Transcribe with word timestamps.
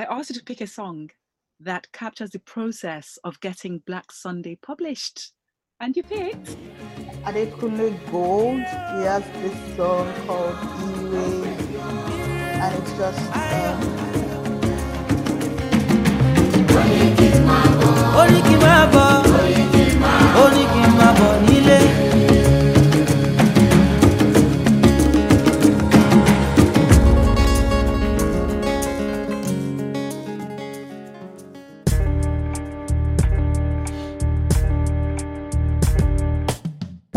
I 0.00 0.04
asked 0.04 0.30
you 0.30 0.36
to 0.36 0.42
pick 0.42 0.62
a 0.62 0.66
song 0.66 1.10
that 1.60 1.92
captures 1.92 2.30
the 2.30 2.38
process 2.38 3.18
of 3.22 3.38
getting 3.40 3.80
Black 3.80 4.10
Sunday 4.12 4.56
published. 4.56 5.32
And 5.78 5.94
you 5.94 6.02
picked. 6.02 6.56
Adekunle 7.26 7.92
Gold. 8.10 8.60
He 8.60 9.04
has 9.04 9.22
this 9.42 9.76
song 9.76 10.10
called 10.26 10.56
E-Way. 10.80 11.52
And 12.64 12.82
it's 12.82 12.92
just. 12.96 13.20
Um, 13.36 14.00
ó 18.20 18.24
ní 18.30 18.40
kí 18.46 18.54
n 18.56 18.60
máa 18.64 18.84
bọ̀ 18.92 19.08
ó 20.42 20.44
ní 20.54 20.64
kí 20.72 20.80
n 20.88 20.90
máa 20.98 21.12
bọ̀ 21.18 21.32
nílé. 21.46 21.59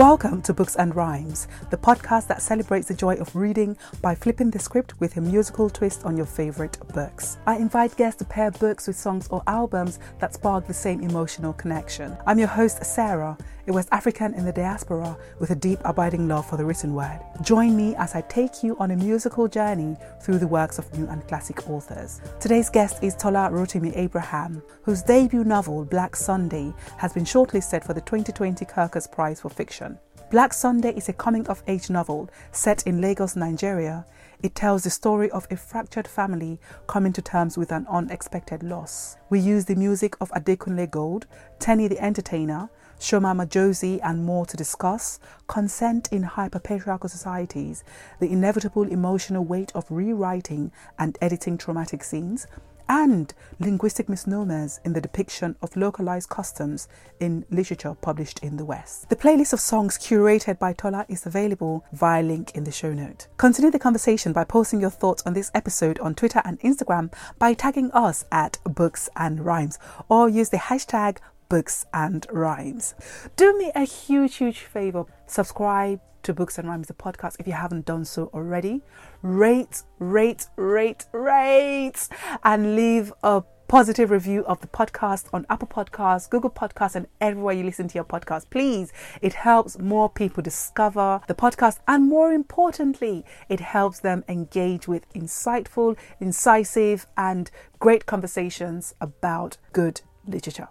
Welcome 0.04 0.42
to 0.42 0.54
Books 0.54 0.76
and 0.76 0.94
Rhymes, 0.94 1.48
the 1.70 1.78
podcast 1.78 2.28
that 2.28 2.42
celebrates 2.42 2.90
the 2.90 2.94
joy 2.94 3.16
of 3.16 3.34
reading 3.34 3.78
by 4.02 4.16
flipping 4.16 4.52
the 4.52 4.60
script 4.60 5.00
with 5.00 5.16
a 5.16 5.22
musical 5.22 5.70
twist 5.70 6.04
on 6.04 6.18
your 6.18 6.26
favorite 6.26 6.78
books. 6.94 7.38
I 7.48 7.56
invite 7.56 7.96
guests 7.96 8.20
to 8.20 8.26
pair 8.26 8.52
books 8.52 8.86
with 8.86 8.98
songs 8.98 9.30
or 9.30 9.42
albums 9.48 10.00
that 10.20 10.34
spark 10.34 10.68
the 10.68 10.74
same 10.74 11.00
emotional 11.00 11.54
connection. 11.54 12.18
I'm 12.28 12.38
your 12.38 12.50
host, 12.50 12.84
Sarah, 12.84 13.38
a 13.68 13.74
West 13.74 13.90
African 13.92 14.34
in 14.34 14.46
the 14.46 14.52
diaspora 14.52 15.18
with 15.40 15.52
a 15.52 15.56
deep, 15.56 15.80
abiding 15.86 16.28
love 16.28 16.46
for 16.50 16.58
the 16.58 16.66
written 16.66 16.94
word. 16.94 17.20
Join 17.42 17.78
me 17.78 17.96
as 17.96 18.14
I 18.14 18.22
take 18.22 18.62
you 18.62 18.78
on 18.78 18.92
a 18.92 18.96
musical 18.96 19.48
journey 19.48 19.96
through 20.22 20.40
the 20.40 20.48
works 20.48 20.80
of 20.80 20.98
new 20.98 21.08
and 21.08 21.26
classic 21.28 21.70
authors. 21.70 22.20
Today's 22.40 22.70
guest 22.70 23.02
is 23.04 23.16
Tola 23.16 23.50
Rotimi 23.52 23.96
Abraham, 23.96 24.62
whose 24.82 25.02
debut 25.02 25.44
novel, 25.46 25.86
Black 25.86 26.16
Sunday, 26.16 26.74
has 26.98 27.14
been 27.14 27.24
shortlisted 27.24 27.86
for 27.86 27.94
the 27.94 28.02
2020 28.02 28.66
Kirkus 28.66 29.10
Prize 29.10 29.40
for 29.42 29.50
Fiction. 29.50 29.98
Black 30.30 30.52
Sunday 30.52 30.94
is 30.96 31.10
a 31.10 31.14
coming 31.14 31.48
of 31.48 31.64
age 31.68 31.90
novel 31.90 32.30
set 32.52 32.86
in 32.88 33.00
Lagos, 33.00 33.36
Nigeria. 33.36 34.06
It 34.42 34.56
tells 34.56 34.84
the 34.84 34.90
story 34.90 35.30
of 35.32 35.48
a 35.50 35.56
fractured 35.56 36.08
family 36.08 36.60
coming 36.88 37.14
to 37.14 37.22
terms 37.22 37.58
with 37.58 37.72
an 37.72 37.86
unexpected 37.90 38.64
loss. 38.64 39.16
We 39.30 39.40
use 39.40 39.66
the 39.66 39.76
music 39.76 40.16
of 40.20 40.32
Adekunle 40.32 40.90
Gold, 40.90 41.28
Teni 41.60 41.88
the 41.88 42.04
Entertainer, 42.04 42.70
Sho 43.04 43.20
Madjozi, 43.20 44.00
and 44.02 44.24
more 44.24 44.46
to 44.46 44.56
discuss 44.56 45.20
consent 45.48 46.08
in 46.14 46.24
hyper-patriarchal 46.24 47.10
societies, 47.10 47.84
the 48.22 48.32
inevitable 48.32 48.84
emotional 48.84 49.44
weight 49.44 49.74
of 49.76 49.86
rewriting 49.90 50.72
and 50.98 51.18
editing 51.22 51.58
traumatic 51.58 52.02
scenes, 52.02 52.48
and 52.88 53.34
linguistic 53.60 54.08
misnomers 54.08 54.80
in 54.86 54.94
the 54.94 55.02
depiction 55.02 55.56
of 55.62 55.76
localized 55.76 56.30
customs 56.30 56.88
in 57.20 57.46
literature 57.50 57.96
published 58.02 58.40
in 58.40 58.56
the 58.56 58.66
West. 58.66 59.10
The 59.10 59.16
playlist 59.18 59.52
of 59.52 59.60
songs 59.60 59.98
curated 59.98 60.58
by 60.58 60.72
Tola 60.72 61.06
is 61.10 61.26
available 61.26 61.84
via 61.92 62.24
link 62.24 62.52
in 62.56 62.64
the 62.64 62.72
show 62.72 62.94
note. 62.94 63.28
Continue 63.38 63.72
the 63.72 63.80
conversation 63.80 64.32
by 64.32 64.46
posting 64.46 64.80
your 64.80 64.90
thoughts 64.90 65.24
on 65.26 65.34
this 65.34 65.52
episode 65.54 66.00
on 66.00 66.16
Twitter 66.16 66.42
and 66.46 66.60
Instagram 66.62 67.14
by 67.38 67.54
tagging 67.54 67.92
us 67.92 68.24
at 68.32 68.60
Books 68.64 69.10
and 69.16 69.46
Rhymes 69.46 69.78
or 70.08 70.30
use 70.30 70.50
the 70.50 70.58
hashtag 70.58 71.18
Books 71.54 71.86
and 71.94 72.26
Rhymes. 72.32 72.96
Do 73.36 73.56
me 73.56 73.72
a 73.76 73.84
huge, 73.84 74.38
huge 74.38 74.62
favor. 74.62 75.06
Subscribe 75.28 76.02
to 76.24 76.34
Books 76.34 76.58
and 76.58 76.68
Rhymes, 76.68 76.88
the 76.88 76.96
podcast, 76.96 77.36
if 77.40 77.46
you 77.46 77.54
haven't 77.54 77.86
done 77.86 78.06
so 78.06 78.32
already. 78.34 78.82
Rate, 79.22 79.84
rate, 80.00 80.48
rate, 80.56 81.06
rate, 81.12 82.10
and 82.44 82.76
leave 82.76 83.14
a 83.22 83.44
positive 83.68 84.10
review 84.10 84.44
of 84.46 84.62
the 84.62 84.68
podcast 84.68 85.26
on 85.32 85.46
Apple 85.48 85.68
Podcasts, 85.68 86.28
Google 86.28 86.50
Podcasts, 86.50 86.96
and 86.96 87.06
everywhere 87.22 87.54
you 87.54 87.64
listen 87.64 87.88
to 87.88 87.94
your 87.94 88.04
podcast. 88.04 88.50
Please, 88.50 88.92
it 89.22 89.34
helps 89.34 89.78
more 89.78 90.10
people 90.10 90.42
discover 90.42 91.22
the 91.28 91.36
podcast, 91.36 91.78
and 91.88 92.10
more 92.10 92.34
importantly, 92.34 93.24
it 93.48 93.60
helps 93.60 94.00
them 94.00 94.24
engage 94.28 94.88
with 94.88 95.08
insightful, 95.14 95.96
incisive, 96.20 97.06
and 97.16 97.52
great 97.78 98.08
conversations 98.08 98.96
about 99.00 99.58
good 99.72 100.02
literature. 100.26 100.70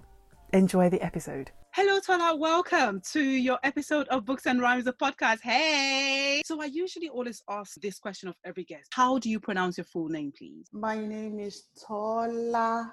Enjoy 0.52 0.90
the 0.90 1.00
episode. 1.02 1.50
Hello, 1.72 1.98
Tola. 1.98 2.36
Welcome 2.36 3.00
to 3.12 3.22
your 3.22 3.58
episode 3.62 4.06
of 4.08 4.26
Books 4.26 4.44
and 4.44 4.60
Rhymes, 4.60 4.84
the 4.84 4.92
podcast. 4.92 5.40
Hey! 5.40 6.42
So, 6.44 6.60
I 6.60 6.66
usually 6.66 7.08
always 7.08 7.42
ask 7.48 7.80
this 7.80 7.98
question 7.98 8.28
of 8.28 8.34
every 8.44 8.64
guest 8.64 8.88
How 8.92 9.18
do 9.18 9.30
you 9.30 9.41
pronounce 9.41 9.78
your 9.78 9.86
full 9.86 10.08
name, 10.08 10.30
please? 10.36 10.66
my 10.72 10.98
name 10.98 11.41
is 11.41 11.68
Tola 11.86 12.92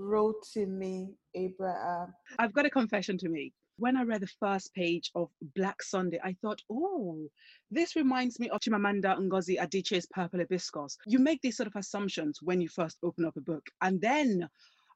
Rotimi 0.00 1.14
Abraham. 1.36 2.12
I've 2.40 2.52
got 2.52 2.66
a 2.66 2.70
confession 2.70 3.16
to 3.18 3.28
make. 3.28 3.52
When 3.78 3.96
I 3.96 4.02
read 4.02 4.22
the 4.22 4.28
first 4.40 4.74
page 4.74 5.12
of 5.14 5.28
Black 5.54 5.82
Sunday, 5.82 6.18
I 6.24 6.34
thought, 6.42 6.60
oh, 6.72 7.28
this 7.70 7.94
reminds 7.94 8.40
me 8.40 8.48
of 8.48 8.60
Chimamanda 8.62 9.16
Ngozi 9.18 9.58
Adichie's 9.60 10.08
Purple 10.10 10.40
Hibiscus. 10.40 10.96
You 11.06 11.18
make 11.20 11.40
these 11.42 11.58
sort 11.58 11.68
of 11.68 11.76
assumptions 11.76 12.40
when 12.42 12.60
you 12.60 12.68
first 12.68 12.96
open 13.04 13.26
up 13.26 13.36
a 13.36 13.42
book. 13.42 13.64
And 13.82 14.00
then 14.00 14.48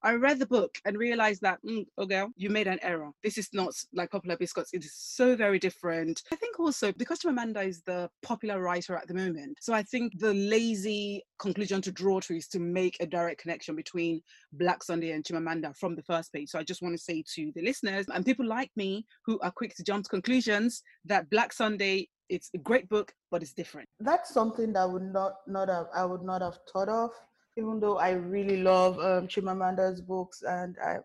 I 0.02 0.14
read 0.14 0.38
the 0.38 0.46
book 0.46 0.76
and 0.84 0.96
realized 0.96 1.42
that, 1.42 1.58
mm, 1.64 1.86
oh 1.98 2.06
girl, 2.06 2.30
you 2.36 2.50
made 2.50 2.66
an 2.66 2.78
error. 2.82 3.10
This 3.22 3.38
is 3.38 3.48
not 3.52 3.74
like 3.92 4.10
Purple 4.10 4.30
Hibiscus. 4.30 4.70
It 4.72 4.84
is 4.84 4.94
so 4.94 5.36
very 5.36 5.58
different. 5.58 6.22
I 6.32 6.36
think 6.36 6.58
also 6.58 6.92
because 6.92 7.20
Chimamanda 7.20 7.66
is 7.66 7.82
the 7.82 8.08
popular 8.22 8.60
writer 8.60 8.96
at 8.96 9.08
the 9.08 9.14
moment, 9.14 9.58
so 9.60 9.72
I 9.72 9.82
think 9.82 10.18
the 10.18 10.34
lazy 10.34 11.22
conclusion 11.38 11.82
to 11.82 11.92
draw 11.92 12.20
to 12.20 12.36
is 12.36 12.48
to 12.48 12.58
make 12.58 12.96
a 13.00 13.06
direct 13.06 13.42
connection 13.42 13.76
between 13.76 14.22
Black 14.52 14.82
Sunday 14.82 15.12
and 15.12 15.24
Chimamanda 15.24 15.76
from 15.76 15.94
the 15.94 16.02
first 16.02 16.32
page. 16.32 16.50
So 16.50 16.58
I 16.58 16.62
just 16.62 16.82
want 16.82 16.94
to 16.94 17.02
say 17.02 17.22
to 17.34 17.52
the 17.54 17.62
listeners 17.62 18.06
and 18.12 18.24
people 18.24 18.46
like 18.46 18.70
me 18.76 19.06
who 19.24 19.38
are 19.40 19.50
quick 19.50 19.74
to 19.76 19.84
jump 19.84 20.04
to 20.04 20.10
conclusions 20.10 20.82
that 21.04 21.30
Black 21.30 21.52
Sunday 21.52 22.08
it's 22.30 22.48
a 22.54 22.58
great 22.58 22.88
book, 22.88 23.12
but 23.30 23.42
it's 23.42 23.52
different. 23.52 23.88
That's 23.98 24.32
something 24.32 24.72
that 24.74 24.88
would 24.88 25.02
not 25.02 25.32
not 25.46 25.68
have 25.68 25.86
I 25.94 26.04
would 26.04 26.22
not 26.22 26.40
have 26.42 26.58
thought 26.72 26.88
of, 26.88 27.10
even 27.60 27.80
though 27.80 27.98
I 27.98 28.10
really 28.12 28.62
love 28.62 28.98
um, 28.98 29.28
Chimamanda's 29.28 30.00
books, 30.00 30.42
and 30.42 30.76
I 30.82 30.98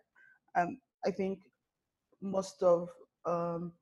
um, 0.60 0.78
I 1.06 1.10
think 1.10 1.40
most 2.22 2.62
of 2.62 2.88
um, 3.26 3.72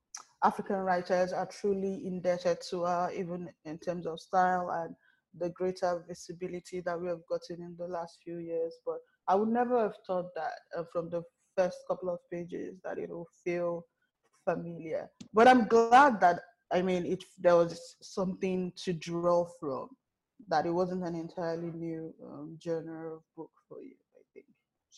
African 0.43 0.77
writers 0.77 1.31
are 1.31 1.45
truly 1.45 2.05
indebted 2.05 2.59
to 2.69 2.83
her, 2.83 3.09
even 3.15 3.49
in 3.63 3.77
terms 3.79 4.05
of 4.05 4.19
style 4.19 4.69
and 4.71 4.95
the 5.37 5.49
greater 5.49 6.03
visibility 6.07 6.81
that 6.81 6.99
we 6.99 7.07
have 7.07 7.25
gotten 7.29 7.63
in 7.63 7.75
the 7.77 7.87
last 7.87 8.19
few 8.23 8.37
years. 8.37 8.75
But 8.85 8.97
I 9.27 9.35
would 9.35 9.49
never 9.49 9.79
have 9.81 9.95
thought 10.05 10.33
that 10.35 10.53
uh, 10.77 10.83
from 10.91 11.09
the 11.09 11.23
first 11.57 11.77
couple 11.87 12.09
of 12.09 12.19
pages 12.31 12.77
that 12.83 12.97
it 12.97 13.09
will 13.09 13.27
feel 13.43 13.85
familiar. 14.43 15.09
But 15.33 15.47
I'm 15.47 15.65
glad 15.67 16.19
that 16.21 16.41
I 16.73 16.81
mean, 16.81 17.05
if 17.05 17.19
there 17.39 17.55
was 17.55 17.95
something 18.01 18.73
to 18.83 18.93
draw 18.93 19.45
from, 19.59 19.89
that 20.47 20.65
it 20.65 20.71
wasn't 20.71 21.03
an 21.03 21.15
entirely 21.15 21.71
new 21.71 22.13
um, 22.23 22.57
genre 22.63 23.15
of 23.15 23.21
book 23.35 23.51
for 23.67 23.81
you. 23.81 23.95
I 24.15 24.21
think. 24.33 24.45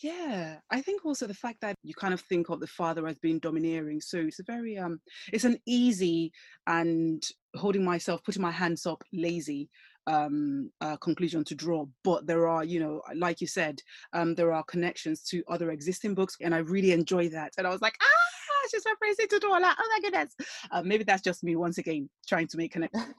Yeah, 0.02 0.58
I 0.70 0.80
think 0.80 1.04
also 1.04 1.26
the 1.26 1.34
fact 1.34 1.60
that 1.62 1.74
you 1.82 1.94
kind 1.94 2.14
of 2.14 2.20
think 2.22 2.50
of 2.50 2.60
the 2.60 2.66
father 2.66 3.06
as 3.06 3.18
being 3.18 3.38
domineering. 3.38 4.00
So 4.00 4.18
it's 4.18 4.40
a 4.40 4.44
very 4.44 4.78
um, 4.78 5.00
it's 5.32 5.44
an 5.44 5.58
easy 5.66 6.32
and 6.66 7.22
holding 7.56 7.84
myself, 7.84 8.22
putting 8.24 8.42
my 8.42 8.52
hands 8.52 8.86
up, 8.86 9.02
lazy 9.12 9.68
um 10.08 10.70
uh, 10.80 10.96
conclusion 10.96 11.44
to 11.44 11.54
draw 11.54 11.84
but 12.02 12.26
there 12.26 12.48
are 12.48 12.64
you 12.64 12.80
know 12.80 13.02
like 13.14 13.42
you 13.42 13.46
said 13.46 13.78
um 14.14 14.34
there 14.34 14.52
are 14.54 14.64
connections 14.64 15.22
to 15.22 15.42
other 15.48 15.70
existing 15.70 16.14
books 16.14 16.34
and 16.40 16.54
i 16.54 16.58
really 16.58 16.92
enjoy 16.92 17.28
that 17.28 17.52
and 17.58 17.66
i 17.66 17.70
was 17.70 17.82
like 17.82 17.94
ah 18.00 18.64
it's 18.64 18.72
she's 18.72 18.84
referencing 18.84 19.28
to 19.28 19.46
Dola. 19.46 19.74
oh 19.78 19.88
my 19.92 19.98
goodness 20.02 20.34
uh, 20.70 20.82
maybe 20.82 21.04
that's 21.04 21.22
just 21.22 21.44
me 21.44 21.56
once 21.56 21.78
again 21.78 22.08
trying 22.26 22.48
to 22.48 22.56
make 22.56 22.72
connections 22.72 23.04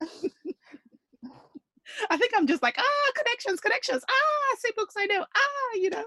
I 2.10 2.16
think 2.16 2.32
I'm 2.36 2.46
just 2.46 2.62
like, 2.62 2.76
ah, 2.78 3.12
connections, 3.16 3.60
connections. 3.60 4.02
Ah, 4.08 4.56
say 4.58 4.70
books 4.76 4.94
I 4.96 5.06
know. 5.06 5.24
Ah, 5.34 5.74
you 5.74 5.90
know. 5.90 6.04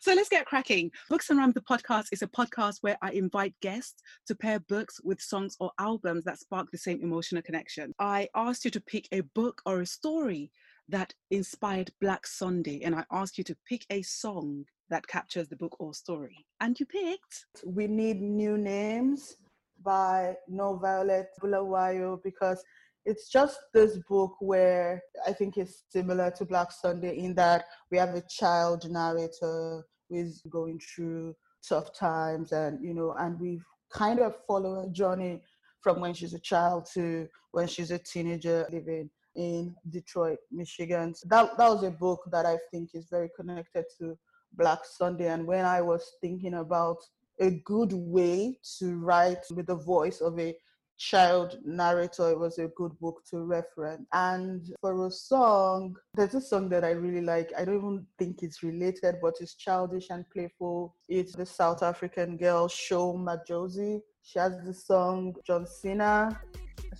So 0.00 0.14
let's 0.14 0.28
get 0.28 0.46
cracking. 0.46 0.90
Books 1.08 1.30
and 1.30 1.38
Rhymes, 1.38 1.54
the 1.54 1.60
podcast, 1.60 2.06
is 2.12 2.22
a 2.22 2.26
podcast 2.26 2.78
where 2.80 2.98
I 3.02 3.12
invite 3.12 3.54
guests 3.62 4.02
to 4.26 4.34
pair 4.34 4.60
books 4.60 5.00
with 5.02 5.20
songs 5.20 5.56
or 5.60 5.70
albums 5.78 6.24
that 6.24 6.38
spark 6.38 6.70
the 6.70 6.78
same 6.78 7.00
emotional 7.02 7.42
connection. 7.42 7.94
I 7.98 8.28
asked 8.34 8.64
you 8.64 8.70
to 8.72 8.80
pick 8.80 9.08
a 9.12 9.20
book 9.20 9.62
or 9.66 9.80
a 9.80 9.86
story 9.86 10.50
that 10.88 11.12
inspired 11.30 11.90
Black 12.00 12.26
Sunday, 12.26 12.82
and 12.82 12.94
I 12.94 13.04
asked 13.10 13.38
you 13.38 13.44
to 13.44 13.56
pick 13.68 13.84
a 13.90 14.02
song 14.02 14.64
that 14.88 15.06
captures 15.06 15.48
the 15.48 15.56
book 15.56 15.76
or 15.80 15.92
story. 15.94 16.46
And 16.60 16.78
you 16.78 16.86
picked. 16.86 17.46
we 17.64 17.86
need 17.86 18.20
new 18.20 18.56
names 18.56 19.36
by 19.84 20.36
NoViolet 20.50 21.26
Bulawayo 21.42 22.22
because 22.22 22.62
it's 23.06 23.28
just 23.28 23.58
this 23.72 23.98
book 24.08 24.34
where 24.40 25.00
I 25.26 25.32
think 25.32 25.56
it's 25.56 25.84
similar 25.88 26.30
to 26.32 26.44
Black 26.44 26.72
Sunday 26.72 27.16
in 27.18 27.34
that 27.36 27.64
we 27.90 27.98
have 27.98 28.14
a 28.14 28.22
child 28.28 28.90
narrator 28.90 29.84
who 30.08 30.16
is 30.16 30.42
going 30.50 30.80
through 30.80 31.34
tough 31.66 31.96
times 31.98 32.52
and 32.52 32.84
you 32.84 32.94
know 32.94 33.14
and 33.18 33.40
we've 33.40 33.64
kind 33.92 34.20
of 34.20 34.34
follow 34.46 34.82
her 34.82 34.88
journey 34.88 35.40
from 35.80 36.00
when 36.00 36.14
she's 36.14 36.34
a 36.34 36.40
child 36.40 36.86
to 36.94 37.28
when 37.52 37.68
she's 37.68 37.92
a 37.92 37.98
teenager 37.98 38.66
living 38.70 39.08
in 39.36 39.74
Detroit, 39.90 40.38
Michigan. 40.50 41.14
So 41.14 41.28
that 41.30 41.56
that 41.56 41.68
was 41.68 41.84
a 41.84 41.90
book 41.90 42.22
that 42.32 42.44
I 42.44 42.58
think 42.70 42.90
is 42.94 43.06
very 43.10 43.30
connected 43.36 43.84
to 43.98 44.18
Black 44.54 44.80
Sunday. 44.84 45.28
And 45.28 45.46
when 45.46 45.64
I 45.64 45.80
was 45.80 46.16
thinking 46.20 46.54
about 46.54 46.98
a 47.38 47.62
good 47.64 47.92
way 47.92 48.58
to 48.78 48.96
write 48.96 49.44
with 49.54 49.66
the 49.66 49.76
voice 49.76 50.20
of 50.20 50.38
a 50.40 50.56
child 50.98 51.58
narrator, 51.64 52.30
it 52.30 52.38
was 52.38 52.58
a 52.58 52.68
good 52.68 52.98
book 53.00 53.22
to 53.30 53.44
reference. 53.44 54.06
And 54.12 54.62
for 54.80 55.06
a 55.06 55.10
song, 55.10 55.96
there's 56.14 56.34
a 56.34 56.40
song 56.40 56.68
that 56.70 56.84
I 56.84 56.90
really 56.90 57.20
like. 57.20 57.52
I 57.56 57.64
don't 57.64 57.76
even 57.76 58.06
think 58.18 58.42
it's 58.42 58.62
related, 58.62 59.16
but 59.22 59.34
it's 59.40 59.54
childish 59.54 60.06
and 60.10 60.24
playful. 60.30 60.94
It's 61.08 61.34
the 61.34 61.46
South 61.46 61.82
African 61.82 62.36
girl, 62.36 62.68
Sho 62.68 63.14
Madjozi. 63.14 64.00
She 64.22 64.38
has 64.38 64.52
the 64.64 64.74
song 64.74 65.34
John 65.46 65.66
Cena. 65.66 66.40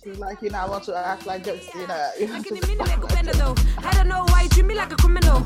She's 0.03 0.19
like, 0.19 0.41
you 0.41 0.49
know, 0.49 0.59
I 0.59 0.69
want 0.69 0.83
to 0.85 0.95
act 0.95 1.25
like 1.25 1.43
John 1.43 1.59
Cena. 1.59 2.11
You 2.19 2.27
know, 2.27 3.55
I 3.77 3.91
don't 3.93 4.07
know 4.07 4.25
why 4.29 4.43
you 4.43 4.49
treat 4.49 4.65
me 4.65 4.75
like 4.75 4.91
a 4.91 4.95
criminal. 4.95 5.43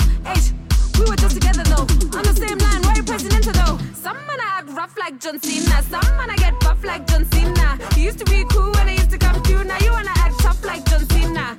We 1.01 1.09
were 1.09 1.15
just 1.15 1.35
together 1.35 1.63
though. 1.63 1.87
On 2.17 2.23
the 2.23 2.33
same 2.35 2.57
line, 2.57 2.81
why 2.83 2.93
you 2.95 3.03
presidential 3.03 3.53
though? 3.53 3.77
Some 3.93 4.17
man 4.27 4.39
I 4.39 4.59
act 4.59 4.69
rough 4.69 4.97
like 4.97 5.19
John 5.19 5.39
Cena. 5.39 5.81
Some 5.83 6.17
man 6.17 6.29
I 6.29 6.35
get 6.35 6.59
buff 6.59 6.83
like 6.83 7.07
John 7.07 7.25
Cena. 7.31 7.79
You 7.95 8.03
used 8.03 8.19
to 8.19 8.25
be 8.25 8.43
cool 8.51 8.71
when 8.71 8.87
I 8.89 8.93
used 8.93 9.09
to 9.11 9.17
come 9.17 9.41
to. 9.41 9.63
Now 9.63 9.79
you 9.79 9.91
wanna 9.91 10.11
act 10.15 10.39
tough 10.39 10.63
like 10.63 10.85
John 10.85 11.05
Cena. 11.09 11.57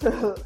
so 0.00 0.36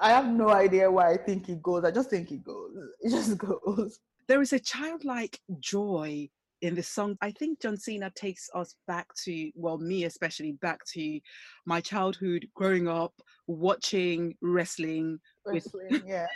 I 0.00 0.10
have 0.10 0.26
no 0.26 0.48
idea 0.48 0.90
why 0.90 1.12
I 1.12 1.16
think 1.16 1.48
it 1.48 1.62
goes. 1.62 1.84
I 1.84 1.90
just 1.90 2.10
think 2.10 2.30
it 2.30 2.42
goes. 2.42 2.72
It 3.00 3.10
just 3.10 3.36
goes. 3.38 4.00
There 4.26 4.40
is 4.40 4.54
a 4.54 4.58
childlike 4.58 5.38
joy 5.60 6.30
in 6.62 6.74
the 6.74 6.82
song. 6.82 7.16
I 7.20 7.30
think 7.30 7.60
John 7.60 7.76
Cena 7.76 8.10
takes 8.14 8.48
us 8.54 8.74
back 8.86 9.08
to, 9.24 9.50
well, 9.54 9.78
me 9.78 10.04
especially, 10.04 10.52
back 10.52 10.80
to 10.94 11.20
my 11.66 11.80
childhood 11.80 12.46
growing 12.54 12.88
up 12.88 13.12
watching 13.46 14.34
wrestling. 14.40 15.18
Wrestling, 15.44 15.88
with, 15.90 16.04
yes. 16.06 16.28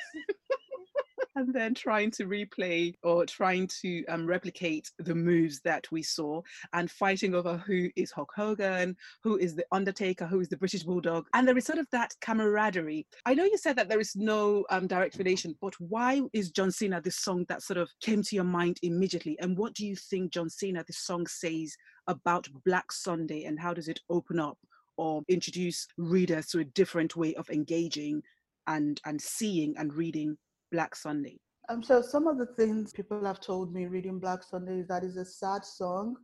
And 1.38 1.55
then 1.55 1.73
trying 1.73 2.11
to 2.11 2.26
replay 2.26 2.93
or 3.05 3.25
trying 3.25 3.69
to 3.81 4.05
um, 4.06 4.26
replicate 4.26 4.90
the 4.99 5.14
moves 5.14 5.61
that 5.61 5.90
we 5.93 6.02
saw 6.02 6.43
and 6.73 6.90
fighting 6.90 7.35
over 7.35 7.56
who 7.56 7.88
is 7.94 8.11
Hulk 8.11 8.32
Hogan, 8.35 8.96
who 9.23 9.37
is 9.37 9.55
the 9.55 9.64
Undertaker, 9.70 10.26
who 10.26 10.40
is 10.40 10.49
the 10.49 10.56
British 10.56 10.82
Bulldog. 10.82 11.26
And 11.35 11.46
there 11.46 11.56
is 11.56 11.64
sort 11.64 11.79
of 11.79 11.87
that 11.93 12.12
camaraderie. 12.20 13.06
I 13.25 13.35
know 13.35 13.44
you 13.44 13.56
said 13.56 13.76
that 13.76 13.88
there 13.88 14.00
is 14.00 14.17
no 14.17 14.64
um, 14.70 14.88
direct 14.88 15.17
relation, 15.17 15.56
but 15.61 15.75
why 15.79 16.23
is 16.32 16.50
John 16.50 16.73
Cena 16.73 17.00
the 17.00 17.12
song 17.12 17.46
that 17.49 17.62
sort 17.62 17.79
of 17.79 17.88
came 18.00 18.23
to 18.25 18.35
your 18.35 18.44
mind 18.44 18.79
immediately? 18.82 19.38
And 19.38 19.56
what 19.56 19.75
do 19.75 19.87
you 19.87 19.94
think 19.94 20.32
John 20.32 20.50
Cena, 20.50 20.82
the 20.85 20.93
song, 20.93 21.29
says 21.29 21.76
about 22.08 22.49
Black 22.67 22.90
Sunday 22.90 23.44
and 23.44 23.61
how 23.61 23.73
does 23.73 23.88
it 23.88 24.00
open 24.11 24.40
up? 24.40 24.58
Or 24.96 25.23
introduce 25.29 25.87
readers 25.96 26.49
to 26.49 26.58
a 26.58 26.64
different 26.64 27.14
way 27.14 27.32
of 27.37 27.49
engaging 27.50 28.20
and, 28.67 29.00
and 29.06 29.20
seeing 29.20 29.76
and 29.79 29.94
reading 29.94 30.37
Black 30.70 30.94
Sunday? 30.94 31.38
Um, 31.68 31.82
so 31.82 32.00
some 32.00 32.26
of 32.26 32.38
the 32.38 32.46
things 32.46 32.92
people 32.92 33.24
have 33.24 33.40
told 33.40 33.72
me 33.72 33.86
reading 33.86 34.18
Black 34.18 34.42
Sunday 34.42 34.80
is 34.80 34.88
that 34.88 35.04
it's 35.04 35.16
a 35.16 35.24
sad 35.24 35.64
song, 35.64 36.16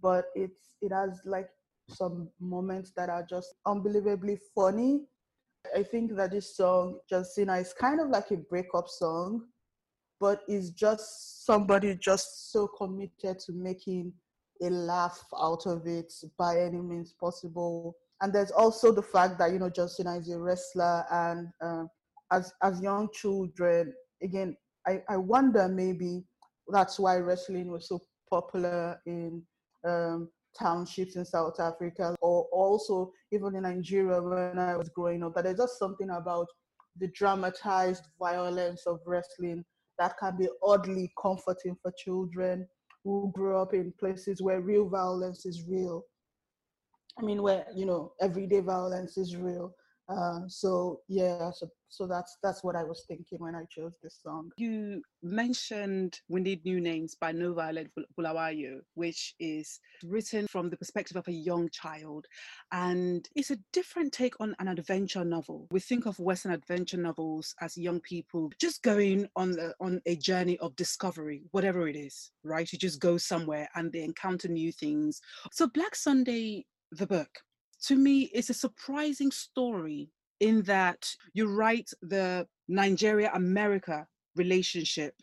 but 0.00 0.26
it's 0.34 0.74
it 0.80 0.92
has 0.92 1.20
like 1.24 1.48
some 1.88 2.28
moments 2.40 2.92
that 2.96 3.08
are 3.08 3.24
just 3.28 3.54
unbelievably 3.66 4.38
funny. 4.54 5.00
I 5.76 5.82
think 5.82 6.14
that 6.16 6.32
this 6.32 6.56
song, 6.56 6.98
John 7.08 7.24
Cena, 7.24 7.56
is 7.56 7.72
kind 7.72 8.00
of 8.00 8.08
like 8.08 8.30
a 8.30 8.36
breakup 8.36 8.88
song, 8.88 9.46
but 10.20 10.42
it's 10.48 10.70
just 10.70 11.44
somebody 11.44 11.96
just 11.96 12.52
so 12.52 12.68
committed 12.68 13.38
to 13.40 13.52
making 13.52 14.12
a 14.62 14.70
laugh 14.70 15.20
out 15.40 15.66
of 15.66 15.86
it 15.86 16.12
by 16.38 16.60
any 16.60 16.80
means 16.80 17.12
possible. 17.12 17.96
And 18.20 18.32
there's 18.32 18.52
also 18.52 18.92
the 18.92 19.02
fact 19.02 19.38
that 19.38 19.52
you 19.52 19.58
know 19.58 19.70
John 19.70 19.88
Cena 19.88 20.16
is 20.16 20.30
a 20.30 20.38
wrestler, 20.38 21.04
and 21.10 21.48
uh, 21.60 21.84
as 22.32 22.52
as 22.62 22.80
young 22.80 23.08
children, 23.12 23.92
again, 24.22 24.56
I, 24.86 25.02
I 25.08 25.16
wonder 25.16 25.68
maybe 25.68 26.24
that's 26.68 26.98
why 26.98 27.18
wrestling 27.18 27.70
was 27.70 27.88
so 27.88 28.00
popular 28.30 29.00
in 29.06 29.42
um, 29.86 30.28
townships 30.58 31.16
in 31.16 31.24
South 31.24 31.60
Africa, 31.60 32.16
or 32.20 32.46
also 32.52 33.12
even 33.30 33.54
in 33.54 33.62
Nigeria 33.62 34.20
when 34.20 34.58
I 34.58 34.76
was 34.76 34.88
growing 34.88 35.22
up. 35.22 35.34
That 35.34 35.44
there's 35.44 35.58
just 35.58 35.78
something 35.78 36.10
about 36.10 36.46
the 36.98 37.08
dramatized 37.08 38.04
violence 38.18 38.86
of 38.86 39.00
wrestling 39.06 39.64
that 39.98 40.18
can 40.18 40.36
be 40.36 40.48
oddly 40.62 41.12
comforting 41.20 41.76
for 41.82 41.92
children 41.96 42.66
who 43.04 43.30
grew 43.34 43.56
up 43.56 43.74
in 43.74 43.92
places 43.98 44.40
where 44.40 44.60
real 44.60 44.88
violence 44.88 45.44
is 45.46 45.64
real. 45.68 46.02
I 47.18 47.22
mean, 47.22 47.42
where 47.42 47.66
you 47.74 47.84
know 47.84 48.12
everyday 48.20 48.60
violence 48.60 49.18
is 49.18 49.36
real. 49.36 49.74
Uh, 50.16 50.40
so 50.46 51.00
yeah, 51.08 51.50
so 51.50 51.68
so 51.88 52.06
that's 52.06 52.38
that's 52.42 52.64
what 52.64 52.76
I 52.76 52.84
was 52.84 53.04
thinking 53.06 53.38
when 53.38 53.54
I 53.54 53.64
chose 53.70 53.96
this 54.02 54.18
song. 54.22 54.50
You 54.56 55.02
mentioned 55.22 56.20
"We 56.28 56.40
Need 56.40 56.64
New 56.64 56.80
Names" 56.80 57.14
by 57.14 57.32
NoViolet 57.32 57.88
Bulawayo, 58.18 58.80
which 58.94 59.34
is 59.38 59.80
written 60.04 60.46
from 60.48 60.70
the 60.70 60.76
perspective 60.76 61.16
of 61.16 61.28
a 61.28 61.32
young 61.32 61.68
child, 61.70 62.26
and 62.72 63.28
it's 63.36 63.50
a 63.50 63.58
different 63.72 64.12
take 64.12 64.38
on 64.40 64.54
an 64.58 64.68
adventure 64.68 65.24
novel. 65.24 65.66
We 65.70 65.80
think 65.80 66.06
of 66.06 66.18
Western 66.18 66.52
adventure 66.52 66.98
novels 66.98 67.54
as 67.60 67.76
young 67.76 68.00
people 68.00 68.50
just 68.60 68.82
going 68.82 69.28
on 69.36 69.52
the, 69.52 69.74
on 69.80 70.00
a 70.06 70.16
journey 70.16 70.58
of 70.58 70.76
discovery, 70.76 71.42
whatever 71.52 71.88
it 71.88 71.96
is, 71.96 72.30
right? 72.44 72.70
You 72.70 72.78
just 72.78 73.00
go 73.00 73.16
somewhere 73.16 73.68
and 73.74 73.92
they 73.92 74.02
encounter 74.02 74.48
new 74.48 74.72
things. 74.72 75.20
So 75.52 75.66
Black 75.66 75.94
Sunday, 75.94 76.66
the 76.90 77.06
book, 77.06 77.28
to 77.82 77.96
me, 77.96 78.30
it's 78.32 78.50
a 78.50 78.54
surprising 78.54 79.30
story 79.30 80.10
in 80.40 80.62
that 80.62 81.08
you 81.34 81.46
write 81.46 81.90
the 82.02 82.46
Nigeria 82.68 83.30
America 83.34 84.06
relationship 84.36 85.14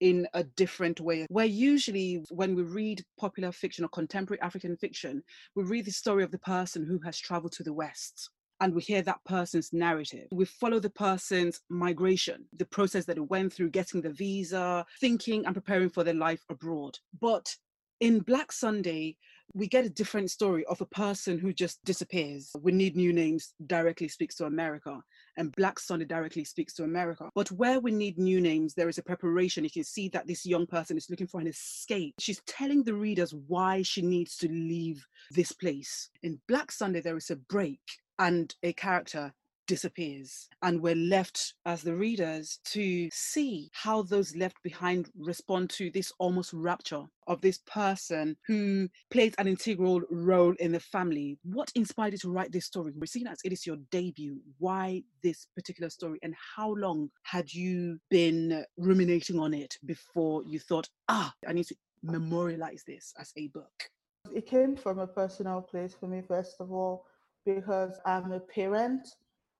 in 0.00 0.28
a 0.34 0.44
different 0.44 1.00
way. 1.00 1.26
Where 1.28 1.46
usually, 1.46 2.24
when 2.30 2.54
we 2.54 2.62
read 2.62 3.02
popular 3.18 3.50
fiction 3.50 3.84
or 3.84 3.88
contemporary 3.88 4.40
African 4.40 4.76
fiction, 4.76 5.22
we 5.56 5.64
read 5.64 5.84
the 5.84 5.90
story 5.90 6.22
of 6.22 6.30
the 6.30 6.38
person 6.38 6.86
who 6.86 7.00
has 7.04 7.18
traveled 7.18 7.52
to 7.52 7.64
the 7.64 7.72
West 7.72 8.30
and 8.60 8.74
we 8.74 8.82
hear 8.82 9.02
that 9.02 9.24
person's 9.24 9.72
narrative. 9.72 10.26
We 10.32 10.44
follow 10.44 10.80
the 10.80 10.90
person's 10.90 11.60
migration, 11.68 12.44
the 12.56 12.64
process 12.66 13.04
that 13.04 13.16
it 13.16 13.30
went 13.30 13.52
through, 13.52 13.70
getting 13.70 14.00
the 14.00 14.10
visa, 14.10 14.84
thinking 15.00 15.46
and 15.46 15.54
preparing 15.54 15.90
for 15.90 16.04
their 16.04 16.14
life 16.14 16.44
abroad. 16.50 16.98
But 17.20 17.54
in 18.00 18.20
Black 18.20 18.52
Sunday, 18.52 19.16
we 19.54 19.66
get 19.66 19.84
a 19.84 19.90
different 19.90 20.30
story 20.30 20.64
of 20.66 20.80
a 20.80 20.86
person 20.86 21.38
who 21.38 21.52
just 21.52 21.82
disappears. 21.84 22.50
We 22.60 22.72
Need 22.72 22.96
New 22.96 23.12
Names 23.12 23.54
directly 23.66 24.08
speaks 24.08 24.34
to 24.36 24.44
America, 24.44 25.00
and 25.36 25.54
Black 25.56 25.78
Sunday 25.78 26.04
directly 26.04 26.44
speaks 26.44 26.74
to 26.74 26.84
America. 26.84 27.30
But 27.34 27.50
where 27.52 27.80
we 27.80 27.90
need 27.90 28.18
new 28.18 28.40
names, 28.40 28.74
there 28.74 28.88
is 28.88 28.98
a 28.98 29.02
preparation. 29.02 29.64
You 29.64 29.70
can 29.70 29.84
see 29.84 30.08
that 30.10 30.26
this 30.26 30.44
young 30.44 30.66
person 30.66 30.96
is 30.96 31.08
looking 31.10 31.26
for 31.26 31.40
an 31.40 31.46
escape. 31.46 32.14
She's 32.18 32.42
telling 32.46 32.84
the 32.84 32.94
readers 32.94 33.34
why 33.46 33.82
she 33.82 34.02
needs 34.02 34.36
to 34.38 34.48
leave 34.48 35.04
this 35.30 35.52
place. 35.52 36.10
In 36.22 36.40
Black 36.48 36.70
Sunday, 36.72 37.00
there 37.00 37.16
is 37.16 37.30
a 37.30 37.36
break 37.36 37.80
and 38.18 38.54
a 38.62 38.72
character 38.72 39.32
disappears. 39.68 40.48
And 40.62 40.82
we're 40.82 40.96
left 40.96 41.54
as 41.64 41.82
the 41.82 41.94
readers 41.94 42.58
to 42.72 43.08
see 43.12 43.70
how 43.72 44.02
those 44.02 44.34
left 44.34 44.56
behind 44.64 45.10
respond 45.16 45.70
to 45.70 45.90
this 45.92 46.12
almost 46.18 46.52
rapture 46.52 47.04
of 47.28 47.40
this 47.42 47.58
person 47.58 48.36
who 48.46 48.88
plays 49.10 49.34
an 49.38 49.46
integral 49.46 50.00
role 50.10 50.54
in 50.58 50.72
the 50.72 50.80
family. 50.80 51.38
What 51.44 51.70
inspired 51.76 52.12
you 52.14 52.18
to 52.20 52.32
write 52.32 52.50
this 52.50 52.64
story? 52.64 52.92
We're 52.96 53.06
seeing 53.06 53.28
as 53.28 53.38
it 53.44 53.52
is 53.52 53.66
your 53.66 53.76
debut. 53.92 54.38
Why 54.58 55.02
this 55.22 55.46
particular 55.54 55.90
story? 55.90 56.18
And 56.22 56.34
how 56.56 56.74
long 56.74 57.10
had 57.22 57.52
you 57.52 58.00
been 58.10 58.64
ruminating 58.78 59.38
on 59.38 59.54
it 59.54 59.76
before 59.84 60.42
you 60.44 60.58
thought, 60.58 60.88
ah, 61.08 61.32
I 61.46 61.52
need 61.52 61.66
to 61.66 61.76
memorialize 62.02 62.82
this 62.86 63.12
as 63.20 63.32
a 63.36 63.48
book? 63.48 63.90
It 64.34 64.46
came 64.46 64.76
from 64.76 64.98
a 64.98 65.06
personal 65.06 65.60
place 65.60 65.94
for 65.98 66.06
me, 66.06 66.22
first 66.26 66.56
of 66.60 66.72
all, 66.72 67.04
because 67.44 67.98
I'm 68.04 68.32
a 68.32 68.40
parent 68.40 69.08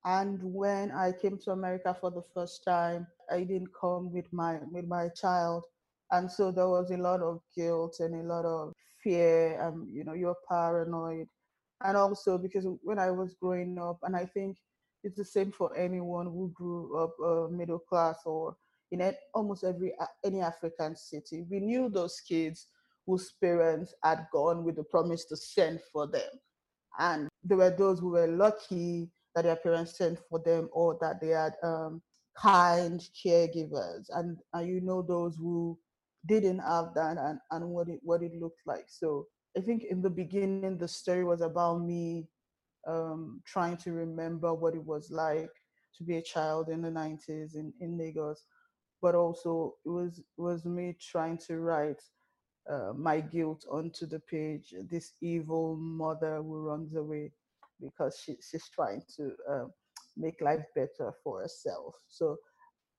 and 0.05 0.41
when 0.43 0.91
I 0.93 1.13
came 1.13 1.39
to 1.45 1.51
America 1.53 1.97
for 2.01 2.11
the 2.11 2.23
first 2.35 2.65
time, 2.65 3.07
I 3.31 3.41
didn't 3.45 3.71
come 3.79 4.13
with 4.13 4.33
my 4.33 4.59
with 4.71 4.87
my 4.87 5.09
child, 5.09 5.65
and 6.13 6.31
so 6.31 6.51
there 6.51 6.69
was 6.69 6.91
a 6.91 6.97
lot 6.97 7.21
of 7.21 7.41
guilt 7.55 7.97
and 8.01 8.15
a 8.15 8.25
lot 8.35 8.45
of 8.45 8.73
fear. 9.03 9.61
And 9.61 9.89
you 9.95 10.05
know, 10.05 10.15
you're 10.15 10.37
paranoid, 10.49 11.27
and 11.85 11.97
also 11.97 12.39
because 12.39 12.67
when 12.83 12.99
I 12.99 13.11
was 13.11 13.35
growing 13.35 13.79
up, 13.79 13.99
and 14.03 14.17
I 14.17 14.27
think 14.27 14.57
it's 15.05 15.17
the 15.17 15.25
same 15.25 15.53
for 15.53 15.77
anyone 15.77 16.27
who 16.27 16.51
grew 16.55 16.97
up 16.99 17.15
uh, 17.25 17.49
middle 17.51 17.79
class 17.79 18.19
or 18.25 18.57
in 18.91 19.13
almost 19.35 19.65
every 19.65 19.95
any 20.25 20.41
African 20.41 20.97
city. 20.97 21.45
We 21.51 21.61
knew 21.61 21.89
those 21.89 22.21
kids 22.21 22.69
whose 23.07 23.33
parents 23.41 23.95
had 24.03 24.27
gone 24.33 24.65
with 24.65 24.77
the 24.77 24.85
promise 24.85 25.25
to 25.27 25.37
send 25.37 25.81
for 25.93 26.07
them, 26.07 26.31
and 26.99 27.29
there 27.45 27.59
were 27.59 27.71
those 27.77 28.01
who 28.01 28.11
were 28.11 28.27
lucky 28.29 29.11
that 29.39 29.45
their 29.45 29.57
parents 29.57 29.97
sent 29.99 30.19
for 30.29 30.41
them 30.45 30.69
or 30.73 30.99
that 31.01 31.21
they 31.21 31.29
had 31.29 31.55
um, 31.63 32.03
kind 32.37 33.01
caregivers. 33.25 34.07
And, 34.11 34.39
and 34.53 34.69
you 34.69 34.81
know 34.81 35.03
those 35.03 35.37
who 35.37 35.79
didn't 36.27 36.59
have 36.59 36.95
that 36.95 37.17
and, 37.19 37.39
and 37.51 37.69
what 37.71 37.89
it 37.89 38.01
what 38.03 38.23
it 38.23 38.33
looked 38.35 38.61
like. 38.67 38.87
So 38.89 39.27
I 39.57 39.61
think 39.61 39.85
in 39.85 40.03
the 40.03 40.11
beginning 40.11 40.77
the 40.79 40.89
story 40.89 41.25
was 41.25 41.41
about 41.41 41.83
me 41.83 42.29
um, 42.87 43.41
trying 43.47 43.77
to 43.79 43.93
remember 43.93 44.53
what 44.55 44.75
it 44.75 44.85
was 44.85 45.11
like 45.11 45.51
to 45.97 46.05
be 46.05 46.17
a 46.17 46.23
child 46.23 46.69
in 46.69 46.83
the 46.83 46.91
90s 46.91 47.55
in, 47.55 47.73
in 47.81 47.99
Lagos, 47.99 48.45
but 49.01 49.15
also 49.15 49.75
it 49.85 49.91
was 49.91 50.21
was 50.37 50.65
me 50.65 50.97
trying 51.01 51.39
to 51.47 51.59
write 51.59 52.03
uh, 52.71 52.93
my 52.95 53.21
guilt 53.21 53.65
onto 53.71 54.07
the 54.07 54.21
page. 54.21 54.75
This 54.91 55.13
evil 55.21 55.77
mother 55.77 56.37
who 56.43 56.61
runs 56.61 56.95
away 56.97 57.33
because 57.81 58.21
she, 58.25 58.37
she's 58.49 58.69
trying 58.75 59.03
to 59.17 59.33
uh, 59.51 59.65
make 60.17 60.41
life 60.41 60.65
better 60.75 61.13
for 61.23 61.43
herself. 61.43 61.95
So, 62.09 62.37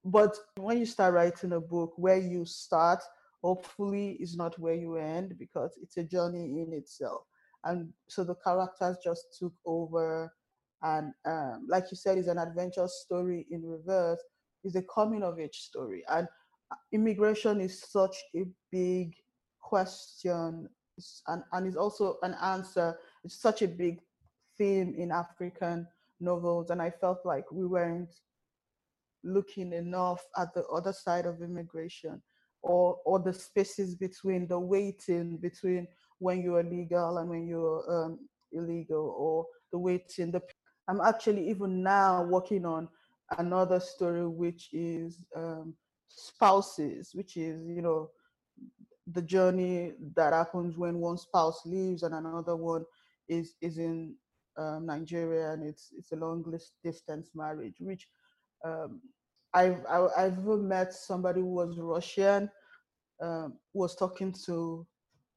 but 0.06 0.36
when 0.56 0.80
you 0.80 0.86
start 0.86 1.14
writing 1.14 1.54
a 1.54 1.60
book, 1.60 1.94
where 1.98 2.18
you 2.18 2.46
start 2.46 3.00
hopefully 3.44 4.18
is 4.20 4.36
not 4.36 4.58
where 4.60 4.74
you 4.74 4.96
end 4.98 5.38
because 5.38 5.78
it's 5.82 5.98
a 5.98 6.04
journey 6.04 6.62
in 6.62 6.74
itself. 6.74 7.22
And 7.64 7.92
so 8.08 8.24
the 8.24 8.36
characters 8.36 8.98
just 9.04 9.38
took 9.38 9.54
over, 9.66 10.32
and 10.82 11.12
um, 11.26 11.68
like 11.68 11.86
you 11.92 11.98
said, 11.98 12.18
it's 12.18 12.30
an 12.30 12.38
adventure 12.38 12.88
story 12.88 13.46
in 13.52 13.66
reverse. 13.66 14.22
It's 14.64 14.76
a 14.76 14.84
coming 14.84 15.24
of 15.24 15.40
age 15.40 15.58
story, 15.58 16.04
and 16.10 16.28
uh, 16.72 16.76
immigration 16.94 17.60
is 17.60 17.82
such 17.82 18.16
a 18.36 18.46
big 18.72 19.14
question 19.62 20.70
and, 21.28 21.44
and 21.52 21.68
is 21.68 21.76
also 21.76 22.18
an 22.24 22.36
answer. 22.42 22.98
It's 23.24 23.42
such 23.42 23.62
a 23.62 23.68
big 23.68 24.00
theme 24.60 24.94
in 24.96 25.12
African 25.12 25.88
novels, 26.20 26.70
and 26.70 26.82
I 26.82 26.92
felt 26.92 27.26
like 27.26 27.52
we 27.52 27.66
weren't 27.66 28.14
looking 29.24 29.74
enough 29.74 30.24
at 30.38 30.54
the 30.54 30.66
other 30.68 30.94
side 30.94 31.26
of 31.26 31.42
immigration 31.42 32.22
or 32.62 32.98
or 33.06 33.20
the 33.20 33.34
spaces 33.34 33.96
between 33.96 34.48
the 34.48 34.60
waiting 34.60 35.38
between 35.38 35.88
when 36.20 36.42
you're 36.42 36.64
legal 36.64 37.18
and 37.18 37.30
when 37.30 37.48
you're 37.48 37.84
um, 37.90 38.20
illegal 38.52 39.16
or 39.18 39.46
the 39.72 39.80
waiting. 39.80 40.32
The 40.32 40.42
i'm 40.88 41.02
actually 41.02 41.50
even 41.50 41.84
now 41.84 42.24
working 42.24 42.66
on 42.66 42.88
another 43.38 43.80
story 43.80 44.28
which 44.28 44.70
is 44.74 45.24
um, 45.36 45.74
spouses 46.08 47.12
which 47.14 47.38
is 47.38 47.66
you 47.68 47.82
know 47.82 48.10
the 49.12 49.22
journey 49.22 49.94
that 50.16 50.34
happens 50.34 50.78
when 50.78 50.98
one 50.98 51.18
spouse 51.18 51.62
leaves 51.66 52.04
and 52.04 52.14
another 52.14 52.56
one 52.56 52.84
is 53.28 53.56
is 53.62 53.78
in 53.78 54.16
um, 54.58 54.86
Nigeria 54.86 55.52
and 55.52 55.64
it's 55.64 55.90
it's 55.98 56.12
a 56.12 56.16
long 56.16 56.44
distance 56.84 57.30
marriage, 57.36 57.76
which 57.80 58.08
um, 58.66 59.02
I've 59.54 59.86
I, 59.86 60.22
have 60.22 60.36
have 60.36 60.60
met 60.60 60.94
somebody 60.94 61.42
who 61.42 61.54
was 61.54 61.78
Russian, 61.78 62.50
um, 63.22 63.54
was 63.74 63.96
talking 63.96 64.34
to 64.46 64.86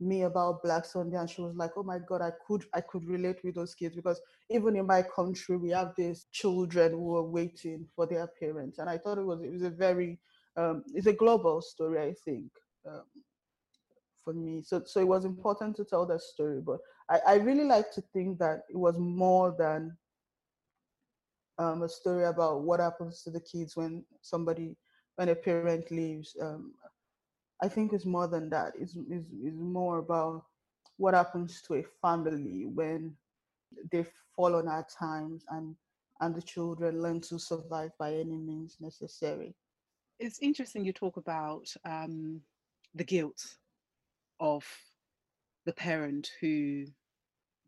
me 0.01 0.23
about 0.23 0.63
Black 0.63 0.85
Sunday, 0.85 1.17
and 1.17 1.31
she 1.31 1.41
was 1.43 1.55
like, 1.55 1.73
"Oh 1.77 1.83
my 1.83 1.99
God, 1.99 2.23
I 2.23 2.33
could 2.47 2.65
I 2.75 2.81
could 2.81 3.05
relate 3.07 3.39
with 3.45 3.55
those 3.55 3.75
kids 3.75 3.95
because 3.95 4.21
even 4.51 4.77
in 4.77 4.87
my 4.87 5.03
country 5.03 5.57
we 5.57 5.71
have 5.71 5.93
these 5.97 6.27
children 6.33 6.93
who 6.93 7.17
are 7.17 7.23
waiting 7.25 7.87
for 7.95 8.07
their 8.07 8.27
parents." 8.27 8.79
And 8.79 8.91
I 8.91 8.99
thought 8.99 9.19
it 9.19 9.27
was 9.27 9.43
it 9.43 9.53
was 9.53 9.63
a 9.63 9.71
very 9.71 10.19
um, 10.57 10.85
it's 10.95 11.07
a 11.07 11.13
global 11.13 11.63
story, 11.63 12.01
I 12.03 12.15
think. 12.25 12.51
Um, 12.87 13.05
for 14.25 14.33
me. 14.33 14.63
So 14.63 14.83
so 14.87 15.01
it 15.01 15.09
was 15.09 15.25
important 15.25 15.77
to 15.77 15.85
tell 15.85 16.07
that 16.07 16.21
story. 16.21 16.61
But 16.61 16.79
I, 17.11 17.21
I 17.27 17.35
really 17.37 17.65
like 17.65 17.91
to 17.93 18.01
think 18.01 18.39
that 18.39 18.63
it 18.71 18.77
was 18.77 18.99
more 18.99 19.55
than 19.59 19.97
um, 21.59 21.83
a 21.83 21.89
story 21.89 22.25
about 22.25 22.63
what 22.63 22.81
happens 22.81 23.23
to 23.23 23.31
the 23.31 23.41
kids 23.41 23.77
when 23.77 24.05
somebody 24.21 24.77
when 25.17 25.29
a 25.29 25.35
parent 25.35 25.91
leaves. 25.91 26.29
Um, 26.41 26.67
I 27.55 27.69
think 27.69 27.93
it's 27.93 28.07
more 28.07 28.27
than 28.27 28.49
that. 28.51 28.73
It's, 28.79 28.97
it's, 29.09 29.27
it's 29.43 29.57
more 29.57 29.99
about 29.99 30.45
what 30.97 31.15
happens 31.15 31.63
to 31.63 31.75
a 31.75 31.83
family 32.01 32.67
when 32.67 33.15
they 33.93 34.05
fall 34.35 34.57
on 34.57 34.67
hard 34.67 34.89
times 34.89 35.45
and 35.51 35.77
and 36.21 36.35
the 36.35 36.43
children 36.43 37.03
learn 37.03 37.21
to 37.21 37.39
survive 37.39 37.91
by 37.99 38.15
any 38.15 38.37
means 38.37 38.77
necessary. 38.81 39.55
It's 40.21 40.39
interesting 40.41 40.85
you 40.85 40.93
talk 40.93 41.17
about 41.17 41.67
um, 41.85 42.41
the 42.95 43.05
guilt 43.05 43.57
of 44.39 44.65
the 45.65 45.73
parent 45.73 46.31
who 46.41 46.85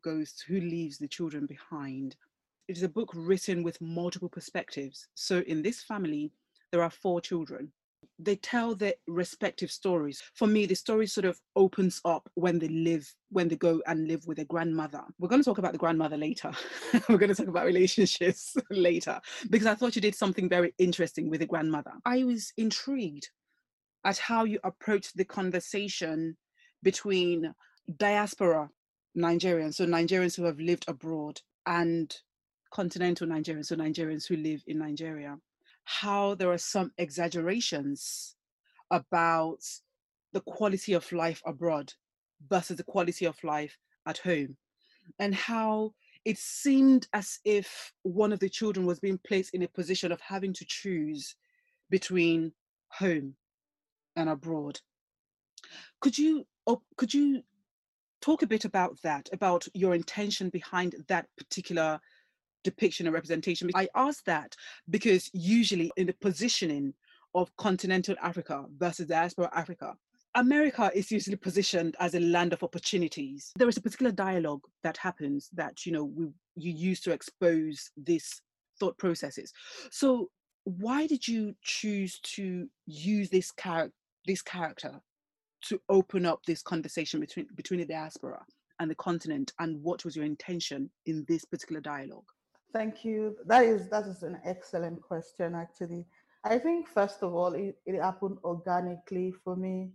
goes 0.03 0.35
who 0.47 0.61
leaves 0.61 0.99
the 0.99 1.09
children 1.09 1.47
behind. 1.47 2.17
It 2.69 2.77
is 2.77 2.83
a 2.83 2.89
book 2.89 3.11
written 3.15 3.63
with 3.63 3.81
multiple 3.81 4.29
perspectives. 4.29 5.09
So 5.15 5.41
in 5.47 5.63
this 5.63 5.83
family 5.83 6.33
there 6.73 6.83
are 6.83 6.91
four 6.91 7.21
children. 7.21 7.73
They 8.19 8.37
tell 8.37 8.75
their 8.75 8.95
respective 9.07 9.71
stories. 9.71 10.23
For 10.35 10.47
me 10.47 10.67
the 10.67 10.75
story 10.75 11.07
sort 11.07 11.25
of 11.25 11.41
opens 11.57 12.01
up 12.05 12.29
when 12.35 12.59
they 12.59 12.69
live 12.69 13.13
when 13.31 13.49
they 13.49 13.57
go 13.57 13.83
and 13.87 14.07
live 14.07 14.27
with 14.27 14.39
a 14.39 14.45
grandmother. 14.45 15.03
We're 15.19 15.29
going 15.29 15.43
to 15.43 15.45
talk 15.45 15.59
about 15.59 15.73
the 15.73 15.79
grandmother 15.79 16.17
later. 16.17 16.53
We're 17.09 17.19
going 17.19 17.35
to 17.35 17.35
talk 17.35 17.49
about 17.49 17.67
relationships 17.67 18.57
later 18.71 19.21
because 19.51 19.67
i 19.67 19.75
thought 19.75 19.97
you 19.97 20.03
did 20.03 20.15
something 20.15 20.49
very 20.49 20.75
interesting 20.79 21.31
with 21.31 21.41
the 21.41 21.47
grandmother. 21.47 21.93
I 22.05 22.25
was 22.25 22.53
intrigued 22.57 23.31
at 24.05 24.19
how 24.19 24.45
you 24.45 24.59
approached 24.65 25.17
the 25.17 25.25
conversation 25.25 26.37
between 26.83 27.53
diaspora 27.97 28.71
Nigerians, 29.17 29.75
so 29.75 29.87
Nigerians 29.87 30.37
who 30.37 30.45
have 30.45 30.59
lived 30.59 30.85
abroad, 30.89 31.41
and 31.67 32.15
continental 32.71 33.27
Nigerians, 33.27 33.67
so 33.67 33.77
Nigerians 33.77 34.27
who 34.27 34.37
live 34.37 34.63
in 34.67 34.79
Nigeria, 34.79 35.39
how 35.85 36.35
there 36.35 36.51
are 36.51 36.59
some 36.59 36.93
exaggerations 36.99 38.37
about 38.91 39.61
the 40.33 40.41
quality 40.41 40.93
of 40.95 41.11
life 41.13 41.43
abroad 41.47 41.93
versus 42.49 42.77
the 42.77 42.85
quality 42.85 43.25
of 43.27 43.43
life 43.45 43.79
at 44.07 44.19
home, 44.19 44.57
and 45.19 45.35
how 45.35 45.95
it 46.25 46.39
seemed 46.39 47.07
as 47.13 47.39
if 47.45 47.93
one 48.03 48.33
of 48.33 48.41
the 48.41 48.49
children 48.49 48.87
was 48.87 48.99
being 48.99 49.19
placed 49.27 49.55
in 49.55 49.63
a 49.63 49.69
position 49.69 50.11
of 50.11 50.21
having 50.21 50.53
to 50.55 50.65
choose 50.67 51.37
between 51.91 52.53
home 52.89 53.35
and 54.17 54.29
abroad. 54.29 54.81
Could 56.01 56.19
you 56.19 56.47
could 56.97 57.13
you 57.13 57.43
talk 58.25 58.43
a 58.43 58.47
bit 58.47 58.65
about 58.65 58.99
that, 59.03 59.29
about 59.33 59.67
your 59.75 59.95
intention 59.95 60.49
behind 60.49 60.95
that 61.09 61.27
particular 61.37 62.01
depiction 62.63 63.07
or 63.07 63.11
representation? 63.11 63.71
I 63.75 63.89
ask 63.95 64.25
that 64.25 64.57
because 64.89 65.31
usually 65.35 65.93
in 65.97 66.07
the 66.07 66.15
positioning 66.15 66.95
of 67.35 67.55
continental 67.57 68.17
Africa 68.23 68.65
versus 68.79 69.09
diaspora 69.09 69.51
Africa, 69.55 69.95
America 70.37 70.91
is 70.95 71.11
usually 71.13 71.37
positioned 71.37 71.97
as 72.01 72.15
a 72.15 72.21
land 72.21 72.53
of 72.55 72.63
opportunities. 72.63 73.53
There 73.57 73.69
is 73.69 73.77
a 73.77 73.83
particular 73.83 74.11
dialogue 74.11 74.63
that 74.83 74.97
happens 74.97 75.51
that 75.53 75.85
you 75.85 75.93
know 75.93 76.05
we, 76.05 76.29
you 76.57 76.73
use 76.73 77.01
to 77.03 77.13
expose 77.13 77.91
these 77.97 78.41
thought 78.81 78.97
processes. 78.97 79.53
So 79.91 80.31
why 80.65 81.07
did 81.07 81.29
you 81.29 81.55
choose 81.63 82.19
to 82.37 82.69
use 82.87 83.29
this 83.29 83.53
character 83.53 83.95
this 84.27 84.41
character 84.41 85.03
to 85.69 85.81
open 85.89 86.27
up 86.27 86.41
this 86.47 86.63
conversation 86.63 87.21
between 87.21 87.47
between 87.55 87.81
the 87.81 87.87
diaspora 87.87 88.45
and 88.81 88.91
the 88.91 88.95
continent 88.97 89.53
and 89.61 89.83
what 89.83 90.05
was 90.05 90.17
your 90.17 90.25
intention 90.25 90.91
in 91.07 91.25
this 91.29 91.45
particular 91.45 91.81
dialogue? 91.81 92.27
Thank 92.73 93.05
you. 93.05 93.37
That 93.47 93.65
is 93.65 93.89
that 93.91 94.05
is 94.07 94.23
an 94.23 94.39
excellent 94.45 95.01
question 95.01 95.55
actually. 95.55 96.07
I 96.45 96.59
think 96.59 96.89
first 96.89 97.23
of 97.23 97.35
all 97.35 97.55
it, 97.55 97.77
it 97.87 98.01
happened 98.01 98.39
organically 98.45 99.33
for 99.45 99.57
me 99.57 99.93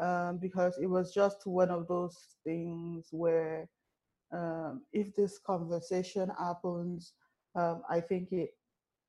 um, 0.00 0.38
because 0.38 0.78
it 0.78 0.86
was 0.86 1.12
just 1.12 1.46
one 1.46 1.70
of 1.70 1.86
those 1.88 2.16
things 2.44 3.08
where 3.10 3.68
um, 4.32 4.82
if 4.92 5.14
this 5.14 5.38
conversation 5.38 6.30
happens 6.38 7.12
um, 7.54 7.82
i 7.90 8.00
think 8.00 8.32
it, 8.32 8.50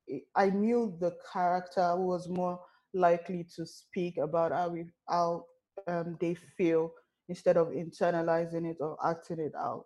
it, 0.08 0.24
i 0.36 0.50
knew 0.50 0.96
the 1.00 1.16
character 1.32 1.96
was 1.96 2.28
more 2.28 2.60
likely 2.94 3.46
to 3.56 3.66
speak 3.66 4.18
about 4.18 4.52
how 4.52 4.70
we 4.70 4.86
how 5.08 5.46
um, 5.88 6.18
they 6.20 6.36
feel 6.36 6.92
instead 7.30 7.58
of 7.58 7.68
internalizing 7.70 8.70
it 8.70 8.78
or 8.80 8.98
acting 9.06 9.40
it 9.40 9.54
out. 9.58 9.86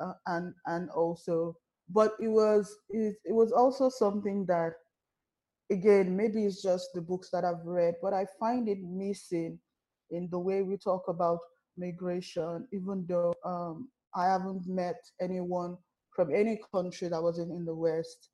Uh, 0.00 0.12
and 0.26 0.54
and 0.66 0.88
also 0.90 1.56
but 1.90 2.12
it 2.20 2.28
was 2.28 2.76
it, 2.90 3.16
it 3.24 3.32
was 3.32 3.52
also 3.52 3.88
something 3.88 4.44
that 4.46 4.74
again 5.70 6.16
maybe 6.16 6.44
it's 6.44 6.62
just 6.62 6.88
the 6.94 7.00
books 7.00 7.30
that 7.30 7.44
i've 7.44 7.64
read 7.64 7.94
but 8.02 8.12
i 8.12 8.26
find 8.38 8.68
it 8.68 8.78
missing 8.82 9.58
in 10.10 10.28
the 10.30 10.38
way 10.38 10.62
we 10.62 10.76
talk 10.76 11.02
about 11.08 11.38
migration 11.76 12.66
even 12.72 13.04
though 13.08 13.34
um, 13.44 13.88
i 14.14 14.24
haven't 14.24 14.66
met 14.66 14.96
anyone 15.20 15.76
from 16.14 16.34
any 16.34 16.60
country 16.74 17.08
that 17.08 17.22
wasn't 17.22 17.50
in 17.50 17.64
the 17.64 17.74
west 17.74 18.30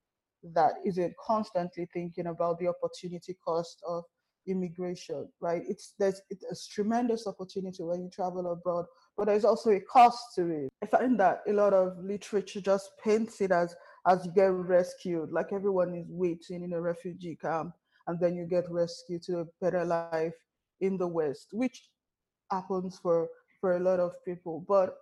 that 0.54 0.74
isn't 0.84 1.14
constantly 1.24 1.88
thinking 1.92 2.26
about 2.26 2.58
the 2.58 2.68
opportunity 2.68 3.36
cost 3.44 3.82
of 3.86 4.04
immigration, 4.46 5.28
right? 5.40 5.62
It's 5.68 5.94
there's 5.98 6.20
it's 6.30 6.44
a 6.44 6.74
tremendous 6.74 7.26
opportunity 7.26 7.82
when 7.82 8.02
you 8.02 8.10
travel 8.10 8.50
abroad, 8.52 8.86
but 9.16 9.26
there's 9.26 9.44
also 9.44 9.70
a 9.70 9.80
cost 9.80 10.34
to 10.36 10.48
it. 10.50 10.68
I 10.82 10.86
find 10.86 11.18
that 11.20 11.42
a 11.48 11.52
lot 11.52 11.72
of 11.72 11.98
literature 12.02 12.60
just 12.60 12.90
paints 13.02 13.40
it 13.40 13.50
as 13.50 13.74
as 14.06 14.24
you 14.26 14.32
get 14.32 14.52
rescued, 14.52 15.32
like 15.32 15.52
everyone 15.52 15.94
is 15.94 16.06
waiting 16.10 16.62
in 16.62 16.72
a 16.74 16.80
refugee 16.80 17.38
camp, 17.40 17.74
and 18.06 18.20
then 18.20 18.34
you 18.34 18.46
get 18.46 18.70
rescued 18.70 19.22
to 19.22 19.40
a 19.40 19.46
better 19.60 19.84
life 19.84 20.34
in 20.80 20.98
the 20.98 21.06
West, 21.06 21.48
which 21.52 21.88
happens 22.50 22.98
for 22.98 23.28
for 23.60 23.76
a 23.76 23.80
lot 23.80 24.00
of 24.00 24.12
people. 24.24 24.64
But 24.68 24.96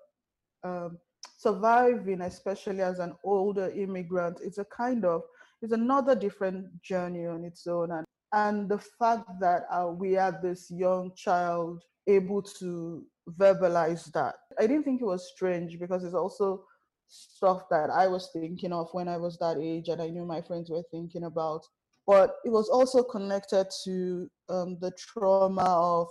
um, 0.65 0.99
surviving, 1.39 2.21
especially 2.21 2.83
as 2.83 2.99
an 3.01 3.15
older 3.25 3.71
immigrant, 3.71 4.41
is 4.41 4.59
a 4.59 4.65
kind 4.65 5.05
of 5.05 5.23
is 5.63 5.73
another 5.73 6.15
different 6.15 6.83
journey 6.83 7.27
on 7.27 7.45
its 7.45 7.67
own, 7.67 7.91
and 7.93 8.05
and 8.33 8.69
the 8.69 8.79
fact 8.79 9.29
that 9.41 9.67
uh, 9.71 9.89
we 9.89 10.13
had 10.13 10.43
this 10.43 10.71
young 10.71 11.13
child 11.15 11.83
able 12.07 12.43
to 12.43 13.05
verbalize 13.39 14.11
that, 14.13 14.35
I 14.59 14.67
didn't 14.67 14.85
think 14.85 15.03
it 15.03 15.07
was 15.07 15.31
strange 15.35 15.79
because 15.79 16.05
it's 16.05 16.15
also 16.15 16.65
stuff 17.09 17.69
that 17.71 17.91
I 17.91 18.07
was 18.09 18.31
thinking 18.33 18.73
of 18.73 18.89
when 18.93 19.09
I 19.09 19.19
was 19.19 19.39
that 19.39 19.59
age, 19.59 19.89
and 19.89 20.01
I 20.01 20.09
knew 20.09 20.25
my 20.25 20.41
friends 20.41 20.71
were 20.71 20.83
thinking 20.91 21.25
about. 21.25 21.67
But 22.07 22.37
it 22.45 22.51
was 22.51 22.69
also 22.69 23.03
connected 23.03 23.67
to 23.85 24.29
um, 24.49 24.79
the 24.81 24.93
trauma 24.93 25.63
of 25.65 26.09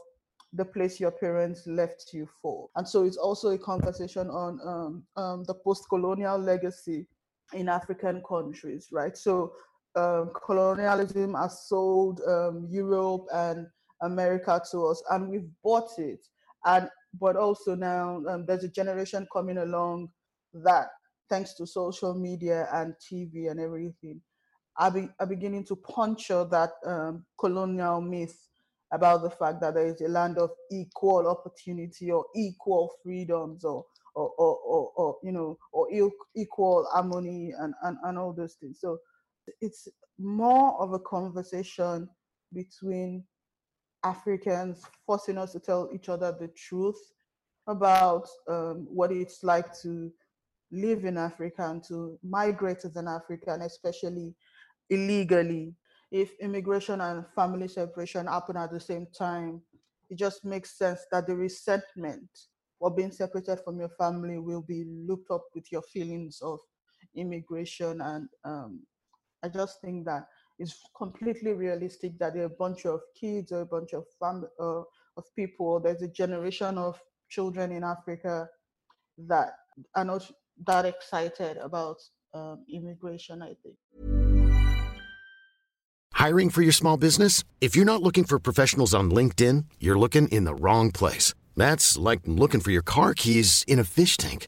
the 0.53 0.65
place 0.65 0.99
your 0.99 1.11
parents 1.11 1.65
left 1.65 2.11
you 2.13 2.27
for. 2.41 2.69
And 2.75 2.87
so 2.87 3.03
it's 3.03 3.17
also 3.17 3.49
a 3.49 3.57
conversation 3.57 4.29
on 4.29 4.59
um, 4.63 5.03
um, 5.21 5.43
the 5.45 5.53
post 5.53 5.85
colonial 5.89 6.37
legacy 6.37 7.07
in 7.53 7.67
African 7.67 8.21
countries, 8.27 8.89
right? 8.91 9.17
So 9.17 9.53
um, 9.95 10.31
colonialism 10.45 11.33
has 11.35 11.67
sold 11.67 12.21
um, 12.27 12.67
Europe 12.69 13.25
and 13.33 13.67
America 14.01 14.61
to 14.71 14.87
us, 14.87 15.03
and 15.11 15.29
we've 15.29 15.49
bought 15.63 15.89
it. 15.97 16.25
And 16.65 16.89
but 17.19 17.35
also 17.35 17.75
now 17.75 18.23
um, 18.29 18.45
there's 18.45 18.63
a 18.63 18.69
generation 18.69 19.27
coming 19.33 19.57
along 19.57 20.09
that, 20.53 20.87
thanks 21.29 21.53
to 21.55 21.67
social 21.67 22.13
media 22.13 22.67
and 22.73 22.93
TV 23.01 23.51
and 23.51 23.59
everything, 23.59 24.21
are, 24.77 24.91
be, 24.91 25.09
are 25.19 25.27
beginning 25.27 25.65
to 25.65 25.75
puncture 25.75 26.45
that 26.45 26.71
um, 26.85 27.25
colonial 27.37 27.99
myth 28.01 28.47
about 28.93 29.21
the 29.21 29.29
fact 29.29 29.61
that 29.61 29.73
there 29.73 29.87
is 29.87 30.01
a 30.01 30.07
land 30.07 30.37
of 30.37 30.51
equal 30.71 31.27
opportunity 31.27 32.11
or 32.11 32.25
equal 32.35 32.93
freedoms 33.03 33.63
or 33.63 33.85
or, 34.13 34.29
or, 34.37 34.57
or, 34.57 34.91
or 34.97 35.17
you 35.23 35.31
know 35.31 35.57
or 35.71 35.87
equal 36.35 36.85
harmony 36.91 37.53
and, 37.57 37.73
and, 37.83 37.97
and 38.03 38.17
all 38.17 38.33
those 38.33 38.55
things 38.55 38.77
so 38.81 38.99
it's 39.59 39.87
more 40.17 40.79
of 40.81 40.93
a 40.93 40.99
conversation 40.99 42.07
between 42.53 43.23
africans 44.03 44.83
forcing 45.05 45.37
us 45.37 45.51
to 45.51 45.59
tell 45.59 45.89
each 45.93 46.09
other 46.09 46.35
the 46.39 46.47
truth 46.49 47.13
about 47.67 48.27
um, 48.49 48.87
what 48.89 49.11
it's 49.11 49.43
like 49.43 49.77
to 49.79 50.11
live 50.71 51.05
in 51.05 51.17
africa 51.17 51.69
and 51.69 51.83
to 51.83 52.17
migrate 52.23 52.83
as 52.83 52.95
an 52.95 53.07
african 53.07 53.61
especially 53.61 54.33
illegally 54.89 55.75
if 56.11 56.37
immigration 56.41 56.99
and 56.99 57.25
family 57.33 57.69
separation 57.69 58.27
happen 58.27 58.57
at 58.57 58.71
the 58.71 58.79
same 58.79 59.07
time, 59.17 59.61
it 60.09 60.17
just 60.17 60.43
makes 60.43 60.77
sense 60.77 61.05
that 61.11 61.25
the 61.25 61.35
resentment 61.35 62.27
or 62.81 62.91
being 62.91 63.11
separated 63.11 63.59
from 63.63 63.79
your 63.79 63.89
family 63.97 64.37
will 64.37 64.61
be 64.61 64.83
looked 65.07 65.31
up 65.31 65.45
with 65.55 65.71
your 65.71 65.81
feelings 65.83 66.39
of 66.41 66.59
immigration. 67.15 68.01
And 68.01 68.27
um, 68.43 68.81
I 69.43 69.49
just 69.49 69.81
think 69.81 70.05
that 70.05 70.27
it's 70.59 70.79
completely 70.95 71.53
realistic 71.53 72.19
that 72.19 72.33
there 72.33 72.43
are 72.43 72.45
a 72.45 72.49
bunch 72.49 72.85
of 72.85 73.01
kids 73.19 73.51
or 73.51 73.61
a 73.61 73.65
bunch 73.65 73.93
of 73.93 74.05
fam- 74.19 74.47
uh, 74.59 74.81
of 75.17 75.23
people. 75.35 75.79
There's 75.79 76.01
a 76.01 76.07
generation 76.07 76.77
of 76.77 76.99
children 77.29 77.71
in 77.71 77.83
Africa 77.83 78.47
that 79.17 79.53
are 79.95 80.05
not 80.05 80.29
that 80.67 80.85
excited 80.85 81.57
about 81.57 81.97
um, 82.33 82.63
immigration. 82.71 83.41
I 83.41 83.55
think. 83.63 83.75
Hiring 86.13 86.51
for 86.51 86.61
your 86.61 86.71
small 86.71 86.97
business? 86.97 87.43
If 87.61 87.75
you're 87.75 87.85
not 87.85 88.03
looking 88.03 88.25
for 88.25 88.37
professionals 88.37 88.93
on 88.93 89.09
LinkedIn, 89.09 89.65
you're 89.79 89.97
looking 89.97 90.27
in 90.27 90.43
the 90.43 90.53
wrong 90.53 90.91
place. 90.91 91.33
That's 91.57 91.97
like 91.97 92.19
looking 92.25 92.59
for 92.59 92.69
your 92.69 92.83
car 92.83 93.15
keys 93.15 93.65
in 93.67 93.79
a 93.79 93.83
fish 93.83 94.17
tank. 94.17 94.47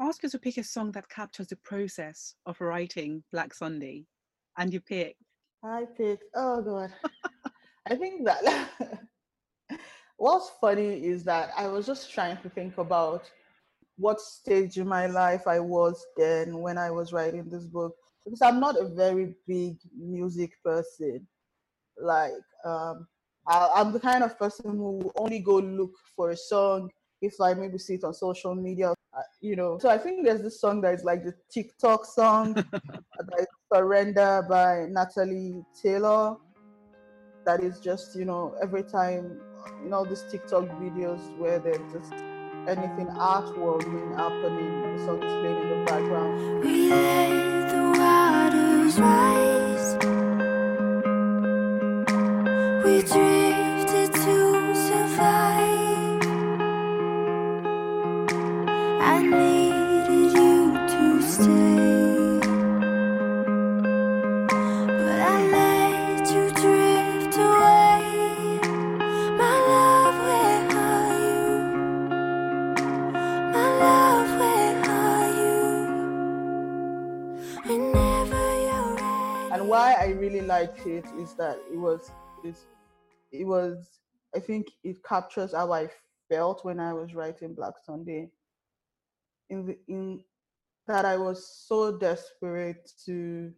Ask 0.00 0.22
you 0.22 0.28
to 0.30 0.38
pick 0.38 0.56
a 0.56 0.64
song 0.64 0.92
that 0.92 1.08
captures 1.08 1.48
the 1.48 1.56
process 1.56 2.34
of 2.46 2.60
writing 2.60 3.22
Black 3.32 3.52
Sunday, 3.52 4.06
and 4.56 4.72
you 4.72 4.80
pick. 4.80 5.16
I 5.62 5.84
picked. 5.96 6.24
Oh 6.34 6.62
God, 6.62 6.92
I 7.86 7.96
think 7.96 8.24
that 8.24 8.70
what's 10.16 10.50
funny 10.60 11.04
is 11.04 11.24
that 11.24 11.50
I 11.56 11.66
was 11.68 11.86
just 11.86 12.12
trying 12.12 12.38
to 12.38 12.48
think 12.48 12.78
about 12.78 13.30
what 13.96 14.20
stage 14.20 14.78
in 14.78 14.88
my 14.88 15.06
life 15.06 15.46
I 15.46 15.60
was 15.60 16.02
then 16.16 16.58
when 16.58 16.78
I 16.78 16.90
was 16.90 17.12
writing 17.12 17.48
this 17.48 17.66
book 17.66 17.94
because 18.24 18.40
I'm 18.40 18.58
not 18.60 18.80
a 18.80 18.88
very 18.88 19.34
big 19.46 19.76
music 19.98 20.52
person. 20.64 21.26
Like 22.00 22.32
um, 22.64 23.06
I, 23.46 23.68
I'm 23.74 23.92
the 23.92 24.00
kind 24.00 24.24
of 24.24 24.38
person 24.38 24.76
who 24.76 25.12
only 25.16 25.40
go 25.40 25.58
look 25.58 25.92
for 26.16 26.30
a 26.30 26.36
song 26.36 26.90
if 27.20 27.40
I 27.40 27.54
maybe 27.54 27.78
see 27.78 27.94
it 27.94 28.04
on 28.04 28.14
social 28.14 28.54
media, 28.54 28.90
uh, 28.90 29.22
you 29.40 29.56
know. 29.56 29.78
So 29.78 29.88
I 29.88 29.98
think 29.98 30.24
there's 30.24 30.42
this 30.42 30.60
song 30.60 30.80
that 30.82 30.94
is 30.94 31.04
like 31.04 31.24
the 31.24 31.34
TikTok 31.50 32.04
song 32.04 32.54
that 32.54 33.38
is 33.38 33.46
Surrender 33.72 34.44
by 34.48 34.86
Natalie 34.88 35.62
Taylor. 35.80 36.36
That 37.44 37.62
is 37.62 37.80
just, 37.80 38.16
you 38.16 38.24
know, 38.24 38.54
every 38.62 38.82
time, 38.82 39.40
you 39.82 39.90
know, 39.90 40.04
these 40.04 40.24
TikTok 40.30 40.64
videos 40.80 41.20
where 41.38 41.58
there's 41.58 41.92
just 41.92 42.12
anything 42.68 43.06
artwork 43.16 43.84
happening, 44.16 44.96
the 44.96 45.04
song 45.04 45.22
is 45.22 45.32
playing 45.40 45.60
in 45.62 45.68
the 45.70 45.84
background. 45.86 46.64
We 46.64 46.90
let 46.90 47.70
the 47.70 47.82
waters 47.98 48.98
rise. 49.00 49.94
We 52.84 53.00
drifted 53.02 53.39
I 80.00 80.12
really 80.12 80.40
liked 80.40 80.86
it 80.86 81.04
is 81.18 81.34
that 81.34 81.58
it 81.70 81.76
was 81.76 82.10
it 83.32 83.44
was 83.44 84.00
I 84.34 84.40
think 84.40 84.68
it 84.82 85.04
captures 85.04 85.52
how 85.52 85.72
I 85.72 85.88
felt 86.30 86.64
when 86.64 86.80
I 86.80 86.94
was 86.94 87.14
writing 87.14 87.54
Black 87.54 87.74
Sunday. 87.84 88.30
In 89.50 89.66
the 89.66 89.78
in 89.88 90.24
that 90.86 91.04
I 91.04 91.18
was 91.18 91.64
so 91.68 91.98
desperate 91.98 92.90
to 93.04 93.52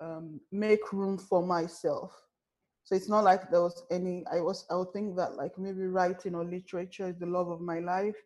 um, 0.00 0.40
make 0.50 0.92
room 0.92 1.18
for 1.18 1.46
myself. 1.46 2.12
So 2.82 2.96
it's 2.96 3.08
not 3.08 3.24
like 3.24 3.50
there 3.50 3.62
was 3.62 3.82
any. 3.90 4.24
I 4.30 4.40
was. 4.40 4.66
I 4.70 4.74
would 4.74 4.92
think 4.92 5.16
that 5.16 5.36
like 5.36 5.56
maybe 5.56 5.86
writing 5.86 6.34
or 6.34 6.44
literature 6.44 7.08
is 7.08 7.18
the 7.18 7.26
love 7.26 7.48
of 7.48 7.60
my 7.60 7.78
life, 7.78 8.16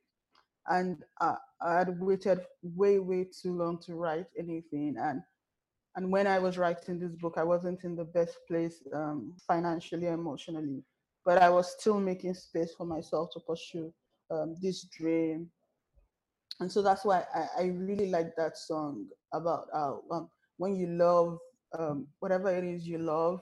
and 0.67 0.97
uh, 1.21 1.37
I 1.61 1.79
had 1.79 2.01
waited 2.01 2.41
way 2.63 2.99
way 2.99 3.25
too 3.25 3.57
long 3.57 3.79
to 3.83 3.95
write 3.95 4.27
anything. 4.37 4.97
And 4.99 5.23
and 5.99 6.13
when 6.13 6.29
I 6.29 6.39
was 6.39 6.57
writing 6.59 7.01
this 7.01 7.17
book, 7.17 7.35
I 7.39 7.43
wasn't 7.43 7.83
in 7.83 7.97
the 7.97 8.05
best 8.05 8.39
place 8.47 8.81
um, 8.95 9.35
financially, 9.49 10.07
emotionally, 10.07 10.85
but 11.25 11.43
I 11.43 11.51
was 11.51 11.75
still 11.77 11.99
making 11.99 12.35
space 12.35 12.73
for 12.79 12.87
myself 12.87 13.31
to 13.33 13.41
pursue 13.41 13.93
um, 14.31 14.55
this 14.63 14.85
dream. 14.97 15.51
And 16.61 16.71
so 16.71 16.83
that's 16.83 17.05
why 17.05 17.25
I, 17.35 17.63
I 17.63 17.65
really 17.75 18.11
like 18.11 18.37
that 18.37 18.57
song 18.57 19.07
about 19.35 19.67
how 19.73 20.03
um, 20.13 20.31
when 20.59 20.77
you 20.77 20.87
love 20.87 21.39
um, 21.77 22.07
whatever 22.21 22.55
it 22.55 22.63
is 22.63 22.87
you 22.87 22.99
love. 22.99 23.41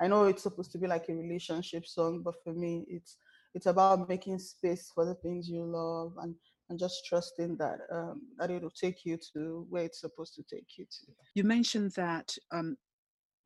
I 0.00 0.06
know 0.06 0.26
it's 0.26 0.44
supposed 0.44 0.70
to 0.72 0.78
be 0.78 0.86
like 0.86 1.08
a 1.08 1.12
relationship 1.12 1.86
song, 1.86 2.22
but 2.24 2.36
for 2.44 2.52
me, 2.52 2.86
it's 2.88 3.16
it's 3.52 3.66
about 3.66 4.08
making 4.08 4.38
space 4.38 4.92
for 4.94 5.04
the 5.04 5.14
things 5.16 5.48
you 5.48 5.64
love 5.64 6.12
and 6.22 6.36
and 6.68 6.78
just 6.78 7.06
trusting 7.06 7.56
that 7.56 7.78
um, 7.92 8.22
that 8.38 8.50
it'll 8.50 8.70
take 8.70 9.04
you 9.04 9.18
to 9.34 9.66
where 9.68 9.84
it's 9.84 10.00
supposed 10.00 10.34
to 10.34 10.42
take 10.42 10.66
you 10.76 10.84
to. 10.84 11.12
You 11.34 11.44
mentioned 11.44 11.92
that 11.92 12.34
um, 12.52 12.76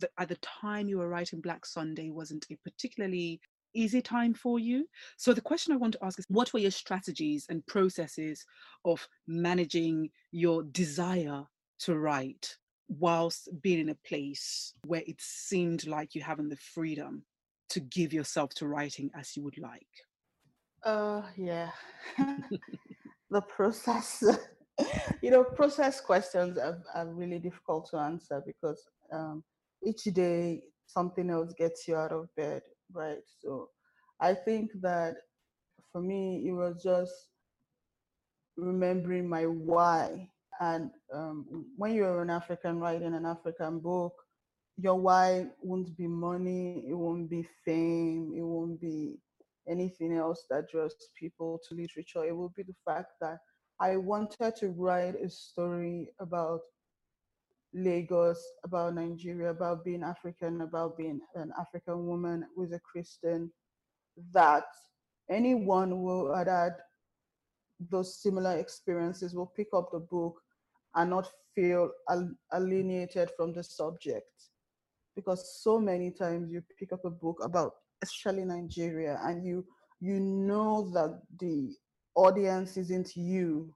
that 0.00 0.11
at 0.18 0.28
the 0.28 0.37
time 0.37 0.88
you 0.88 0.98
were 0.98 1.09
writing 1.09 1.40
Black 1.40 1.66
Sunday 1.66 2.11
wasn't 2.11 2.46
a 2.50 2.56
particularly 2.64 3.40
easy 3.74 4.02
time 4.02 4.35
for 4.35 4.59
you. 4.59 4.87
So 5.16 5.33
the 5.33 5.40
question 5.40 5.72
I 5.72 5.76
want 5.76 5.92
to 5.94 6.04
ask 6.04 6.18
is 6.18 6.26
what 6.28 6.52
were 6.52 6.61
your 6.61 6.70
strategies 6.70 7.46
and 7.48 7.66
processes 7.66 8.44
of 8.85 9.06
managing 9.28 10.11
your 10.33 10.62
desire 10.64 11.44
to 11.80 11.98
write 11.98 12.56
whilst 12.88 13.48
being 13.62 13.78
in 13.78 13.90
a 13.90 13.98
place 14.06 14.74
where 14.87 15.02
it 15.06 15.20
seemed 15.20 15.87
like 15.87 16.14
you 16.14 16.22
having 16.22 16.48
the 16.48 16.56
freedom 16.56 17.24
to 17.68 17.80
give 17.80 18.12
yourself 18.12 18.52
to 18.54 18.66
writing 18.66 19.11
as 19.14 19.37
you 19.37 19.44
would 19.44 19.59
like? 19.59 19.87
Uh 20.83 21.22
yeah. 21.37 21.70
the 23.30 23.40
process 23.42 24.22
you 25.22 25.30
know 25.30 25.44
process 25.44 26.00
questions 26.00 26.58
are, 26.58 26.78
are 26.94 27.06
really 27.06 27.38
difficult 27.38 27.88
to 27.90 27.96
answer 27.96 28.42
because 28.46 28.82
um, 29.12 29.42
each 29.84 30.04
day 30.04 30.62
something 30.86 31.30
else 31.30 31.52
gets 31.56 31.86
you 31.86 31.96
out 31.96 32.12
of 32.12 32.28
bed 32.36 32.62
right? 32.92 33.22
So 33.42 33.68
i 34.20 34.34
think 34.34 34.70
that 34.80 35.16
for 35.92 36.00
me 36.00 36.42
it 36.46 36.52
was 36.52 36.82
just 36.82 37.12
remembering 38.56 39.28
my 39.28 39.44
why 39.44 40.28
and 40.60 40.90
um, 41.12 41.64
when 41.76 41.94
you're 41.94 42.22
an 42.22 42.30
african 42.30 42.78
writing 42.78 43.14
an 43.14 43.24
african 43.24 43.78
book 43.78 44.12
your 44.76 44.96
why 44.96 45.46
won't 45.62 45.96
be 45.96 46.06
money 46.06 46.84
it 46.88 46.94
won't 46.94 47.28
be 47.28 47.46
fame 47.64 48.32
it 48.36 48.42
won't 48.42 48.80
be 48.80 49.18
anything 49.68 50.16
else 50.16 50.46
that 50.50 50.70
draws 50.70 50.94
people 51.18 51.60
to 51.68 51.74
literature 51.74 52.24
it 52.24 52.36
will 52.36 52.52
be 52.56 52.62
the 52.62 52.74
fact 52.84 53.12
that 53.20 53.38
I 53.80 53.96
wanted 53.96 54.56
to 54.56 54.68
write 54.68 55.14
a 55.14 55.30
story 55.30 56.10
about 56.18 56.60
Lagos, 57.72 58.44
about 58.62 58.94
Nigeria, 58.94 59.50
about 59.50 59.84
being 59.84 60.02
African, 60.02 60.60
about 60.60 60.98
being 60.98 61.20
an 61.34 61.52
African 61.58 62.06
woman 62.06 62.44
with 62.56 62.74
a 62.74 62.80
Christian, 62.80 63.50
that 64.32 64.64
anyone 65.30 65.90
who 65.90 66.32
had 66.34 66.48
had 66.48 66.74
those 67.88 68.20
similar 68.20 68.58
experiences 68.58 69.34
will 69.34 69.52
pick 69.56 69.68
up 69.72 69.90
the 69.92 70.00
book 70.00 70.42
and 70.94 71.08
not 71.08 71.30
feel 71.54 71.90
alienated 72.52 73.30
from 73.36 73.54
the 73.54 73.62
subject. 73.62 74.49
Because 75.20 75.62
so 75.62 75.78
many 75.78 76.11
times 76.11 76.50
you 76.50 76.62
pick 76.78 76.92
up 76.92 77.04
a 77.04 77.11
book 77.11 77.38
about, 77.42 77.72
especially 78.02 78.44
Nigeria, 78.44 79.20
and 79.24 79.44
you 79.44 79.64
you 80.00 80.18
know 80.18 80.90
that 80.94 81.20
the 81.38 81.74
audience 82.14 82.76
isn't 82.76 83.14
you, 83.16 83.74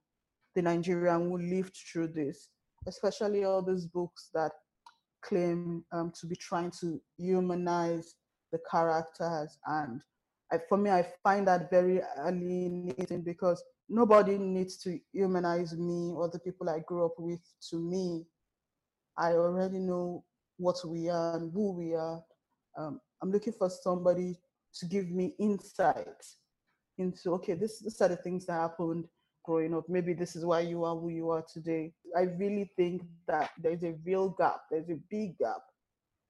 the 0.55 0.63
Nigerian 0.63 1.29
who 1.29 1.39
lived 1.39 1.77
through 1.77 2.09
this, 2.09 2.49
especially 2.87 3.45
all 3.45 3.63
these 3.63 3.87
books 3.87 4.31
that 4.35 4.53
claim 5.23 5.85
um, 5.93 6.13
to 6.21 6.27
be 6.27 6.37
trying 6.37 6.71
to 6.81 7.01
humanize 7.19 8.15
the 8.53 8.59
characters. 8.71 9.59
And 9.67 10.01
I, 10.53 10.59
for 10.69 10.79
me, 10.79 10.91
I 10.91 11.07
find 11.23 11.47
that 11.49 11.71
very 11.71 12.01
alienating 12.27 13.23
because 13.23 13.63
nobody 13.89 14.39
needs 14.39 14.77
to 14.79 14.99
humanize 15.13 15.77
me 15.77 16.13
or 16.15 16.29
the 16.31 16.39
people 16.39 16.69
I 16.71 16.81
grew 16.87 17.05
up 17.05 17.15
with 17.19 17.41
to 17.71 17.77
me. 17.79 18.25
I 19.19 19.33
already 19.33 19.79
know 19.79 20.25
what 20.59 20.77
we 20.87 21.09
are 21.09 21.37
and 21.37 21.53
who 21.53 21.73
we 21.73 21.95
are. 21.95 22.23
Um, 22.77 23.01
I'm 23.23 23.31
looking 23.31 23.53
for 23.53 23.71
somebody 23.71 24.39
to 24.75 24.87
give 24.87 25.09
me 25.11 25.35
insight 25.39 26.25
into 26.99 27.33
okay 27.33 27.55
this 27.55 27.81
these 27.81 28.01
are 28.01 28.09
the 28.09 28.17
things 28.17 28.47
that 28.47 28.55
happened 28.55 29.07
growing 29.45 29.75
up. 29.75 29.85
Maybe 29.89 30.15
this 30.15 30.37
is 30.37 30.45
why 30.45 30.61
you 30.61 30.85
are 30.85 30.97
who 30.97 31.11
you 31.11 31.31
are 31.31 31.45
today. 31.53 31.93
I 32.17 32.23
really 32.23 32.71
think 32.77 33.03
that 33.27 33.51
there's 33.59 33.83
a 33.83 33.95
real 34.05 34.31
gap 34.31 34.63
there's 34.71 34.91
a 34.91 34.99
big 35.11 35.39
gap 35.39 35.63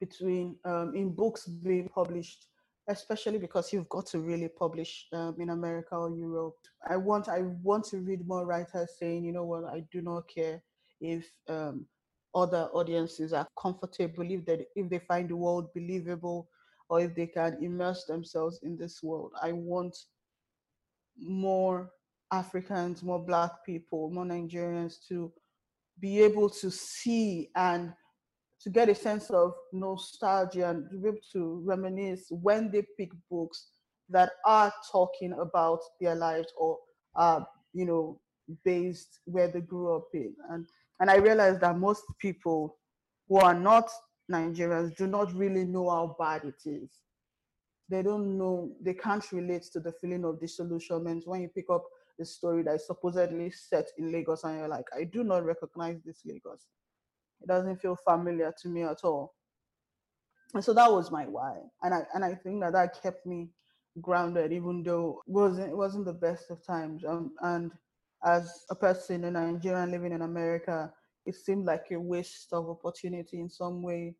between 0.00 0.56
um, 0.64 0.94
in 0.94 1.14
books 1.14 1.46
being 1.46 1.88
published 1.88 2.46
especially 2.88 3.38
because 3.38 3.72
you've 3.72 3.88
got 3.88 4.04
to 4.04 4.18
really 4.18 4.48
publish 4.48 5.06
um, 5.14 5.36
in 5.38 5.50
america 5.50 5.96
or 5.96 6.10
europe. 6.10 6.54
I 6.86 6.96
want 6.96 7.28
i 7.28 7.40
want 7.62 7.84
to 7.86 7.98
read 7.98 8.26
more 8.26 8.44
writers 8.44 8.90
saying 8.98 9.24
you 9.24 9.32
know 9.32 9.44
what? 9.44 9.64
I 9.64 9.84
do 9.90 10.02
not 10.02 10.28
care 10.28 10.62
if 11.00 11.26
um, 11.48 11.86
other 12.34 12.68
audiences 12.72 13.32
are 13.32 13.46
comfortable 13.60 14.30
if 14.30 14.44
they 14.44 14.66
if 14.76 14.88
they 14.90 14.98
find 14.98 15.28
the 15.28 15.36
world 15.36 15.72
believable 15.74 16.48
or 16.88 17.00
if 17.00 17.14
they 17.14 17.26
can 17.26 17.56
immerse 17.62 18.04
themselves 18.04 18.60
in 18.62 18.76
this 18.76 19.02
world 19.02 19.32
i 19.42 19.52
want 19.52 19.96
more 21.18 21.90
Africans, 22.32 23.02
more 23.02 23.24
Black 23.24 23.52
people, 23.64 24.10
more 24.10 24.24
Nigerians 24.24 24.96
to 25.08 25.32
be 26.00 26.20
able 26.20 26.50
to 26.50 26.70
see 26.70 27.50
and 27.54 27.92
to 28.60 28.70
get 28.70 28.88
a 28.88 28.94
sense 28.94 29.30
of 29.30 29.52
nostalgia 29.72 30.70
and 30.70 30.90
to 30.90 30.96
be 30.96 31.08
able 31.08 31.18
to 31.32 31.62
reminisce 31.64 32.26
when 32.30 32.70
they 32.70 32.84
pick 32.98 33.10
books 33.30 33.68
that 34.08 34.30
are 34.44 34.72
talking 34.90 35.32
about 35.34 35.80
their 36.00 36.14
lives 36.14 36.52
or 36.58 36.78
are, 37.14 37.46
you 37.72 37.84
know, 37.84 38.20
based 38.64 39.20
where 39.26 39.48
they 39.48 39.60
grew 39.60 39.94
up 39.94 40.08
in. 40.12 40.34
And 40.50 40.66
and 41.00 41.10
I 41.10 41.16
realized 41.16 41.60
that 41.60 41.78
most 41.78 42.04
people 42.18 42.76
who 43.28 43.36
are 43.36 43.54
not 43.54 43.90
Nigerians 44.30 44.96
do 44.96 45.06
not 45.06 45.34
really 45.34 45.64
know 45.64 45.90
how 45.90 46.16
bad 46.18 46.44
it 46.44 46.68
is. 46.68 46.90
They 47.88 48.02
don't 48.02 48.38
know, 48.38 48.72
they 48.80 48.94
can't 48.94 49.24
relate 49.32 49.64
to 49.72 49.80
the 49.80 49.92
feeling 49.92 50.24
of 50.24 50.40
disillusionment 50.40 51.26
when 51.26 51.42
you 51.42 51.48
pick 51.48 51.66
up 51.70 51.84
the 52.18 52.24
story 52.24 52.62
that 52.62 52.76
is 52.76 52.86
supposedly 52.86 53.50
set 53.50 53.88
in 53.98 54.12
Lagos, 54.12 54.44
and 54.44 54.58
you're 54.58 54.68
like, 54.68 54.86
I 54.96 55.04
do 55.04 55.24
not 55.24 55.44
recognize 55.44 56.00
this 56.04 56.22
Lagos. 56.24 56.66
It 57.42 57.48
doesn't 57.48 57.80
feel 57.82 57.96
familiar 57.96 58.54
to 58.62 58.68
me 58.68 58.84
at 58.84 59.04
all. 59.04 59.34
And 60.54 60.64
so 60.64 60.72
that 60.72 60.90
was 60.90 61.10
my 61.10 61.24
why, 61.24 61.58
and 61.82 61.92
I 61.92 62.02
and 62.14 62.24
I 62.24 62.34
think 62.34 62.60
that 62.60 62.74
that 62.74 63.02
kept 63.02 63.26
me 63.26 63.50
grounded, 64.00 64.52
even 64.52 64.84
though 64.84 65.20
it 65.26 65.32
wasn't 65.32 65.70
it 65.70 65.76
wasn't 65.76 66.04
the 66.04 66.12
best 66.12 66.50
of 66.50 66.64
times. 66.64 67.04
Um, 67.04 67.32
and 67.42 67.72
as 68.24 68.64
a 68.70 68.74
person, 68.74 69.24
a 69.24 69.30
Nigerian 69.30 69.90
living 69.90 70.12
in 70.12 70.22
America, 70.22 70.92
it 71.26 71.34
seemed 71.34 71.66
like 71.66 71.86
a 71.92 72.00
waste 72.00 72.52
of 72.52 72.68
opportunity 72.68 73.40
in 73.40 73.48
some 73.50 73.82
way, 73.82 74.14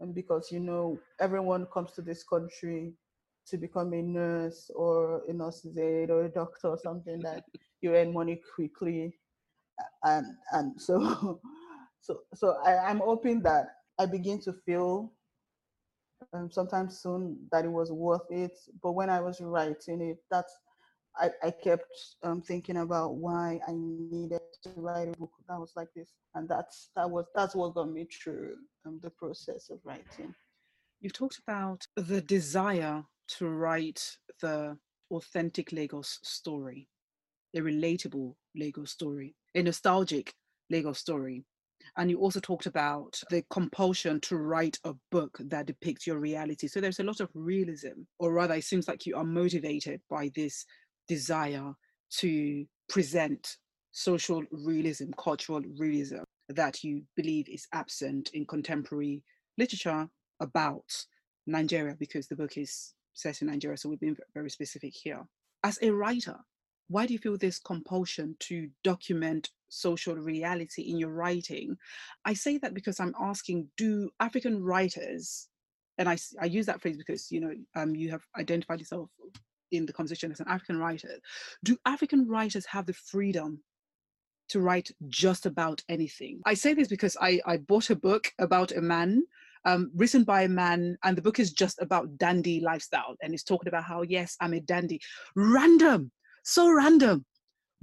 and 0.00 0.14
because 0.14 0.50
you 0.52 0.60
know 0.60 0.98
everyone 1.20 1.66
comes 1.72 1.92
to 1.92 2.02
this 2.02 2.22
country 2.24 2.92
to 3.46 3.56
become 3.58 3.92
a 3.92 4.02
nurse 4.02 4.70
or 4.74 5.22
a 5.28 5.32
nurse's 5.32 5.76
aide 5.78 6.10
or 6.10 6.24
a 6.24 6.28
doctor 6.30 6.68
or 6.68 6.78
something 6.78 7.20
that 7.20 7.42
you 7.80 7.94
earn 7.94 8.12
money 8.12 8.40
quickly. 8.54 9.14
And 10.04 10.26
and 10.52 10.80
so 10.80 11.40
so 12.00 12.20
so 12.34 12.56
I, 12.64 12.76
i'm 12.90 12.98
hoping 12.98 13.42
that 13.42 13.66
i 13.98 14.06
begin 14.06 14.40
to 14.42 14.52
feel 14.52 15.12
um, 16.32 16.50
sometime 16.50 16.90
soon 16.90 17.38
that 17.52 17.64
it 17.64 17.72
was 17.72 17.90
worth 17.92 18.30
it. 18.30 18.58
But 18.82 18.92
when 18.92 19.10
i 19.10 19.20
was 19.20 19.40
writing 19.40 20.00
it 20.02 20.18
that's 20.30 20.54
I, 21.20 21.30
I 21.42 21.50
kept 21.50 21.92
um, 22.22 22.40
thinking 22.40 22.78
about 22.78 23.16
why 23.16 23.60
I 23.68 23.72
needed 23.72 24.40
to 24.62 24.70
write 24.76 25.08
a 25.08 25.18
book 25.18 25.32
that 25.48 25.60
was 25.60 25.72
like 25.76 25.88
this, 25.94 26.10
and 26.34 26.48
that's 26.48 26.90
that 26.96 27.08
was 27.10 27.26
that's 27.34 27.54
what 27.54 27.74
got 27.74 27.90
me 27.90 28.06
through 28.06 28.56
um, 28.86 28.98
the 29.02 29.10
process 29.10 29.68
of 29.70 29.78
writing. 29.84 30.34
You've 31.00 31.12
talked 31.12 31.38
about 31.46 31.86
the 31.96 32.20
desire 32.20 33.04
to 33.38 33.48
write 33.48 34.16
the 34.40 34.76
authentic 35.10 35.72
Lagos 35.72 36.18
story, 36.22 36.88
a 37.54 37.60
relatable 37.60 38.34
Lagos 38.54 38.92
story, 38.92 39.34
a 39.54 39.62
nostalgic 39.62 40.32
Lagos 40.70 40.98
story. 40.98 41.44
And 41.96 42.10
you 42.10 42.18
also 42.18 42.40
talked 42.40 42.66
about 42.66 43.20
the 43.30 43.42
compulsion 43.50 44.20
to 44.20 44.36
write 44.36 44.78
a 44.84 44.94
book 45.10 45.38
that 45.40 45.66
depicts 45.66 46.06
your 46.06 46.18
reality. 46.18 46.68
So 46.68 46.80
there's 46.80 47.00
a 47.00 47.04
lot 47.04 47.20
of 47.20 47.30
realism, 47.34 48.02
or 48.18 48.32
rather, 48.32 48.54
it 48.54 48.64
seems 48.64 48.86
like 48.86 49.06
you 49.06 49.16
are 49.16 49.24
motivated 49.24 50.00
by 50.08 50.30
this 50.34 50.64
desire 51.10 51.74
to 52.08 52.64
present 52.88 53.56
social 53.90 54.44
realism, 54.52 55.10
cultural 55.18 55.60
realism 55.76 56.22
that 56.48 56.84
you 56.84 57.02
believe 57.16 57.48
is 57.48 57.66
absent 57.72 58.30
in 58.32 58.46
contemporary 58.46 59.24
literature 59.58 60.08
about 60.38 60.88
Nigeria, 61.48 61.96
because 61.98 62.28
the 62.28 62.36
book 62.36 62.56
is 62.56 62.94
set 63.12 63.42
in 63.42 63.48
Nigeria, 63.48 63.76
so 63.76 63.88
we've 63.88 63.98
been 63.98 64.16
very 64.34 64.50
specific 64.50 64.94
here. 64.94 65.22
As 65.64 65.80
a 65.82 65.90
writer, 65.90 66.36
why 66.88 67.06
do 67.06 67.12
you 67.12 67.18
feel 67.18 67.36
this 67.36 67.58
compulsion 67.58 68.36
to 68.48 68.68
document 68.84 69.50
social 69.68 70.14
reality 70.14 70.82
in 70.82 70.96
your 70.96 71.10
writing? 71.10 71.76
I 72.24 72.34
say 72.34 72.58
that 72.58 72.72
because 72.72 73.00
I'm 73.00 73.14
asking, 73.20 73.68
do 73.76 74.10
African 74.20 74.62
writers, 74.62 75.48
and 75.98 76.08
I, 76.08 76.16
I 76.40 76.44
use 76.46 76.66
that 76.66 76.80
phrase 76.80 76.96
because 76.96 77.32
you 77.32 77.40
know 77.40 77.52
um, 77.74 77.96
you 77.96 78.10
have 78.10 78.22
identified 78.38 78.78
yourself 78.78 79.10
in 79.70 79.86
the 79.86 79.92
conversation 79.92 80.32
as 80.32 80.40
an 80.40 80.48
African 80.48 80.78
writer, 80.78 81.18
do 81.64 81.76
African 81.86 82.26
writers 82.26 82.66
have 82.66 82.86
the 82.86 82.92
freedom 82.92 83.62
to 84.48 84.60
write 84.60 84.90
just 85.08 85.46
about 85.46 85.82
anything? 85.88 86.40
I 86.46 86.54
say 86.54 86.74
this 86.74 86.88
because 86.88 87.16
I, 87.20 87.40
I 87.46 87.58
bought 87.58 87.90
a 87.90 87.96
book 87.96 88.32
about 88.38 88.72
a 88.72 88.80
man 88.80 89.22
um, 89.64 89.90
written 89.94 90.24
by 90.24 90.42
a 90.42 90.48
man, 90.48 90.96
and 91.04 91.16
the 91.16 91.22
book 91.22 91.38
is 91.38 91.52
just 91.52 91.80
about 91.80 92.16
dandy 92.16 92.60
lifestyle, 92.60 93.16
and 93.22 93.34
it's 93.34 93.42
talking 93.42 93.68
about 93.68 93.84
how 93.84 94.02
yes, 94.02 94.36
I'm 94.40 94.54
a 94.54 94.60
dandy. 94.60 95.00
Random, 95.36 96.10
so 96.44 96.70
random, 96.70 97.24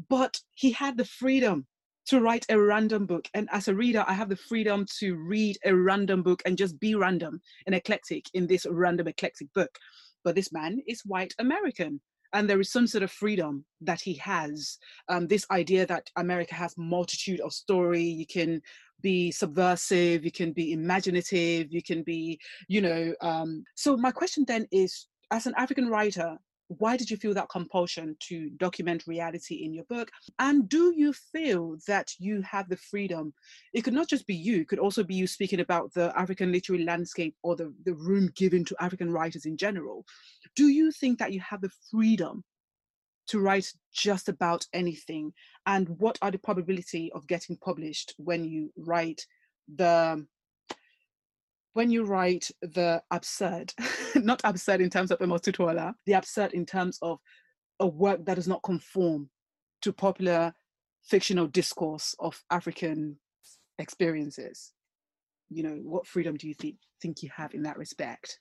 but 0.10 0.40
he 0.56 0.72
had 0.72 0.98
the 0.98 1.06
freedom 1.06 1.68
to 2.08 2.22
write 2.22 2.46
a 2.50 2.60
random 2.60 3.06
book. 3.06 3.28
And 3.34 3.50
as 3.52 3.68
a 3.68 3.76
reader, 3.76 4.04
I 4.08 4.14
have 4.14 4.30
the 4.30 4.36
freedom 4.36 4.86
to 5.00 5.16
read 5.16 5.58
a 5.66 5.76
random 5.76 6.24
book 6.24 6.42
and 6.46 6.58
just 6.58 6.80
be 6.80 6.96
random 6.96 7.42
and 7.66 7.76
eclectic 7.76 8.26
in 8.34 8.48
this 8.48 8.66
random 8.70 9.08
eclectic 9.08 9.52
book. 9.54 9.78
But 10.28 10.36
this 10.36 10.52
man 10.52 10.82
is 10.86 11.06
white 11.06 11.34
American. 11.40 12.02
And 12.34 12.50
there 12.50 12.60
is 12.60 12.70
some 12.70 12.86
sort 12.86 13.02
of 13.02 13.10
freedom 13.10 13.64
that 13.80 14.02
he 14.02 14.16
has. 14.16 14.78
Um, 15.08 15.26
this 15.26 15.46
idea 15.52 15.86
that 15.86 16.10
America 16.18 16.54
has 16.54 16.78
multitude 16.78 17.40
of 17.40 17.54
story. 17.54 18.04
You 18.04 18.26
can 18.28 18.62
be 19.02 19.32
subversive. 19.32 20.26
You 20.26 20.32
can 20.34 20.52
be 20.52 20.74
imaginative. 20.74 21.68
You 21.72 21.82
can 21.82 22.04
be, 22.04 22.42
you 22.68 22.82
know. 22.82 23.14
Um, 23.22 23.64
so 23.76 23.96
my 23.96 24.12
question 24.12 24.44
then 24.46 24.68
is, 24.70 25.08
as 25.32 25.48
an 25.48 25.54
African 25.56 25.88
writer, 25.88 26.38
why 26.68 26.98
did 26.98 27.10
you 27.10 27.18
feel 27.18 27.34
that 27.34 27.50
compulsion 27.50 28.16
to 28.20 28.50
document 28.52 29.08
reality 29.08 29.56
in 29.56 29.74
your 29.74 29.86
book? 29.86 30.12
And 30.40 30.68
do 30.68 30.94
you 30.96 31.14
feel 31.14 31.78
that 31.88 32.12
you 32.20 32.42
have 32.42 32.70
the 32.70 32.78
freedom? 32.78 33.34
It 33.74 33.82
could 33.82 33.94
not 33.94 34.08
just 34.08 34.28
be 34.28 34.36
you, 34.36 34.62
it 34.62 34.68
could 34.68 34.80
also 34.80 35.04
be 35.04 35.16
you 35.16 35.28
speaking 35.28 35.60
about 35.60 35.94
the 35.94 36.14
African 36.18 36.52
literary 36.52 36.84
landscape 36.84 37.36
or 37.44 37.56
the, 37.56 37.74
the 37.86 37.94
room 37.94 38.32
given 38.36 38.66
to 38.66 38.76
African 38.80 39.12
writers 39.12 39.46
in 39.46 39.58
general. 39.58 40.06
Do 40.56 40.68
you 40.68 40.92
think 40.92 41.20
that 41.20 41.34
you 41.34 41.40
have 41.40 41.62
the 41.62 41.72
freedom 41.92 42.44
to 43.28 43.40
write 43.40 43.72
just 43.94 44.30
about 44.30 44.66
anything? 44.74 45.34
And 45.66 45.90
what 46.00 46.18
are 46.22 46.32
the 46.32 46.40
probability 46.40 47.12
of 47.14 47.28
getting 47.28 47.58
published 47.58 48.14
when 48.18 48.44
you 48.46 48.72
write 48.76 49.26
the 49.74 50.26
when 51.78 51.92
you 51.92 52.06
write 52.06 52.50
the 52.64 53.00
absurd, 53.12 53.72
not 54.16 54.42
absurd 54.44 54.82
in 54.82 54.90
terms 54.90 55.12
of 55.12 55.22
Amos 55.22 55.42
Tutuola, 55.42 55.94
the 56.08 56.14
absurd 56.14 56.54
in 56.54 56.66
terms 56.66 56.98
of 57.04 57.20
a 57.80 57.86
work 57.86 58.26
that 58.26 58.34
does 58.34 58.48
not 58.48 58.64
conform 58.64 59.30
to 59.84 59.94
popular 59.94 60.52
fictional 61.04 61.46
discourse 61.46 62.16
of 62.18 62.44
African 62.50 63.20
experiences, 63.78 64.74
you 65.52 65.62
know, 65.62 65.80
what 65.84 66.08
freedom 66.08 66.36
do 66.36 66.48
you 66.48 66.56
think 66.56 66.78
think 67.00 67.22
you 67.22 67.30
have 67.36 67.54
in 67.54 67.62
that 67.62 67.78
respect? 67.78 68.40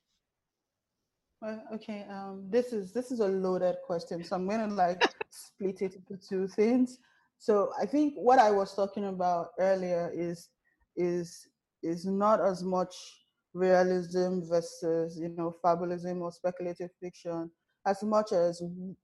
Well, 1.42 1.62
okay, 1.75 2.07
um, 2.09 2.46
this 2.49 2.72
is 2.72 2.94
this 2.94 3.12
is 3.12 3.20
a 3.20 3.29
loaded 3.29 3.77
question, 3.87 4.25
so 4.25 4.37
I'm 4.37 4.49
gonna 4.49 4.68
like 4.68 5.03
split 5.31 5.83
it 5.83 5.94
into 5.94 6.16
two 6.27 6.49
things. 6.49 7.01
So 7.37 7.70
I 7.79 7.85
think 7.85 8.14
what 8.16 8.38
I 8.38 8.51
was 8.51 8.75
talking 8.75 9.05
about 9.05 9.49
earlier 9.59 10.11
is 10.14 10.49
is 10.96 11.46
is 11.83 12.07
not 12.07 12.40
as 12.40 12.62
much 12.62 13.25
realism 13.56 14.40
versus 14.42 15.18
you 15.18 15.28
know 15.30 15.56
fabulism 15.64 16.20
or 16.20 16.30
speculative 16.30 16.90
fiction 17.00 17.50
as 17.86 18.02
much 18.02 18.32
as 18.32 18.62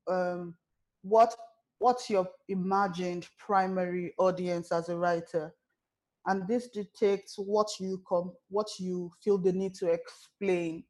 um, 0.08 0.54
what 1.02 1.34
what's 1.78 2.10
your 2.10 2.28
imagined 2.48 3.26
primary 3.38 4.12
audience 4.18 4.70
as 4.70 4.88
a 4.88 4.96
writer? 4.96 5.54
And 6.26 6.46
this 6.46 6.68
dictates 6.68 7.34
what 7.36 7.68
you 7.80 8.02
come 8.08 8.32
what 8.48 8.68
you 8.78 9.10
feel 9.22 9.38
the 9.38 9.52
need 9.52 9.74
to 9.76 9.90
explain. 9.90 10.84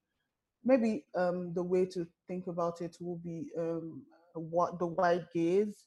Maybe 0.64 1.06
um, 1.16 1.54
the 1.54 1.62
way 1.62 1.86
to 1.86 2.06
think 2.28 2.46
about 2.46 2.80
it 2.80 2.96
will 3.00 3.18
be 3.24 3.46
um, 3.58 4.02
what 4.34 4.78
the 4.78 4.86
wide 4.86 5.26
gaze 5.34 5.84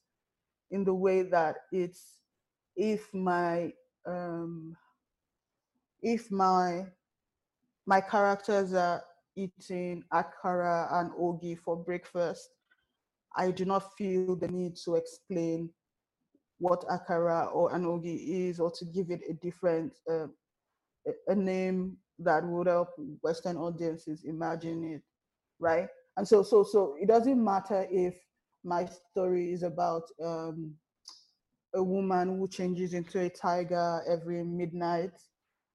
in 0.71 0.83
the 0.83 0.93
way 0.93 1.23
that 1.23 1.55
it's 1.71 2.21
if 2.75 3.13
my 3.13 3.71
um, 4.05 4.75
if 6.01 6.31
my 6.31 6.85
my 7.85 8.01
characters 8.01 8.73
are 8.73 9.03
eating 9.35 10.03
akara 10.13 10.91
and 10.99 11.11
ogi 11.11 11.57
for 11.57 11.75
breakfast, 11.75 12.49
I 13.35 13.51
do 13.51 13.65
not 13.65 13.95
feel 13.97 14.35
the 14.35 14.47
need 14.47 14.75
to 14.85 14.95
explain 14.95 15.69
what 16.59 16.85
akara 16.87 17.53
or 17.53 17.75
an 17.75 17.85
ogi 17.85 18.49
is 18.49 18.59
or 18.59 18.71
to 18.71 18.85
give 18.85 19.11
it 19.11 19.21
a 19.29 19.33
different 19.33 19.93
uh, 20.09 20.27
a 21.27 21.35
name 21.35 21.97
that 22.19 22.43
would 22.45 22.67
help 22.67 22.89
Western 23.21 23.57
audiences 23.57 24.23
imagine 24.23 24.83
it, 24.83 25.01
right? 25.59 25.87
And 26.17 26.27
so, 26.27 26.43
so, 26.43 26.63
so 26.63 26.95
it 26.99 27.07
doesn't 27.07 27.43
matter 27.43 27.85
if 27.91 28.15
my 28.63 28.87
story 29.11 29.51
is 29.51 29.63
about 29.63 30.03
um, 30.23 30.73
a 31.75 31.83
woman 31.83 32.39
who 32.39 32.47
changes 32.47 32.93
into 32.93 33.19
a 33.19 33.29
tiger 33.29 34.01
every 34.07 34.43
midnight, 34.43 35.11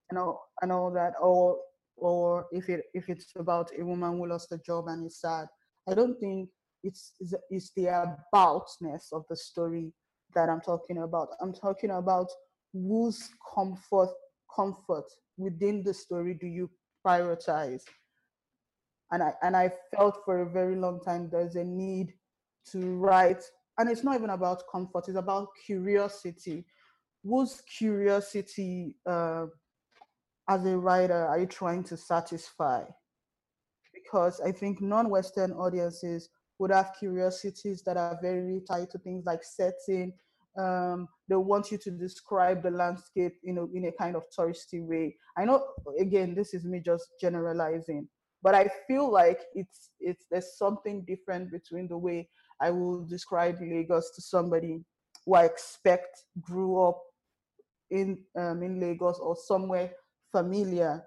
and 0.08 0.18
all 0.18 0.48
and 0.62 0.72
all 0.72 0.90
that, 0.90 1.12
or 1.20 1.58
or 2.00 2.46
if 2.50 2.68
it 2.68 2.84
if 2.94 3.08
it's 3.08 3.26
about 3.36 3.70
a 3.78 3.84
woman 3.84 4.16
who 4.16 4.26
lost 4.26 4.52
a 4.52 4.58
job 4.58 4.88
and 4.88 5.06
is 5.06 5.20
sad. 5.20 5.46
I 5.88 5.94
don't 5.94 6.18
think 6.18 6.48
it's 6.82 7.12
it's 7.50 7.72
the 7.76 7.86
aboutness 7.86 9.12
of 9.12 9.24
the 9.28 9.36
story 9.36 9.92
that 10.34 10.48
I'm 10.48 10.60
talking 10.60 10.98
about. 10.98 11.28
I'm 11.40 11.52
talking 11.52 11.90
about 11.90 12.28
whose 12.72 13.28
comfort 13.54 14.10
comfort 14.54 15.04
within 15.36 15.82
the 15.82 15.94
story 15.94 16.34
do 16.34 16.46
you 16.46 16.70
prioritize? 17.06 17.82
And 19.12 19.22
I 19.22 19.34
and 19.42 19.56
I 19.56 19.72
felt 19.94 20.18
for 20.24 20.42
a 20.42 20.50
very 20.50 20.76
long 20.76 21.00
time 21.00 21.28
there's 21.30 21.56
a 21.56 21.64
need 21.64 22.14
to 22.72 22.78
write, 22.96 23.42
and 23.78 23.90
it's 23.90 24.04
not 24.04 24.14
even 24.14 24.30
about 24.30 24.62
comfort, 24.70 25.08
it's 25.08 25.16
about 25.16 25.48
curiosity. 25.66 26.64
Whose 27.22 27.60
curiosity 27.76 28.94
uh, 29.04 29.46
as 30.50 30.66
a 30.66 30.76
writer 30.76 31.26
are 31.26 31.38
you 31.38 31.46
trying 31.46 31.84
to 31.84 31.96
satisfy? 31.96 32.82
Because 33.94 34.40
I 34.40 34.50
think 34.50 34.82
non-Western 34.82 35.52
audiences 35.52 36.28
would 36.58 36.72
have 36.72 36.92
curiosities 36.98 37.82
that 37.86 37.96
are 37.96 38.18
very 38.20 38.60
tied 38.68 38.90
to 38.90 38.98
things 38.98 39.24
like 39.24 39.44
setting. 39.44 40.12
Um, 40.58 41.06
they 41.28 41.36
want 41.36 41.70
you 41.70 41.78
to 41.78 41.90
describe 41.92 42.64
the 42.64 42.72
landscape 42.72 43.34
in 43.44 43.58
a, 43.58 43.64
in 43.66 43.86
a 43.86 43.92
kind 43.92 44.16
of 44.16 44.24
touristy 44.36 44.84
way. 44.84 45.16
I 45.38 45.44
know, 45.44 45.64
again, 46.00 46.34
this 46.34 46.52
is 46.52 46.64
me 46.64 46.82
just 46.84 47.06
generalizing, 47.20 48.08
but 48.42 48.56
I 48.56 48.68
feel 48.88 49.10
like 49.10 49.42
it's 49.54 49.90
it's 50.00 50.26
there's 50.32 50.58
something 50.58 51.04
different 51.06 51.52
between 51.52 51.86
the 51.86 51.96
way 51.96 52.28
I 52.60 52.70
will 52.70 53.06
describe 53.06 53.58
Lagos 53.60 54.10
to 54.16 54.20
somebody 54.20 54.84
who 55.24 55.34
I 55.34 55.44
expect 55.44 56.24
grew 56.40 56.82
up 56.82 57.00
in 57.90 58.18
um, 58.36 58.64
in 58.64 58.80
Lagos 58.80 59.20
or 59.20 59.36
somewhere 59.36 59.92
familiar, 60.32 61.04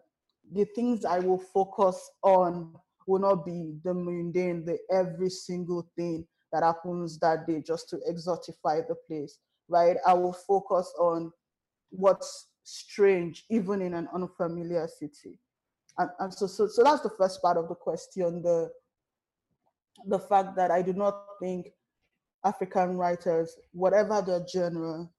the 0.51 0.65
things 0.75 1.05
I 1.05 1.19
will 1.19 1.39
focus 1.39 2.09
on 2.21 2.75
will 3.07 3.19
not 3.19 3.45
be 3.45 3.75
the 3.83 3.93
mundane, 3.93 4.65
the 4.65 4.77
every 4.91 5.29
single 5.29 5.87
thing 5.95 6.25
that 6.51 6.63
happens 6.63 7.19
that 7.19 7.47
day 7.47 7.61
just 7.65 7.89
to 7.89 7.97
exotify 8.09 8.87
the 8.87 8.95
place, 9.07 9.39
right? 9.67 9.97
I 10.05 10.13
will 10.13 10.33
focus 10.33 10.93
on 10.99 11.31
what's 11.89 12.49
strange, 12.63 13.45
even 13.49 13.81
in 13.81 13.93
an 13.93 14.07
unfamiliar 14.13 14.87
city. 14.87 15.39
And, 15.97 16.09
and 16.19 16.33
so, 16.33 16.47
so, 16.47 16.67
so 16.67 16.83
that's 16.83 17.01
the 17.01 17.09
first 17.17 17.41
part 17.41 17.57
of 17.57 17.67
the 17.67 17.75
question, 17.75 18.41
the, 18.41 18.71
the 20.07 20.19
fact 20.19 20.55
that 20.55 20.71
I 20.71 20.81
do 20.81 20.93
not 20.93 21.25
think 21.41 21.67
African 22.45 22.97
writers, 22.97 23.55
whatever 23.71 24.21
their 24.21 24.45
genre 24.47 25.09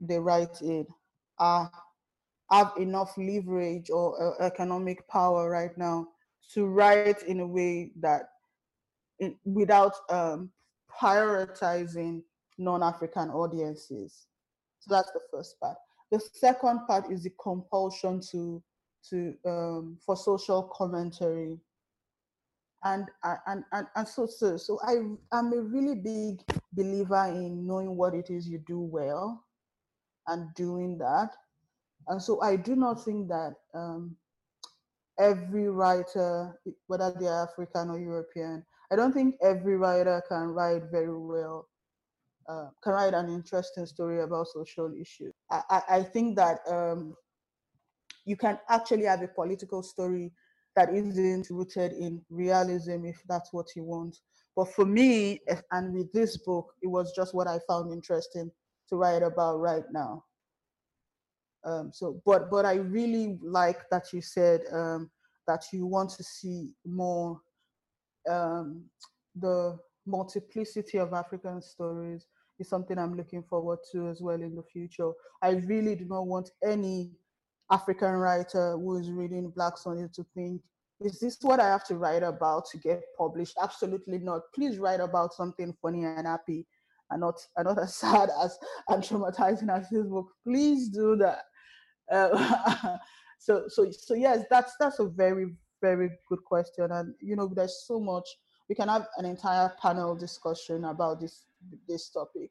they 0.00 0.18
write 0.18 0.60
in, 0.60 0.86
are 1.38 1.70
have 2.50 2.72
enough 2.78 3.16
leverage 3.16 3.90
or 3.90 4.40
uh, 4.40 4.44
economic 4.44 5.06
power 5.08 5.50
right 5.50 5.76
now 5.78 6.06
to 6.52 6.66
write 6.66 7.22
in 7.22 7.40
a 7.40 7.46
way 7.46 7.90
that 8.00 8.28
in, 9.18 9.36
without 9.44 9.94
um, 10.10 10.50
prioritizing 11.00 12.22
non-African 12.58 13.30
audiences. 13.30 14.26
So 14.80 14.94
that's 14.94 15.10
the 15.12 15.20
first 15.30 15.58
part. 15.60 15.76
The 16.10 16.20
second 16.34 16.86
part 16.86 17.10
is 17.10 17.24
the 17.24 17.32
compulsion 17.42 18.20
to 18.30 18.62
to 19.10 19.34
um, 19.46 19.98
for 20.04 20.16
social 20.16 20.62
commentary. 20.64 21.58
And 22.84 23.06
and 23.22 23.64
and, 23.72 23.86
and 23.96 24.06
so, 24.06 24.26
so 24.26 24.56
so 24.56 24.78
I 24.82 24.96
I'm 25.32 25.52
a 25.52 25.60
really 25.60 25.94
big 25.94 26.42
believer 26.72 27.26
in 27.28 27.66
knowing 27.66 27.96
what 27.96 28.14
it 28.14 28.30
is 28.30 28.46
you 28.46 28.58
do 28.58 28.78
well 28.80 29.42
and 30.26 30.54
doing 30.54 30.98
that 30.98 31.34
and 32.08 32.22
so 32.22 32.40
I 32.40 32.56
do 32.56 32.76
not 32.76 33.04
think 33.04 33.28
that 33.28 33.54
um, 33.74 34.16
every 35.18 35.68
writer, 35.68 36.58
whether 36.86 37.14
they're 37.18 37.32
African 37.32 37.90
or 37.90 37.98
European, 37.98 38.64
I 38.92 38.96
don't 38.96 39.12
think 39.12 39.36
every 39.42 39.76
writer 39.76 40.22
can 40.28 40.48
write 40.48 40.82
very 40.90 41.16
well, 41.16 41.68
uh, 42.48 42.68
can 42.82 42.92
write 42.92 43.14
an 43.14 43.28
interesting 43.28 43.86
story 43.86 44.22
about 44.22 44.48
social 44.48 44.92
issues. 45.00 45.32
I, 45.50 45.62
I, 45.70 45.82
I 45.88 46.02
think 46.02 46.36
that 46.36 46.58
um, 46.68 47.16
you 48.24 48.36
can 48.36 48.58
actually 48.68 49.04
have 49.04 49.22
a 49.22 49.28
political 49.28 49.82
story 49.82 50.32
that 50.76 50.92
isn't 50.92 51.48
rooted 51.50 51.92
in 51.92 52.20
realism 52.30 53.04
if 53.04 53.22
that's 53.28 53.52
what 53.52 53.66
you 53.76 53.84
want. 53.84 54.16
But 54.56 54.72
for 54.74 54.84
me, 54.84 55.40
and 55.72 55.94
with 55.94 56.12
this 56.12 56.36
book, 56.38 56.72
it 56.82 56.88
was 56.88 57.12
just 57.14 57.34
what 57.34 57.46
I 57.46 57.58
found 57.68 57.92
interesting 57.92 58.50
to 58.88 58.96
write 58.96 59.22
about 59.22 59.58
right 59.58 59.84
now. 59.92 60.24
Um, 61.64 61.90
so, 61.92 62.20
but 62.26 62.50
but 62.50 62.64
I 62.64 62.74
really 62.74 63.38
like 63.42 63.88
that 63.90 64.12
you 64.12 64.20
said 64.20 64.62
um, 64.72 65.10
that 65.46 65.64
you 65.72 65.86
want 65.86 66.10
to 66.10 66.22
see 66.22 66.74
more 66.84 67.40
um, 68.30 68.84
the 69.34 69.78
multiplicity 70.06 70.98
of 70.98 71.12
African 71.12 71.62
stories 71.62 72.26
is 72.58 72.68
something 72.68 72.98
I'm 72.98 73.16
looking 73.16 73.42
forward 73.42 73.78
to 73.92 74.08
as 74.08 74.20
well 74.20 74.40
in 74.40 74.54
the 74.54 74.62
future. 74.62 75.10
I 75.42 75.50
really 75.50 75.96
do 75.96 76.04
not 76.04 76.26
want 76.26 76.50
any 76.64 77.12
African 77.70 78.12
writer 78.12 78.72
who 78.72 78.98
is 78.98 79.10
reading 79.10 79.50
Black 79.50 79.78
Sunday 79.78 80.08
to 80.14 80.24
think, 80.34 80.62
is 81.00 81.18
this 81.18 81.38
what 81.42 81.60
I 81.60 81.68
have 81.68 81.84
to 81.86 81.96
write 81.96 82.22
about 82.22 82.66
to 82.70 82.78
get 82.78 83.02
published? 83.18 83.56
Absolutely 83.60 84.18
not. 84.18 84.42
Please 84.54 84.78
write 84.78 85.00
about 85.00 85.34
something 85.34 85.74
funny 85.82 86.04
and 86.04 86.26
happy 86.26 86.66
and 87.10 87.20
not, 87.20 87.40
and 87.56 87.66
not 87.66 87.78
as 87.82 87.96
sad 87.96 88.30
as 88.42 88.56
and 88.88 89.02
traumatizing 89.02 89.74
as 89.74 89.88
this 89.90 90.06
book. 90.06 90.28
Please 90.46 90.88
do 90.88 91.16
that. 91.16 91.42
Uh, 92.10 92.98
so 93.38 93.64
so 93.68 93.90
so 93.90 94.14
yes, 94.14 94.44
that's 94.50 94.74
that's 94.78 94.98
a 94.98 95.06
very 95.08 95.46
very 95.80 96.10
good 96.28 96.44
question, 96.44 96.90
and 96.92 97.14
you 97.20 97.36
know 97.36 97.48
there's 97.54 97.84
so 97.86 98.00
much 98.00 98.26
we 98.68 98.74
can 98.74 98.88
have 98.88 99.06
an 99.18 99.24
entire 99.24 99.72
panel 99.80 100.14
discussion 100.14 100.84
about 100.84 101.20
this 101.20 101.46
this 101.88 102.10
topic, 102.10 102.50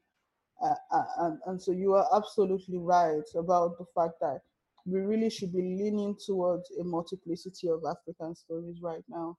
uh, 0.62 0.74
uh, 0.90 1.04
and 1.18 1.38
and 1.46 1.62
so 1.62 1.72
you 1.72 1.94
are 1.94 2.06
absolutely 2.14 2.78
right 2.78 3.28
about 3.36 3.78
the 3.78 3.86
fact 3.94 4.14
that 4.20 4.40
we 4.86 5.00
really 5.00 5.30
should 5.30 5.52
be 5.52 5.62
leaning 5.62 6.16
towards 6.26 6.70
a 6.80 6.84
multiplicity 6.84 7.68
of 7.68 7.82
African 7.88 8.34
stories 8.34 8.80
right 8.82 9.04
now, 9.08 9.36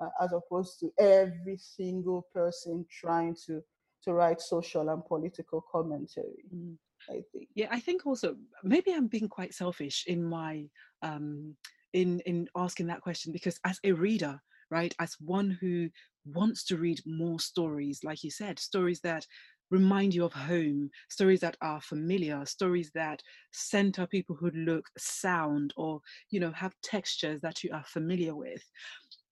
uh, 0.00 0.08
as 0.20 0.32
opposed 0.32 0.80
to 0.80 0.90
every 0.98 1.56
single 1.56 2.26
person 2.34 2.84
trying 2.90 3.36
to 3.46 3.62
to 4.08 4.14
write 4.14 4.40
social 4.40 4.88
and 4.88 5.04
political 5.04 5.62
commentary. 5.70 6.44
Mm. 6.54 6.76
I 7.10 7.22
think. 7.32 7.48
Yeah, 7.54 7.68
I 7.70 7.80
think 7.80 8.06
also 8.06 8.36
maybe 8.64 8.92
I'm 8.92 9.06
being 9.06 9.28
quite 9.28 9.54
selfish 9.54 10.04
in 10.06 10.24
my 10.24 10.64
um, 11.02 11.54
in 11.92 12.20
in 12.20 12.48
asking 12.56 12.86
that 12.88 13.02
question 13.02 13.32
because 13.32 13.58
as 13.64 13.78
a 13.84 13.92
reader, 13.92 14.40
right, 14.70 14.94
as 14.98 15.14
one 15.20 15.56
who 15.60 15.88
wants 16.24 16.64
to 16.64 16.76
read 16.76 17.00
more 17.06 17.38
stories, 17.38 18.00
like 18.02 18.24
you 18.24 18.30
said, 18.30 18.58
stories 18.58 19.00
that 19.02 19.26
remind 19.70 20.14
you 20.14 20.24
of 20.24 20.32
home, 20.32 20.90
stories 21.08 21.40
that 21.40 21.56
are 21.60 21.80
familiar, 21.80 22.44
stories 22.46 22.90
that 22.94 23.22
center 23.52 24.06
people 24.06 24.34
who 24.34 24.50
look, 24.50 24.86
sound, 24.98 25.72
or 25.76 26.00
you 26.30 26.40
know 26.40 26.52
have 26.52 26.74
textures 26.82 27.40
that 27.42 27.62
you 27.62 27.70
are 27.72 27.84
familiar 27.86 28.34
with 28.34 28.62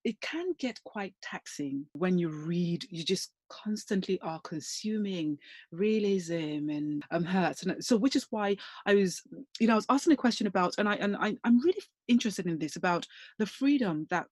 it 0.05 0.21
can 0.21 0.53
get 0.61 0.79
quite 0.85 1.15
taxing 1.21 1.85
when 1.93 2.17
you 2.17 2.29
read 2.29 2.87
you 2.91 3.03
just 3.03 3.33
constantly 3.49 4.19
are 4.21 4.41
consuming 4.41 5.39
realism 5.71 6.69
and 6.71 7.05
um 7.11 7.25
hurts 7.25 7.63
and 7.63 7.85
so 7.85 7.97
which 7.97 8.17
is 8.17 8.27
why 8.31 8.57
i 8.87 8.95
was 8.95 9.23
you 9.59 9.67
know 9.67 9.75
i 9.75 9.77
was 9.77 9.87
asking 9.89 10.13
a 10.13 10.17
question 10.17 10.47
about 10.47 10.75
and 10.79 10.89
i 10.89 10.95
and 10.97 11.17
I, 11.17 11.37
i'm 11.45 11.61
really 11.61 11.83
interested 12.09 12.47
in 12.47 12.59
this 12.59 12.77
about 12.77 13.07
the 13.39 13.47
freedom 13.47 14.07
that 14.11 14.27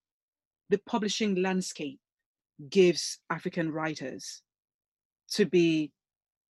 the 0.71 0.79
publishing 0.87 1.37
landscape 1.37 2.01
gives 2.71 3.19
african 3.31 3.71
writers 3.73 4.43
to 5.31 5.47
be 5.47 5.93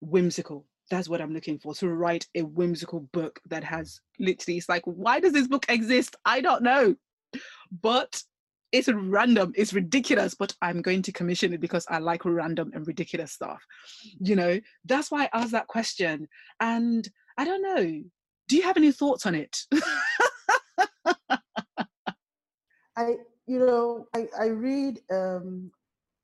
whimsical. 0.00 0.66
That's 0.90 1.08
what 1.08 1.20
i'm 1.20 1.32
looking 1.32 1.58
for 1.58 1.74
to 1.74 1.88
write 1.88 2.26
a 2.34 2.42
whimsical 2.42 3.00
book 3.12 3.40
that 3.48 3.64
has 3.64 4.00
literally 4.18 4.58
it's 4.58 4.68
like 4.68 4.82
why 4.84 5.20
does 5.20 5.32
this 5.32 5.48
book 5.48 5.64
exist? 5.68 6.16
I 6.24 6.40
don't 6.40 6.62
know. 6.62 6.94
But 7.80 8.22
it's 8.74 8.88
random, 8.88 9.52
it's 9.56 9.72
ridiculous, 9.72 10.34
but 10.34 10.52
I'm 10.60 10.82
going 10.82 11.02
to 11.02 11.12
commission 11.12 11.52
it 11.52 11.60
because 11.60 11.86
I 11.88 11.98
like 11.98 12.24
random 12.24 12.72
and 12.74 12.84
ridiculous 12.88 13.30
stuff. 13.30 13.64
You 14.18 14.34
know, 14.34 14.60
that's 14.84 15.12
why 15.12 15.26
I 15.26 15.30
asked 15.32 15.52
that 15.52 15.68
question. 15.68 16.26
And 16.58 17.08
I 17.38 17.44
don't 17.44 17.62
know, 17.62 18.02
do 18.48 18.56
you 18.56 18.62
have 18.64 18.76
any 18.76 18.90
thoughts 18.90 19.26
on 19.26 19.36
it? 19.36 19.56
I, 22.96 23.16
you 23.46 23.60
know, 23.60 24.08
I, 24.12 24.26
I 24.40 24.46
read 24.46 24.98
um, 25.08 25.70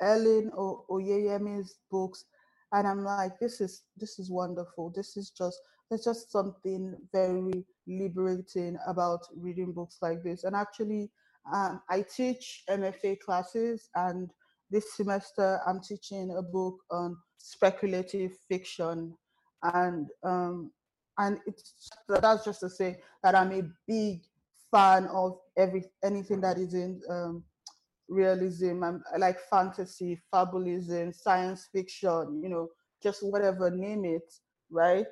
Helen 0.00 0.50
o- 0.58 0.84
Oyeyemi's 0.90 1.76
books, 1.88 2.24
and 2.72 2.86
I'm 2.86 3.04
like, 3.04 3.38
this 3.38 3.60
is 3.60 3.82
this 3.96 4.18
is 4.18 4.28
wonderful. 4.28 4.92
This 4.94 5.16
is 5.16 5.30
just 5.30 5.60
there's 5.88 6.04
just 6.04 6.32
something 6.32 6.96
very 7.12 7.64
liberating 7.86 8.76
about 8.86 9.20
reading 9.36 9.72
books 9.72 9.98
like 10.02 10.22
this. 10.24 10.44
And 10.44 10.56
actually, 10.56 11.10
um, 11.52 11.80
I 11.88 12.02
teach 12.02 12.64
MFA 12.68 13.18
classes, 13.20 13.88
and 13.94 14.30
this 14.70 14.94
semester 14.94 15.60
I'm 15.66 15.80
teaching 15.80 16.34
a 16.36 16.42
book 16.42 16.76
on 16.90 17.16
speculative 17.38 18.32
fiction, 18.48 19.14
and 19.62 20.08
um, 20.24 20.70
and 21.18 21.38
it's 21.46 21.90
that's 22.08 22.44
just 22.44 22.60
to 22.60 22.70
say 22.70 22.98
that 23.22 23.34
I'm 23.34 23.52
a 23.52 23.62
big 23.86 24.22
fan 24.70 25.06
of 25.06 25.38
every 25.56 25.84
anything 26.04 26.40
that 26.42 26.58
is 26.58 26.74
in 26.74 27.00
um, 27.08 27.44
realism. 28.08 28.84
I 28.84 29.16
like 29.16 29.38
fantasy, 29.50 30.20
fabulism, 30.32 31.14
science 31.14 31.68
fiction. 31.72 32.40
You 32.42 32.48
know, 32.48 32.68
just 33.02 33.22
whatever 33.22 33.70
name 33.70 34.04
it, 34.04 34.32
right? 34.70 35.06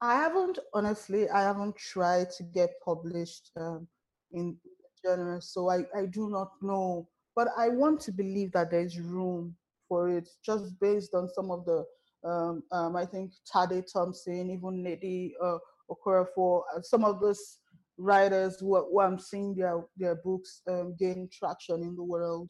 I 0.00 0.16
haven't 0.16 0.58
honestly. 0.74 1.28
I 1.28 1.42
haven't 1.42 1.76
tried 1.76 2.30
to 2.32 2.42
get 2.42 2.70
published 2.84 3.50
um, 3.56 3.86
in 4.32 4.56
genre, 5.04 5.40
so 5.40 5.68
I, 5.70 5.84
I 5.96 6.06
do 6.06 6.28
not 6.30 6.52
know. 6.62 7.08
But 7.34 7.48
I 7.56 7.68
want 7.68 8.00
to 8.02 8.12
believe 8.12 8.52
that 8.52 8.70
there's 8.70 8.98
room 8.98 9.54
for 9.88 10.08
it, 10.08 10.28
just 10.44 10.78
based 10.80 11.14
on 11.14 11.28
some 11.28 11.50
of 11.50 11.64
the, 11.64 11.84
um, 12.28 12.62
um, 12.72 12.96
I 12.96 13.04
think 13.04 13.32
Tade 13.52 13.84
Thompson, 13.92 14.50
even 14.50 14.84
Nnedi 14.84 15.32
uh, 15.42 15.58
Okorafor, 15.90 16.62
uh, 16.74 16.82
some 16.82 17.04
of 17.04 17.20
those 17.20 17.58
writers 17.98 18.58
who, 18.60 18.76
who 18.76 19.00
I'm 19.00 19.18
seeing 19.18 19.54
their, 19.54 19.84
their 19.96 20.16
books 20.16 20.62
um, 20.68 20.94
gain 20.98 21.28
traction 21.30 21.82
in 21.82 21.94
the 21.94 22.02
world. 22.02 22.48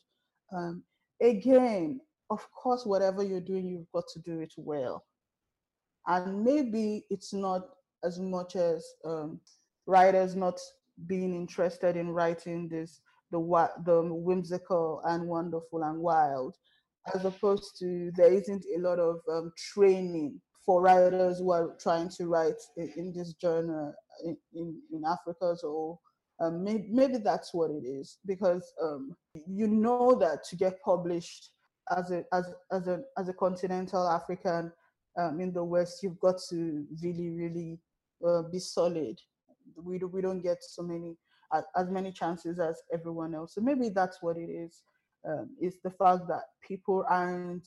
Um, 0.52 0.82
again, 1.20 2.00
of 2.30 2.46
course, 2.52 2.86
whatever 2.86 3.22
you're 3.22 3.40
doing, 3.40 3.66
you've 3.68 3.90
got 3.92 4.04
to 4.14 4.20
do 4.20 4.40
it 4.40 4.52
well. 4.56 5.04
And 6.06 6.44
maybe 6.44 7.04
it's 7.10 7.32
not 7.32 7.68
as 8.04 8.18
much 8.18 8.56
as 8.56 8.86
um, 9.04 9.40
writers 9.86 10.36
not 10.36 10.60
being 11.06 11.34
interested 11.34 11.96
in 11.96 12.08
writing 12.10 12.68
this 12.68 13.00
the 13.30 13.68
the 13.84 14.02
whimsical 14.02 15.02
and 15.04 15.26
wonderful 15.26 15.82
and 15.82 15.98
wild 15.98 16.54
as 17.14 17.24
opposed 17.24 17.76
to 17.78 18.10
there 18.16 18.32
isn't 18.32 18.64
a 18.76 18.80
lot 18.80 18.98
of 18.98 19.20
um, 19.30 19.52
training 19.72 20.40
for 20.64 20.82
writers 20.82 21.38
who 21.38 21.52
are 21.52 21.76
trying 21.80 22.08
to 22.08 22.26
write 22.26 22.60
in, 22.76 22.92
in 22.96 23.12
this 23.12 23.34
genre 23.40 23.92
in, 24.24 24.36
in, 24.54 24.80
in 24.92 25.02
Africa. 25.04 25.54
So 25.56 26.00
um, 26.40 26.64
maybe, 26.64 26.88
maybe, 26.90 27.18
that's 27.18 27.54
what 27.54 27.70
it 27.70 27.86
is 27.86 28.18
because 28.26 28.72
um, 28.82 29.14
you 29.46 29.68
know 29.68 30.16
that 30.18 30.44
to 30.50 30.56
get 30.56 30.82
published 30.82 31.50
as 31.96 32.10
a 32.10 32.24
as 32.32 32.52
as 32.72 32.88
a 32.88 33.00
as 33.16 33.28
a 33.28 33.32
continental 33.32 34.06
African 34.08 34.72
um, 35.18 35.40
in 35.40 35.52
the 35.52 35.64
West, 35.64 36.02
you've 36.02 36.20
got 36.20 36.36
to 36.50 36.84
really 37.02 37.30
really 37.30 37.78
uh, 38.26 38.42
be 38.52 38.58
solid 38.58 39.16
we 39.76 39.98
do, 39.98 40.06
we 40.08 40.20
don't 40.20 40.42
get 40.42 40.62
so 40.62 40.82
many 40.82 41.16
uh, 41.52 41.62
as 41.76 41.90
many 41.90 42.12
chances 42.12 42.58
as 42.58 42.80
everyone 42.92 43.34
else. 43.34 43.54
So 43.54 43.60
maybe 43.60 43.88
that's 43.88 44.18
what 44.22 44.36
it 44.36 44.50
is. 44.50 44.82
Um, 45.28 45.50
it's 45.60 45.78
the 45.82 45.90
fact 45.90 46.28
that 46.28 46.42
people 46.66 47.04
aren't 47.08 47.66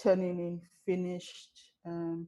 turning 0.00 0.38
in 0.38 0.60
finished, 0.86 1.50
um, 1.86 2.26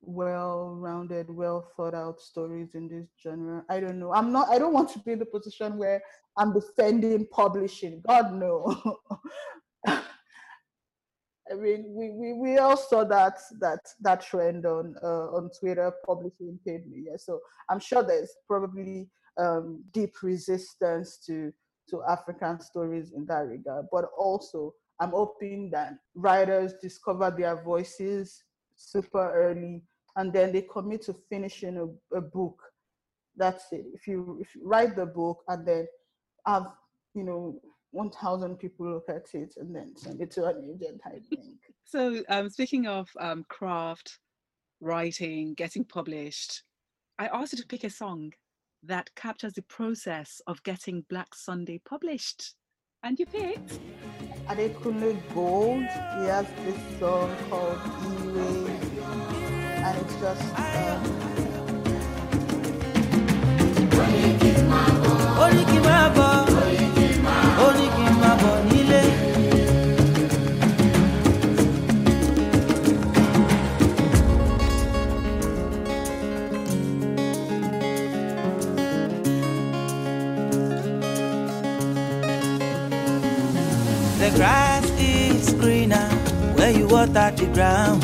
well-rounded, 0.00 1.30
well 1.30 1.70
thought 1.76 1.94
out 1.94 2.20
stories 2.20 2.74
in 2.74 2.88
this 2.88 3.08
genre. 3.22 3.64
I 3.68 3.80
don't 3.80 3.98
know. 3.98 4.12
I'm 4.14 4.32
not. 4.32 4.48
I 4.48 4.58
don't 4.58 4.72
want 4.72 4.90
to 4.90 4.98
be 5.00 5.12
in 5.12 5.18
the 5.18 5.26
position 5.26 5.76
where 5.76 6.02
I'm 6.36 6.52
defending 6.52 7.26
publishing. 7.30 8.02
God 8.06 8.32
no. 8.32 8.96
I 11.50 11.54
mean, 11.54 11.84
we, 11.88 12.10
we, 12.10 12.32
we 12.34 12.58
all 12.58 12.76
saw 12.76 13.04
that 13.04 13.38
that 13.60 13.80
that 14.00 14.20
trend 14.22 14.66
on 14.66 14.96
uh, 15.02 15.26
on 15.36 15.50
Twitter, 15.58 15.92
publishing 16.06 16.58
paid 16.66 16.86
media. 16.86 17.18
So 17.18 17.40
I'm 17.68 17.80
sure 17.80 18.02
there's 18.02 18.34
probably 18.46 19.08
um, 19.38 19.84
deep 19.92 20.22
resistance 20.22 21.18
to 21.26 21.52
to 21.90 22.02
African 22.08 22.60
stories 22.60 23.12
in 23.12 23.24
that 23.26 23.46
regard. 23.48 23.86
But 23.90 24.06
also, 24.16 24.74
I'm 25.00 25.10
hoping 25.10 25.70
that 25.70 25.94
writers 26.14 26.74
discover 26.82 27.34
their 27.36 27.62
voices 27.62 28.42
super 28.76 29.32
early, 29.32 29.82
and 30.16 30.32
then 30.32 30.52
they 30.52 30.62
commit 30.62 31.02
to 31.02 31.14
finishing 31.30 31.76
a, 31.78 32.16
a 32.16 32.20
book. 32.20 32.60
That's 33.36 33.64
it. 33.72 33.86
If 33.94 34.06
you 34.06 34.38
if 34.40 34.54
you 34.54 34.62
write 34.66 34.96
the 34.96 35.06
book 35.06 35.42
and 35.48 35.66
then 35.66 35.86
have 36.46 36.66
you 37.14 37.24
know 37.24 37.60
1,000 37.92 38.56
people 38.56 38.90
look 38.92 39.08
at 39.08 39.34
it 39.34 39.54
and 39.56 39.74
then 39.74 39.96
send 39.96 40.20
it 40.20 40.30
to 40.32 40.44
an 40.46 40.56
agent, 40.64 41.00
I 41.04 41.10
think. 41.34 41.58
so, 41.84 42.22
um, 42.28 42.48
speaking 42.50 42.86
of 42.86 43.08
um, 43.18 43.44
craft, 43.48 44.18
writing, 44.80 45.54
getting 45.54 45.84
published, 45.84 46.62
I 47.18 47.26
asked 47.28 47.52
you 47.52 47.58
to 47.58 47.66
pick 47.66 47.84
a 47.84 47.90
song 47.90 48.32
that 48.84 49.10
captures 49.16 49.54
the 49.54 49.62
process 49.62 50.40
of 50.46 50.62
getting 50.62 51.04
Black 51.08 51.34
Sunday 51.34 51.80
published. 51.84 52.54
And 53.02 53.18
you 53.18 53.26
picked? 53.26 53.78
Adekunle 54.46 55.20
Gold. 55.34 55.82
He 55.82 56.26
has 56.26 56.46
this 56.64 56.98
song 56.98 57.34
called 57.48 57.78
Ire. 57.78 58.68
And 59.84 59.98
it's 60.00 60.14
just. 60.20 60.58
Um, 60.58 61.28
where 86.68 86.78
you 86.78 86.86
water 86.86 87.30
the 87.34 87.46
ground. 87.54 88.02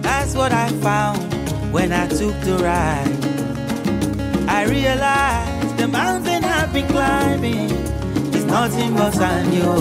That's 0.00 0.34
what 0.36 0.52
I 0.52 0.68
found 0.86 1.18
when 1.72 1.92
I 1.92 2.06
took 2.06 2.38
the 2.42 2.56
ride. 2.62 3.18
I 4.48 4.64
realized 4.64 5.76
the 5.76 5.88
mountain 5.88 6.44
I've 6.44 6.72
been 6.72 6.86
climbing 6.86 7.70
is 8.32 8.44
nothing 8.44 8.94
but 8.94 9.12
sand, 9.12 9.54
yo. 9.54 9.74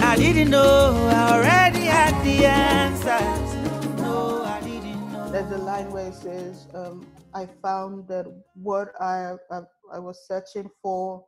I 0.00 0.14
didn't 0.16 0.50
know 0.50 1.08
I 1.10 1.32
already 1.34 1.86
had 1.86 2.14
the 2.24 2.46
answers. 2.46 4.00
No, 4.00 4.44
I 4.44 4.60
didn't 4.60 5.12
know. 5.12 5.28
There's 5.30 5.50
a 5.50 5.58
line 5.58 5.90
where 5.90 6.06
it 6.06 6.14
says, 6.14 6.68
um, 6.72 7.04
"I 7.34 7.46
found 7.62 8.06
that 8.08 8.26
what 8.54 8.92
I, 9.00 9.34
I 9.50 9.62
I 9.92 9.98
was 9.98 10.24
searching 10.28 10.70
for, 10.82 11.24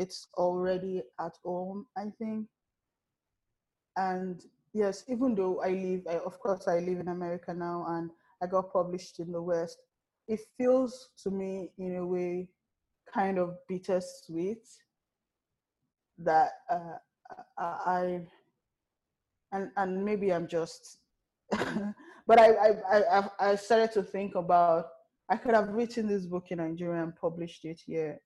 it's 0.00 0.28
already 0.36 1.02
at 1.20 1.36
home." 1.44 1.86
I 1.96 2.06
think, 2.18 2.48
and 3.96 4.42
yes, 4.72 5.04
even 5.08 5.34
though 5.34 5.60
I 5.62 5.70
live, 5.70 6.02
I, 6.08 6.16
of 6.18 6.38
course, 6.40 6.68
I 6.68 6.78
live 6.80 7.00
in 7.00 7.08
America 7.08 7.52
now, 7.54 7.84
and 7.88 8.10
I 8.42 8.46
got 8.46 8.72
published 8.72 9.20
in 9.20 9.32
the 9.32 9.42
West. 9.42 9.78
It 10.28 10.40
feels 10.56 11.10
to 11.22 11.30
me, 11.30 11.72
in 11.78 11.96
a 11.96 12.06
way, 12.06 12.48
kind 13.12 13.38
of 13.38 13.56
bittersweet 13.68 14.66
that 16.18 16.50
uh, 16.70 16.96
I, 17.58 18.22
and 19.52 19.70
and 19.76 20.04
maybe 20.04 20.32
I'm 20.32 20.46
just, 20.48 20.98
but 21.52 22.38
I 22.38 22.48
I 22.52 23.18
I- 23.18 23.30
I 23.40 23.56
started 23.56 23.92
to 23.92 24.02
think 24.02 24.34
about 24.34 24.86
I 25.28 25.36
could 25.36 25.54
have 25.54 25.68
written 25.70 26.06
this 26.08 26.26
book 26.26 26.46
in 26.50 26.58
Nigeria 26.58 27.02
and 27.02 27.14
published 27.16 27.64
it 27.64 27.80
here 27.86 28.20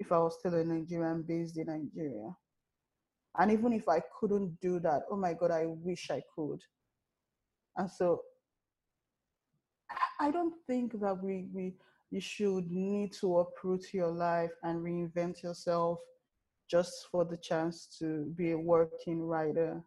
if 0.00 0.10
I 0.10 0.18
was 0.18 0.36
still 0.38 0.54
a 0.54 0.64
Nigerian 0.64 1.22
based 1.22 1.58
in 1.58 1.66
Nigeria. 1.66 2.34
And 3.38 3.52
even 3.52 3.72
if 3.72 3.88
I 3.88 4.00
couldn't 4.18 4.58
do 4.60 4.80
that, 4.80 5.02
oh 5.10 5.16
my 5.16 5.34
God, 5.34 5.50
I 5.52 5.66
wish 5.66 6.10
I 6.10 6.22
could. 6.34 6.60
And 7.76 7.88
so 7.88 8.22
I- 10.18 10.30
don't 10.30 10.54
think 10.66 11.00
that 11.00 11.22
we, 11.22 11.48
we 11.54 11.74
you 12.10 12.20
should 12.20 12.70
need 12.70 13.12
to 13.20 13.38
uproot 13.38 13.94
your 13.94 14.10
life 14.10 14.50
and 14.64 14.82
reinvent 14.84 15.42
yourself 15.42 16.00
just 16.68 16.92
for 17.10 17.24
the 17.24 17.36
chance 17.36 17.86
to 17.98 18.24
be 18.36 18.50
a 18.50 18.58
working 18.58 19.22
writer. 19.22 19.82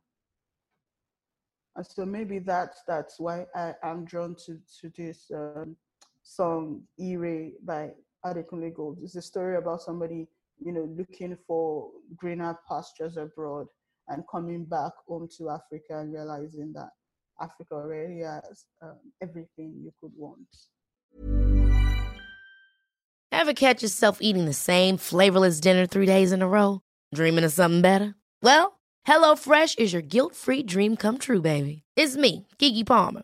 And 1.76 1.86
so 1.86 2.05
maybe 2.05 2.39
that's 2.39 2.82
that's 2.88 3.20
why 3.20 3.45
I 3.55 3.74
am 3.84 4.05
drawn 4.05 4.36
to 4.45 4.59
to 4.80 4.89
this 4.95 5.30
um, 5.34 5.76
song 6.24 6.84
"Ire" 6.99 7.49
by 7.64 7.91
Adekunle 8.26 8.74
Gold. 8.74 8.99
It's 9.03 9.15
a 9.15 9.21
story 9.21 9.57
about 9.57 9.82
somebody 9.82 10.28
you 10.59 10.71
know 10.71 10.88
looking 10.97 11.38
for 11.47 11.89
greener 12.15 12.57
pastures 12.67 13.17
abroad 13.17 13.67
and 14.07 14.24
coming 14.30 14.65
back 14.65 14.91
home 15.07 15.28
to 15.38 15.49
Africa 15.49 15.99
and 15.99 16.13
realizing 16.13 16.74
that 16.74 16.89
Africa 17.41 17.74
already 17.74 18.19
has 18.19 18.65
um, 18.82 18.99
everything 19.21 19.74
you 19.82 19.91
could 19.99 20.11
want. 20.15 20.39
Ever 23.32 23.53
catch 23.53 23.82
yourself 23.82 24.19
eating 24.21 24.45
the 24.45 24.53
same 24.53 24.97
flavorless 24.97 25.59
dinner 25.59 25.86
three 25.86 26.05
days 26.05 26.32
in 26.32 26.41
a 26.41 26.47
row? 26.47 26.82
Dreaming 27.13 27.43
of 27.43 27.51
something 27.51 27.82
better? 27.82 28.15
Well, 28.41 28.80
HelloFresh 29.07 29.80
is 29.80 29.91
your 29.91 30.01
guilt 30.01 30.36
free 30.36 30.63
dream 30.63 30.95
come 30.95 31.17
true, 31.17 31.41
baby. 31.41 31.84
It's 31.97 32.15
me, 32.15 32.47
Keke 32.59 32.86
Palmer. 32.86 33.24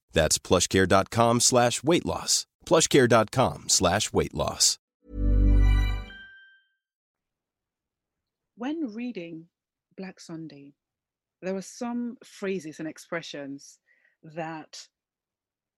That's 0.13 0.37
plushcare.com 0.37 1.39
slash 1.39 1.83
weight 1.83 2.05
loss. 2.05 2.45
plushcare.com 2.65 3.69
slash 3.69 4.13
weight 4.13 4.33
loss. 4.33 4.77
when 8.61 8.93
reading 8.93 9.47
Black 9.97 10.19
Sunday, 10.19 10.73
there 11.41 11.55
were 11.55 11.63
some 11.63 12.15
phrases 12.23 12.77
and 12.77 12.87
expressions 12.87 13.79
that 14.21 14.87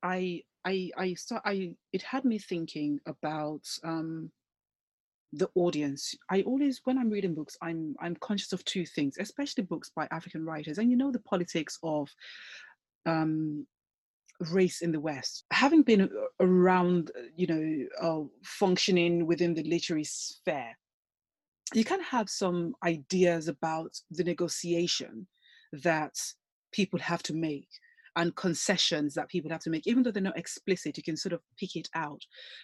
I 0.03 0.41
I 0.65 0.91
I 0.97 1.13
saw 1.13 1.39
I 1.45 1.77
it 1.93 2.01
had 2.01 2.25
me 2.25 2.39
thinking 2.39 2.99
about 3.05 3.61
um 3.85 4.31
the 5.31 5.49
audience. 5.55 6.13
I 6.29 6.41
always 6.41 6.81
when 6.83 6.97
I'm 6.97 7.09
reading 7.09 7.33
books, 7.35 7.55
I'm 7.61 7.95
I'm 8.01 8.17
conscious 8.17 8.51
of 8.51 8.65
two 8.65 8.85
things, 8.85 9.15
especially 9.17 9.63
books 9.63 9.89
by 9.95 10.09
African 10.11 10.43
writers. 10.45 10.77
And 10.77 10.91
you 10.91 10.97
know 10.97 11.09
the 11.09 11.19
politics 11.19 11.79
of 11.83 12.09
um 13.05 13.65
race 14.51 14.81
in 14.81 14.91
the 14.91 14.99
West. 14.99 15.45
Having 15.51 15.83
been 15.83 16.09
around, 16.39 17.11
uh, 17.17 17.23
you 17.35 17.47
know, 17.47 17.87
uh, 18.01 18.27
functioning 18.43 19.25
within 19.25 19.53
the 19.53 19.63
literary 19.63 20.03
sphere, 20.03 20.77
you 21.73 21.83
can 21.83 22.01
have 22.01 22.29
some 22.29 22.75
ideas 22.83 23.47
about 23.47 23.99
the 24.11 24.23
negotiation 24.23 25.27
that 25.71 26.13
people 26.71 26.99
have 26.99 27.23
to 27.23 27.33
make 27.33 27.69
and 28.15 28.35
concessions 28.35 29.13
that 29.13 29.29
people 29.29 29.51
have 29.51 29.61
to 29.61 29.69
make. 29.69 29.87
Even 29.87 30.03
though 30.03 30.11
they're 30.11 30.21
not 30.21 30.37
explicit 30.37 30.97
you 30.97 31.03
can 31.03 31.17
sort 31.17 31.33
of 31.33 31.41
pick 31.57 31.75
it 31.75 31.89
out 31.95 32.21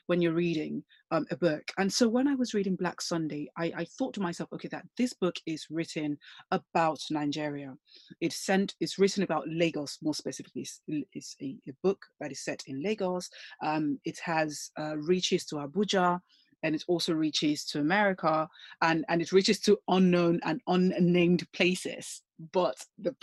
when 0.07 0.21
you're 0.21 0.33
reading 0.33 0.83
um, 1.11 1.25
a 1.31 1.37
book. 1.37 1.63
And 1.77 1.91
so 1.91 2.07
when 2.07 2.27
i 2.27 2.35
was 2.35 2.53
reading 2.53 2.75
black 2.75 3.01
sunday 3.01 3.49
I, 3.57 3.71
I 3.75 3.85
thought 3.85 4.13
to 4.15 4.21
myself 4.21 4.49
okay 4.53 4.67
that 4.69 4.85
this 4.97 5.13
book 5.13 5.35
is 5.45 5.65
written 5.69 6.17
about 6.51 6.99
nigeria. 7.09 7.73
It's 8.21 8.45
sent 8.45 8.75
it's 8.79 8.99
written 8.99 9.23
about 9.23 9.47
lagos 9.47 9.97
more 10.01 10.13
specifically 10.13 10.61
it's, 10.61 10.81
it's 10.87 11.35
a, 11.41 11.55
a 11.67 11.73
book 11.83 11.99
that 12.19 12.31
is 12.31 12.43
set 12.43 12.63
in 12.67 12.81
lagos. 12.81 13.29
Um, 13.63 13.99
it 14.05 14.19
has 14.23 14.71
uh, 14.79 14.97
reaches 14.97 15.45
to 15.45 15.55
abuja 15.55 16.19
and 16.63 16.75
it 16.75 16.83
also 16.87 17.13
reaches 17.13 17.65
to 17.65 17.79
America 17.79 18.47
and, 18.81 19.05
and 19.09 19.21
it 19.21 19.31
reaches 19.31 19.59
to 19.61 19.77
unknown 19.87 20.39
and 20.43 20.61
unnamed 20.67 21.47
places. 21.53 22.21
But 22.53 22.77
the, 22.97 23.13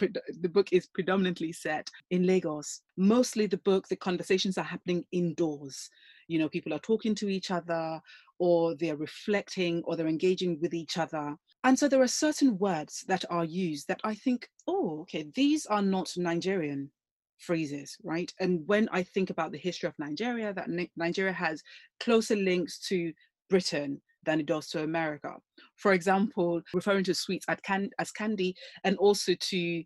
the 0.40 0.48
book 0.48 0.72
is 0.72 0.88
predominantly 0.88 1.52
set 1.52 1.90
in 2.10 2.26
Lagos. 2.26 2.82
Mostly 2.96 3.46
the 3.46 3.58
book, 3.58 3.88
the 3.88 3.96
conversations 3.96 4.58
are 4.58 4.64
happening 4.64 5.04
indoors. 5.12 5.88
You 6.28 6.38
know, 6.38 6.48
people 6.48 6.74
are 6.74 6.78
talking 6.80 7.14
to 7.16 7.28
each 7.28 7.50
other 7.50 8.00
or 8.38 8.74
they're 8.74 8.96
reflecting 8.96 9.82
or 9.84 9.96
they're 9.96 10.06
engaging 10.06 10.58
with 10.60 10.74
each 10.74 10.98
other. 10.98 11.36
And 11.64 11.78
so 11.78 11.88
there 11.88 12.02
are 12.02 12.08
certain 12.08 12.58
words 12.58 13.04
that 13.08 13.24
are 13.30 13.44
used 13.44 13.88
that 13.88 14.00
I 14.04 14.14
think, 14.14 14.48
oh, 14.66 15.00
okay, 15.02 15.26
these 15.34 15.64
are 15.66 15.82
not 15.82 16.12
Nigerian 16.16 16.90
phrases, 17.38 17.96
right? 18.02 18.32
And 18.40 18.62
when 18.66 18.88
I 18.92 19.02
think 19.02 19.30
about 19.30 19.52
the 19.52 19.58
history 19.58 19.88
of 19.88 19.98
Nigeria, 19.98 20.52
that 20.54 20.68
Nigeria 20.96 21.32
has 21.32 21.62
closer 22.00 22.36
links 22.36 22.78
to 22.88 23.12
Britain 23.48 24.00
than 24.24 24.40
it 24.40 24.46
does 24.46 24.68
to 24.70 24.82
America. 24.82 25.34
For 25.76 25.92
example, 25.92 26.60
referring 26.74 27.04
to 27.04 27.14
sweets 27.14 27.46
as 27.48 28.12
candy 28.12 28.54
and 28.84 28.96
also 28.96 29.34
to 29.34 29.84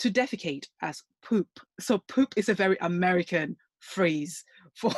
to 0.00 0.10
defecate 0.10 0.66
as 0.82 1.02
poop. 1.22 1.46
So 1.78 1.98
poop 2.08 2.34
is 2.36 2.48
a 2.48 2.54
very 2.54 2.76
American 2.80 3.56
phrase 3.84 4.44
for 4.74 4.90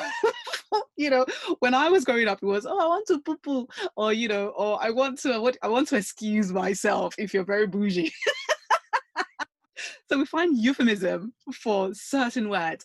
you 0.96 1.10
know 1.10 1.26
when 1.58 1.74
i 1.74 1.88
was 1.88 2.04
growing 2.04 2.28
up 2.28 2.38
it 2.42 2.46
was 2.46 2.66
oh 2.66 2.78
i 2.78 2.86
want 2.86 3.06
to 3.06 3.20
poo 3.20 3.36
poo 3.38 3.66
or 3.96 4.12
you 4.12 4.28
know 4.28 4.48
or 4.56 4.78
i 4.80 4.90
want 4.90 5.18
to 5.18 5.32
I 5.32 5.38
want, 5.38 5.58
I 5.62 5.68
want 5.68 5.88
to 5.88 5.96
excuse 5.96 6.52
myself 6.52 7.14
if 7.18 7.34
you're 7.34 7.44
very 7.44 7.66
bougie 7.66 8.12
so 10.08 10.18
we 10.18 10.24
find 10.24 10.58
euphemism 10.58 11.32
for 11.54 11.92
certain 11.94 12.48
words 12.48 12.84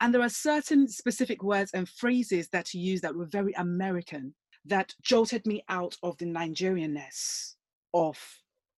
and 0.00 0.14
there 0.14 0.22
are 0.22 0.28
certain 0.28 0.88
specific 0.88 1.42
words 1.42 1.70
and 1.74 1.88
phrases 1.88 2.48
that 2.48 2.72
you 2.74 2.80
use 2.80 3.00
that 3.00 3.14
were 3.14 3.26
very 3.26 3.52
american 3.54 4.34
that 4.64 4.94
jolted 5.02 5.44
me 5.46 5.62
out 5.68 5.96
of 6.02 6.16
the 6.18 6.26
nigerianness 6.26 7.54
of 7.94 8.18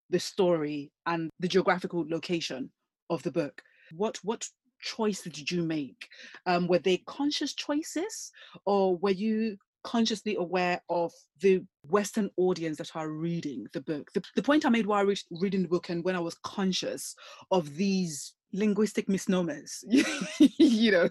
the 0.09 0.19
story 0.19 0.91
and 1.05 1.29
the 1.39 1.47
geographical 1.47 2.05
location 2.07 2.69
of 3.09 3.21
the 3.23 3.31
book 3.31 3.61
what 3.91 4.17
what 4.23 4.47
choices 4.85 5.33
did 5.33 5.51
you 5.51 5.63
make? 5.63 6.07
Um, 6.45 6.67
were 6.67 6.79
they 6.79 6.97
conscious 7.07 7.53
choices 7.53 8.31
or 8.65 8.95
were 8.97 9.11
you 9.11 9.57
consciously 9.85 10.35
aware 10.35 10.81
of 10.89 11.13
the 11.39 11.63
Western 11.87 12.29
audience 12.37 12.77
that 12.79 12.95
are 12.95 13.09
reading 13.09 13.67
the 13.71 13.81
book? 13.81 14.11
The, 14.13 14.23
the 14.35 14.43
point 14.43 14.65
I 14.65 14.69
made 14.69 14.87
while 14.87 15.05
re- 15.05 15.15
reading 15.29 15.61
the 15.61 15.69
book 15.69 15.89
and 15.89 16.03
when 16.03 16.15
I 16.15 16.19
was 16.19 16.35
conscious 16.43 17.15
of 17.51 17.75
these 17.75 18.33
linguistic 18.51 19.07
misnomers, 19.07 19.85
you 20.39 20.91
know, 20.91 21.09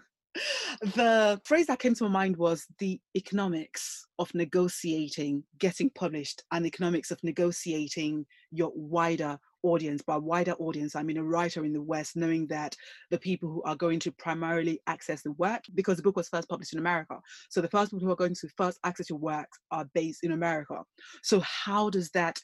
the 0.81 1.41
phrase 1.45 1.67
that 1.67 1.79
came 1.79 1.95
to 1.95 2.05
my 2.05 2.11
mind 2.11 2.37
was 2.37 2.67
the 2.79 3.01
economics 3.17 4.05
of 4.19 4.35
negotiating 4.35 5.45
getting 5.59 5.91
published 5.91 6.43
and 6.51 6.67
economics 6.67 7.13
of 7.13 7.23
negotiating 7.23 8.27
your 8.51 8.73
wider 8.75 9.39
audience 9.65 10.03
by 10.03 10.17
wider 10.17 10.53
audience 10.61 10.95
i 10.95 11.03
mean 11.03 11.17
a 11.17 11.25
writer 11.25 11.65
in 11.65 11.73
the 11.73 11.83
west 11.83 12.15
knowing 12.17 12.47
that 12.47 12.77
the 13.11 13.19
people 13.19 13.49
who 13.49 13.63
are 13.63 13.75
going 13.75 13.99
to 13.99 14.13
primarily 14.13 14.81
access 14.87 15.23
the 15.23 15.33
work 15.33 15.63
because 15.75 15.97
the 15.97 16.03
book 16.03 16.17
was 16.17 16.29
first 16.29 16.49
published 16.49 16.73
in 16.73 16.79
america. 16.79 17.19
So 17.49 17.61
the 17.61 17.69
first 17.69 17.91
people 17.91 18.07
who 18.07 18.13
are 18.13 18.17
going 18.17 18.35
to 18.35 18.49
first 18.57 18.79
access 18.85 19.11
your 19.11 19.19
work 19.19 19.49
are 19.71 19.87
based 19.95 20.23
in 20.23 20.33
america. 20.33 20.83
So 21.23 21.41
how 21.41 21.91
does 21.91 22.11
that 22.11 22.39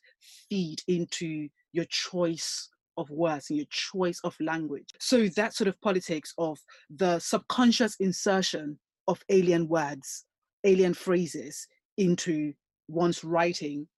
feed 0.49 0.81
into 0.89 1.49
your 1.73 1.87
choice 1.89 2.69
of 2.97 3.09
words 3.11 3.51
and 3.51 3.59
your 3.59 3.67
choice 3.71 4.21
of 4.25 4.37
language? 4.41 4.89
So 4.99 5.29
that 5.29 5.55
sort 5.55 5.69
of 5.69 5.81
politics 5.81 6.33
of 6.39 6.59
the 6.89 7.19
subconscious 7.19 7.97
insertion 8.01 8.79
of 9.09 9.23
alien 9.29 9.69
words 9.69 10.25
alien 10.65 10.95
phrases 10.95 11.67
into 11.97 12.53
one's 12.89 13.25
writing 13.25 13.89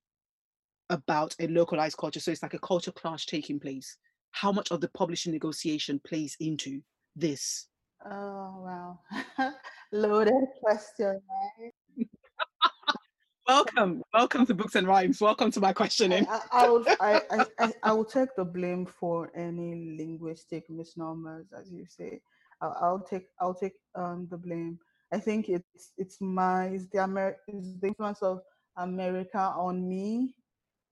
about 0.92 1.34
a 1.40 1.48
localized 1.48 1.96
culture. 1.96 2.20
So 2.20 2.30
it's 2.30 2.42
like 2.42 2.54
a 2.54 2.58
culture 2.58 2.92
clash 2.92 3.26
taking 3.26 3.58
place. 3.58 3.96
How 4.30 4.52
much 4.52 4.70
of 4.70 4.80
the 4.80 4.88
publishing 4.88 5.32
negotiation 5.32 6.00
plays 6.06 6.36
into 6.38 6.80
this? 7.16 7.68
Oh 8.04 8.64
wow, 8.64 9.00
loaded 9.92 10.44
question. 10.62 11.20
Right? 11.96 12.06
welcome, 13.48 14.02
welcome 14.12 14.44
to 14.46 14.54
Books 14.54 14.74
and 14.74 14.86
Rhymes. 14.86 15.20
Welcome 15.20 15.50
to 15.52 15.60
my 15.60 15.72
questioning. 15.72 16.26
I, 16.28 16.40
I, 16.52 16.64
I 16.64 16.68
will, 16.68 16.84
I, 17.00 17.20
I, 17.58 17.72
I, 17.82 17.92
will 17.92 18.04
take 18.04 18.34
the 18.36 18.44
blame 18.44 18.86
for 18.86 19.30
any 19.36 19.96
linguistic 19.98 20.68
misnomers, 20.68 21.46
as 21.58 21.70
you 21.70 21.86
say. 21.88 22.20
I'll, 22.60 22.76
I'll 22.80 23.06
take, 23.08 23.26
I'll 23.40 23.54
take 23.54 23.74
um, 23.94 24.26
the 24.30 24.36
blame. 24.36 24.78
I 25.12 25.18
think 25.18 25.48
it's, 25.48 25.92
it's 25.96 26.20
my, 26.20 26.66
it's 26.66 26.86
the 26.88 27.04
Amer, 27.04 27.36
it's 27.46 27.78
the 27.80 27.88
influence 27.88 28.22
of 28.22 28.40
America 28.76 29.38
on 29.38 29.88
me 29.88 30.34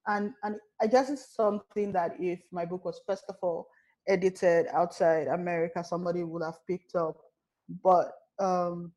and 0.07 0.33
and 0.43 0.57
I 0.81 0.87
guess 0.87 1.11
it's 1.11 1.35
something 1.35 1.93
that 1.93 2.15
if 2.19 2.41
my 2.53 2.65
book 2.65 2.85
was 2.85 3.01
first 3.07 3.25
of 3.29 3.37
all 3.43 3.69
edited 4.09 4.67
outside 4.73 5.29
America, 5.29 5.85
somebody 5.85 6.25
would 6.25 6.43
have 6.43 6.59
picked 6.67 6.95
up. 6.95 7.17
But 7.83 8.13
um, 8.39 8.93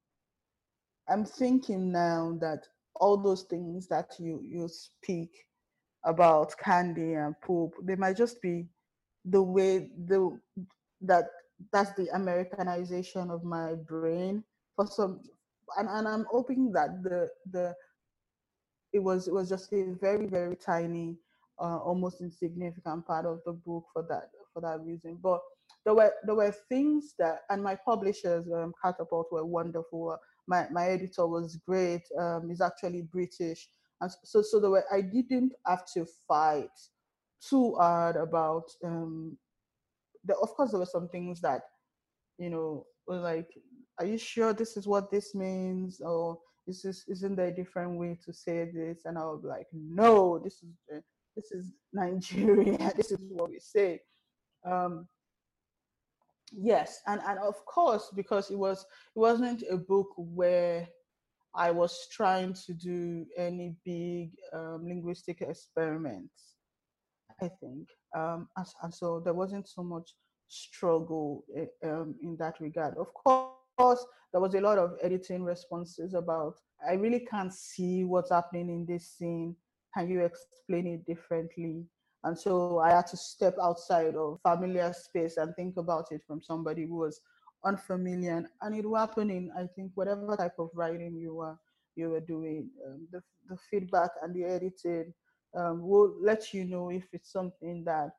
I'm 1.09 1.25
thinking 1.25 1.91
now 1.91 2.37
that 2.41 2.65
all 2.95 3.17
those 3.17 3.43
things 3.43 3.87
that 3.87 4.11
you 4.19 4.41
you 4.43 4.67
speak 4.67 5.31
about 6.05 6.57
candy 6.57 7.13
and 7.13 7.35
poop, 7.41 7.73
they 7.83 7.95
might 7.95 8.17
just 8.17 8.41
be 8.41 8.67
the 9.25 9.41
way 9.41 9.89
the 10.05 10.39
that 11.01 11.25
that's 11.71 11.93
the 11.93 12.07
Americanization 12.15 13.29
of 13.29 13.43
my 13.43 13.73
brain 13.73 14.43
for 14.75 14.87
some 14.87 15.21
and, 15.77 15.87
and 15.89 16.07
I'm 16.07 16.25
hoping 16.29 16.71
that 16.73 17.03
the 17.03 17.29
the 17.51 17.73
it 18.93 18.99
was 18.99 19.27
it 19.27 19.33
was 19.33 19.49
just 19.49 19.73
a 19.73 19.95
very 19.99 20.27
very 20.27 20.55
tiny 20.55 21.17
uh, 21.59 21.77
almost 21.77 22.21
insignificant 22.21 23.05
part 23.05 23.25
of 23.25 23.39
the 23.45 23.53
book 23.53 23.85
for 23.93 24.05
that 24.09 24.29
for 24.53 24.61
that 24.61 24.79
reason. 24.85 25.19
But 25.21 25.41
there 25.85 25.93
were 25.95 26.13
there 26.25 26.35
were 26.35 26.53
things 26.69 27.15
that 27.19 27.39
and 27.49 27.61
my 27.63 27.75
publishers 27.75 28.45
um, 28.53 28.73
catapult 28.83 29.27
were 29.31 29.45
wonderful. 29.45 30.17
My 30.47 30.67
my 30.71 30.87
editor 30.87 31.27
was 31.27 31.57
great. 31.67 32.03
Um, 32.19 32.49
he's 32.49 32.61
actually 32.61 33.01
british. 33.01 33.67
And 34.01 34.11
so 34.23 34.41
so 34.41 34.59
there 34.59 34.69
were 34.69 34.85
i 34.91 35.01
didn't 35.01 35.53
have 35.65 35.85
to 35.93 36.05
fight 36.27 36.69
too 37.47 37.75
hard 37.75 38.15
about 38.15 38.65
um 38.83 39.37
the, 40.25 40.35
of 40.37 40.49
course 40.55 40.71
there 40.71 40.79
were 40.79 40.85
some 40.85 41.09
things 41.09 41.41
that 41.41 41.61
you 42.37 42.49
know 42.49 42.85
were 43.07 43.19
like 43.19 43.49
are 43.99 44.05
you 44.05 44.17
sure 44.17 44.53
this 44.53 44.75
is 44.75 44.87
what 44.87 45.11
this 45.11 45.35
means? 45.35 46.01
or 46.01 46.39
is 46.67 46.81
this 46.81 46.97
is 46.97 47.05
isn't 47.07 47.35
there 47.35 47.47
a 47.47 47.55
different 47.55 47.97
way 47.97 48.17
to 48.25 48.33
say 48.33 48.69
this? 48.73 49.05
And 49.05 49.17
i 49.17 49.23
was 49.23 49.43
like 49.43 49.67
no 49.73 50.39
this 50.39 50.63
is 50.63 50.75
uh, 50.93 50.99
this 51.35 51.51
is 51.51 51.73
nigeria. 51.93 52.91
This 52.97 53.11
is 53.11 53.19
what 53.29 53.49
we 53.49 53.59
say. 53.59 54.01
Um 54.65 55.07
yes 56.55 57.01
and 57.07 57.19
and 57.25 57.39
of 57.39 57.65
course 57.65 58.11
because 58.15 58.51
it 58.51 58.57
was 58.57 58.85
it 59.15 59.19
wasn't 59.19 59.63
a 59.71 59.77
book 59.77 60.09
where 60.17 60.87
i 61.55 61.71
was 61.71 62.07
trying 62.11 62.53
to 62.53 62.73
do 62.75 63.25
any 63.35 63.75
big 63.83 64.29
um, 64.53 64.85
linguistic 64.87 65.41
experiments 65.41 66.57
i 67.41 67.47
think. 67.47 67.87
Um 68.15 68.47
and, 68.55 68.67
and 68.83 68.93
so 68.93 69.19
there 69.19 69.33
wasn't 69.33 69.67
so 69.67 69.83
much 69.83 70.13
struggle 70.47 71.43
eh, 71.57 71.65
um, 71.89 72.15
in 72.21 72.37
that 72.37 72.59
regard. 72.59 72.95
Of 72.97 73.11
course 73.13 73.62
course, 73.77 74.05
there 74.31 74.41
was 74.41 74.55
a 74.55 74.61
lot 74.61 74.77
of 74.77 74.97
editing 75.01 75.43
responses 75.43 76.13
about, 76.13 76.55
I 76.87 76.93
really 76.93 77.21
can't 77.21 77.53
see 77.53 78.03
what's 78.03 78.31
happening 78.31 78.69
in 78.69 78.85
this 78.85 79.07
scene. 79.17 79.55
Can 79.95 80.09
you 80.09 80.21
explain 80.21 80.87
it 80.87 81.05
differently? 81.05 81.85
And 82.23 82.37
so 82.37 82.79
I 82.79 82.91
had 82.91 83.07
to 83.07 83.17
step 83.17 83.55
outside 83.61 84.15
of 84.15 84.39
familiar 84.41 84.91
space 84.93 85.37
and 85.37 85.53
think 85.55 85.77
about 85.77 86.11
it 86.11 86.21
from 86.25 86.41
somebody 86.41 86.85
who 86.85 86.95
was 86.95 87.19
unfamiliar. 87.65 88.49
And 88.61 88.75
it 88.75 88.85
will 88.87 88.97
happen 88.97 89.29
in, 89.29 89.51
I 89.57 89.67
think, 89.75 89.91
whatever 89.95 90.35
type 90.35 90.55
of 90.57 90.69
writing 90.73 91.15
you 91.15 91.35
were 91.35 91.57
you 91.95 92.09
were 92.09 92.21
doing. 92.21 92.69
Um, 92.87 93.07
the, 93.11 93.21
the 93.49 93.57
feedback 93.69 94.09
and 94.23 94.33
the 94.33 94.45
editing 94.45 95.13
um, 95.55 95.87
will 95.87 96.15
let 96.19 96.53
you 96.53 96.65
know 96.65 96.89
if 96.89 97.05
it's 97.13 97.31
something 97.31 97.83
that 97.85 98.11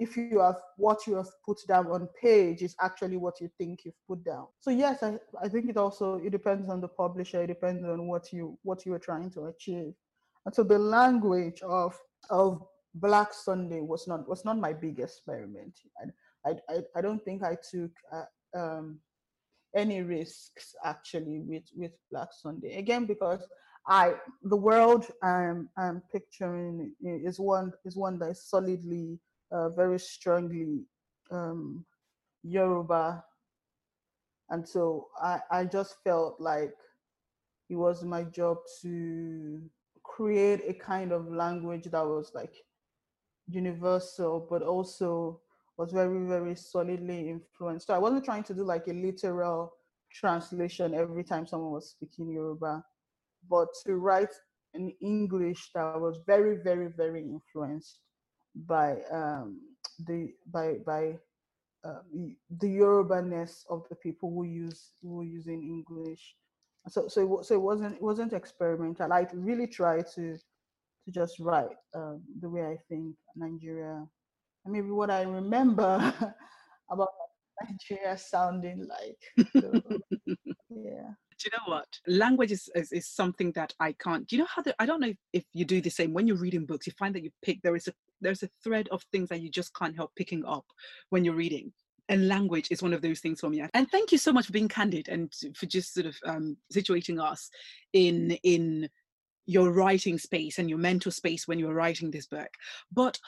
if 0.00 0.16
you 0.16 0.40
have 0.40 0.56
what 0.78 1.06
you 1.06 1.14
have 1.14 1.28
put 1.44 1.58
down 1.68 1.86
on 1.88 2.08
page 2.20 2.62
is 2.62 2.74
actually 2.80 3.18
what 3.18 3.38
you 3.40 3.50
think 3.58 3.84
you've 3.84 4.02
put 4.08 4.24
down. 4.24 4.46
So 4.58 4.70
yes 4.70 5.02
I, 5.02 5.18
I 5.40 5.48
think 5.48 5.68
it 5.68 5.76
also 5.76 6.14
it 6.24 6.30
depends 6.30 6.68
on 6.70 6.80
the 6.80 6.88
publisher 6.88 7.42
it 7.42 7.48
depends 7.48 7.84
on 7.84 8.08
what 8.08 8.32
you 8.32 8.58
what 8.62 8.86
you 8.86 8.94
are 8.94 8.98
trying 8.98 9.30
to 9.32 9.46
achieve. 9.46 9.92
And 10.46 10.54
so 10.54 10.62
the 10.62 10.78
language 10.78 11.60
of 11.62 11.96
of 12.30 12.66
black 12.94 13.32
sunday 13.32 13.80
was 13.80 14.08
not 14.08 14.26
was 14.26 14.44
not 14.44 14.58
my 14.58 14.72
big 14.72 14.98
experiment. 14.98 15.78
I 16.46 16.54
i, 16.68 16.76
I 16.96 17.00
don't 17.02 17.22
think 17.22 17.42
i 17.42 17.56
took 17.70 17.92
uh, 18.10 18.58
um, 18.58 19.00
any 19.76 20.02
risks 20.02 20.74
actually 20.82 21.40
with 21.40 21.64
with 21.76 21.92
black 22.10 22.28
sunday. 22.32 22.78
Again 22.78 23.04
because 23.04 23.46
i 23.86 24.14
the 24.42 24.56
world 24.56 25.06
i'm 25.22 25.68
i'm 25.78 26.02
picturing 26.12 26.92
is 27.02 27.40
one 27.40 27.72
is 27.84 27.96
one 27.96 28.18
that 28.18 28.30
is 28.30 28.42
solidly 28.44 29.18
uh, 29.52 29.68
very 29.70 29.98
strongly 29.98 30.84
um, 31.30 31.84
Yoruba. 32.42 33.24
And 34.50 34.66
so 34.66 35.08
I, 35.20 35.40
I 35.50 35.64
just 35.64 35.96
felt 36.02 36.40
like 36.40 36.74
it 37.68 37.76
was 37.76 38.02
my 38.02 38.24
job 38.24 38.58
to 38.82 39.60
create 40.02 40.62
a 40.66 40.74
kind 40.74 41.12
of 41.12 41.30
language 41.30 41.84
that 41.84 42.04
was 42.04 42.32
like 42.34 42.54
universal, 43.48 44.46
but 44.50 44.62
also 44.62 45.40
was 45.76 45.92
very, 45.92 46.26
very 46.26 46.54
solidly 46.56 47.30
influenced. 47.30 47.86
So 47.86 47.94
I 47.94 47.98
wasn't 47.98 48.24
trying 48.24 48.42
to 48.44 48.54
do 48.54 48.64
like 48.64 48.88
a 48.88 48.92
literal 48.92 49.72
translation 50.12 50.94
every 50.94 51.22
time 51.24 51.46
someone 51.46 51.72
was 51.72 51.90
speaking 51.90 52.28
Yoruba, 52.28 52.84
but 53.48 53.68
to 53.86 53.94
write 53.94 54.34
in 54.74 54.92
English 55.00 55.70
that 55.74 55.98
was 56.00 56.18
very, 56.26 56.56
very, 56.56 56.88
very 56.96 57.22
influenced 57.22 58.00
by 58.54 58.98
um, 59.10 59.60
the 60.06 60.32
by 60.50 60.74
by 60.86 61.18
uh, 61.84 62.00
the 62.58 62.68
Yoruba-ness 62.68 63.64
of 63.70 63.86
the 63.88 63.96
people 63.96 64.30
who 64.30 64.44
use 64.44 64.92
who 65.02 65.16
were 65.16 65.24
using 65.24 65.62
English. 65.62 66.34
So 66.88 67.08
so 67.08 67.40
it, 67.40 67.44
so 67.44 67.54
it 67.54 67.60
wasn't 67.62 67.96
it 67.96 68.02
wasn't 68.02 68.32
experimental. 68.32 69.12
I 69.12 69.26
really 69.32 69.66
tried 69.66 70.06
to 70.14 70.36
to 71.04 71.10
just 71.10 71.38
write 71.40 71.76
um, 71.94 72.22
the 72.40 72.48
way 72.48 72.64
I 72.66 72.76
think 72.88 73.16
Nigeria, 73.36 74.06
and 74.64 74.72
maybe 74.72 74.90
what 74.90 75.10
I 75.10 75.22
remember 75.22 76.12
about 76.90 77.08
Nigeria 77.62 78.16
sounding 78.18 78.86
like. 78.88 79.46
So, 79.60 79.80
yeah. 80.70 81.12
You 81.44 81.50
know 81.52 81.72
what? 81.72 81.86
Language 82.06 82.52
is, 82.52 82.68
is, 82.74 82.92
is 82.92 83.08
something 83.08 83.52
that 83.52 83.72
i 83.80 83.92
can't 83.92 84.26
do 84.26 84.36
you 84.36 84.42
know 84.42 84.48
how 84.54 84.62
the, 84.62 84.74
i 84.78 84.86
don't 84.86 85.00
know 85.00 85.08
if, 85.08 85.16
if 85.32 85.44
you 85.52 85.64
do 85.64 85.80
the 85.80 85.90
same 85.90 86.12
when 86.12 86.26
you're 86.26 86.36
reading 86.36 86.66
books 86.66 86.86
you 86.86 86.92
find 86.98 87.14
that 87.14 87.22
you 87.22 87.30
pick 87.42 87.60
there 87.62 87.76
is 87.76 87.88
a 87.88 87.92
there's 88.20 88.42
a 88.42 88.50
thread 88.62 88.88
of 88.90 89.02
things 89.12 89.28
that 89.28 89.40
you 89.40 89.50
just 89.50 89.74
can't 89.74 89.96
help 89.96 90.14
picking 90.14 90.44
up 90.44 90.66
when 91.10 91.24
you're 91.24 91.34
reading. 91.34 91.72
And 92.08 92.28
language 92.28 92.68
is 92.70 92.82
one 92.82 92.92
of 92.92 93.02
those 93.02 93.20
things 93.20 93.40
for 93.40 93.48
me. 93.48 93.62
And 93.72 93.90
thank 93.90 94.10
you 94.10 94.18
so 94.18 94.32
much 94.32 94.46
for 94.46 94.52
being 94.52 94.68
candid 94.68 95.08
and 95.08 95.32
for 95.54 95.66
just 95.66 95.94
sort 95.94 96.06
of 96.06 96.16
um, 96.26 96.56
situating 96.72 97.22
us 97.22 97.50
in 97.92 98.32
in 98.42 98.88
your 99.46 99.70
writing 99.72 100.18
space 100.18 100.58
and 100.58 100.68
your 100.68 100.78
mental 100.78 101.12
space 101.12 101.46
when 101.46 101.58
you 101.58 101.66
were 101.66 101.74
writing 101.74 102.10
this 102.10 102.26
book. 102.26 102.48
But 102.92 103.18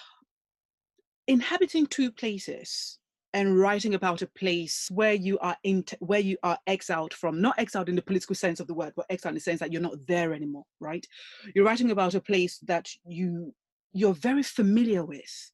inhabiting 1.29 1.87
two 1.87 2.11
places 2.11 2.99
and 3.35 3.59
writing 3.59 3.95
about 3.95 4.23
a 4.23 4.27
place 4.27 4.89
where 4.91 5.15
you 5.15 5.39
are 5.39 5.57
in 5.65 5.85
where 6.01 6.21
you 6.21 6.37
are 6.43 6.59
exiled 6.67 7.15
from 7.15 7.41
not 7.41 7.59
exiled 7.59 7.89
in 7.89 7.97
the 7.97 8.03
political 8.03 8.35
sense 8.35 8.61
of 8.61 8.67
the 8.67 8.75
word 8.75 8.93
but 8.95 9.07
exiled 9.09 9.33
in 9.33 9.37
the 9.37 9.41
sense 9.41 9.61
that 9.61 9.73
you're 9.73 9.81
not 9.81 10.07
there 10.07 10.33
anymore 10.35 10.65
right? 10.81 11.07
You're 11.55 11.65
writing 11.65 11.91
about 11.91 12.15
a 12.15 12.21
place 12.21 12.59
that 12.67 12.89
you 13.07 13.55
you're 13.93 14.15
very 14.15 14.43
familiar 14.43 15.05
with. 15.05 15.51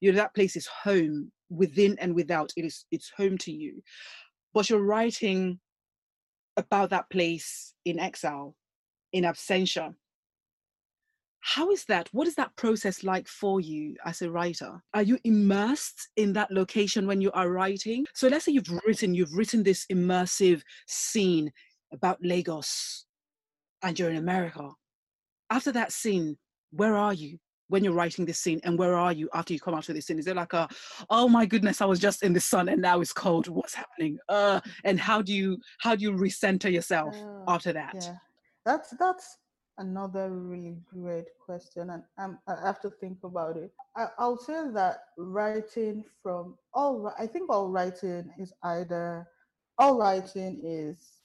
You 0.00 0.12
know 0.12 0.18
that 0.18 0.34
place 0.34 0.56
is 0.56 0.66
home 0.66 1.32
within 1.50 1.98
and 1.98 2.14
without 2.14 2.52
it 2.56 2.64
is 2.64 2.84
it's 2.90 3.10
home 3.16 3.36
to 3.38 3.52
you. 3.52 3.82
But 4.54 4.70
you're 4.70 4.82
writing 4.82 5.60
about 6.56 6.90
that 6.90 7.10
place 7.10 7.74
in 7.84 7.98
exile 7.98 8.56
in 9.12 9.24
absentia 9.24 9.94
how 11.40 11.70
is 11.70 11.84
that? 11.86 12.08
What 12.12 12.28
is 12.28 12.34
that 12.36 12.54
process 12.56 13.02
like 13.02 13.26
for 13.26 13.60
you 13.60 13.96
as 14.04 14.22
a 14.22 14.30
writer? 14.30 14.80
Are 14.94 15.02
you 15.02 15.18
immersed 15.24 16.08
in 16.16 16.32
that 16.34 16.50
location 16.50 17.06
when 17.06 17.20
you 17.20 17.32
are 17.32 17.50
writing? 17.50 18.04
So 18.14 18.28
let's 18.28 18.44
say 18.44 18.52
you've 18.52 18.70
written 18.86 19.14
you've 19.14 19.32
written 19.34 19.62
this 19.62 19.86
immersive 19.90 20.62
scene 20.86 21.50
about 21.92 22.18
lagos 22.22 23.06
and 23.82 23.98
you're 23.98 24.10
in 24.10 24.16
america. 24.16 24.68
After 25.50 25.72
that 25.72 25.92
scene 25.92 26.36
where 26.72 26.94
are 26.94 27.14
you 27.14 27.38
when 27.68 27.84
you're 27.84 27.94
writing 27.94 28.24
this 28.26 28.40
scene 28.40 28.60
and 28.64 28.78
where 28.78 28.94
are 28.94 29.12
you 29.12 29.28
after 29.32 29.52
you 29.52 29.60
come 29.60 29.74
out 29.74 29.88
of 29.88 29.94
this 29.94 30.06
scene? 30.06 30.18
Is 30.18 30.26
it 30.26 30.36
like 30.36 30.52
a 30.52 30.68
oh 31.08 31.28
my 31.28 31.46
goodness 31.46 31.80
i 31.80 31.86
was 31.86 31.98
just 32.00 32.22
in 32.22 32.32
the 32.34 32.40
sun 32.40 32.68
and 32.68 32.82
now 32.82 33.00
it's 33.00 33.12
cold. 33.12 33.48
What's 33.48 33.74
happening? 33.74 34.18
Uh 34.28 34.60
and 34.84 35.00
how 35.00 35.22
do 35.22 35.32
you 35.32 35.56
how 35.78 35.96
do 35.96 36.02
you 36.02 36.12
recenter 36.12 36.70
yourself 36.70 37.14
Oh, 37.16 37.44
after 37.48 37.72
that? 37.72 37.94
Yeah, 37.94 38.16
that's 38.66 38.90
that's 38.98 39.38
another 39.80 40.30
really 40.30 40.78
great 40.92 41.26
question, 41.44 41.90
and 41.90 42.04
um, 42.18 42.38
I 42.46 42.54
have 42.66 42.80
to 42.82 42.90
think 42.90 43.18
about 43.24 43.56
it. 43.56 43.72
I, 43.96 44.06
I'll 44.18 44.38
say 44.38 44.70
that 44.74 44.98
writing 45.18 46.04
from 46.22 46.56
all, 46.74 47.12
I 47.18 47.26
think 47.26 47.50
all 47.50 47.70
writing 47.70 48.30
is 48.38 48.52
either 48.62 49.26
all 49.78 49.98
writing 49.98 50.60
is 50.62 51.20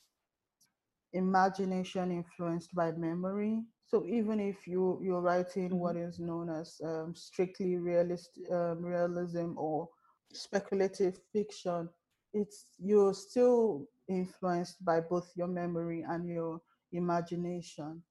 imagination 1.13 2.11
influenced 2.11 2.73
by 2.73 2.91
memory. 2.91 3.61
So 3.87 4.05
even 4.05 4.39
if 4.39 4.65
you 4.67 4.99
you're 5.03 5.21
writing 5.21 5.79
what 5.79 5.95
is 5.95 6.19
known 6.19 6.49
as 6.49 6.81
um, 6.83 7.13
strictly 7.15 7.77
realist 7.77 8.39
um, 8.51 8.83
realism 8.83 9.53
or 9.57 9.89
speculative 10.33 11.19
fiction, 11.31 11.89
it's 12.33 12.65
you're 12.79 13.13
still 13.13 13.87
influenced 14.09 14.83
by 14.83 15.01
both 15.01 15.31
your 15.35 15.47
memory 15.47 16.03
and 16.07 16.27
your 16.27 16.61
imagination. 16.91 18.01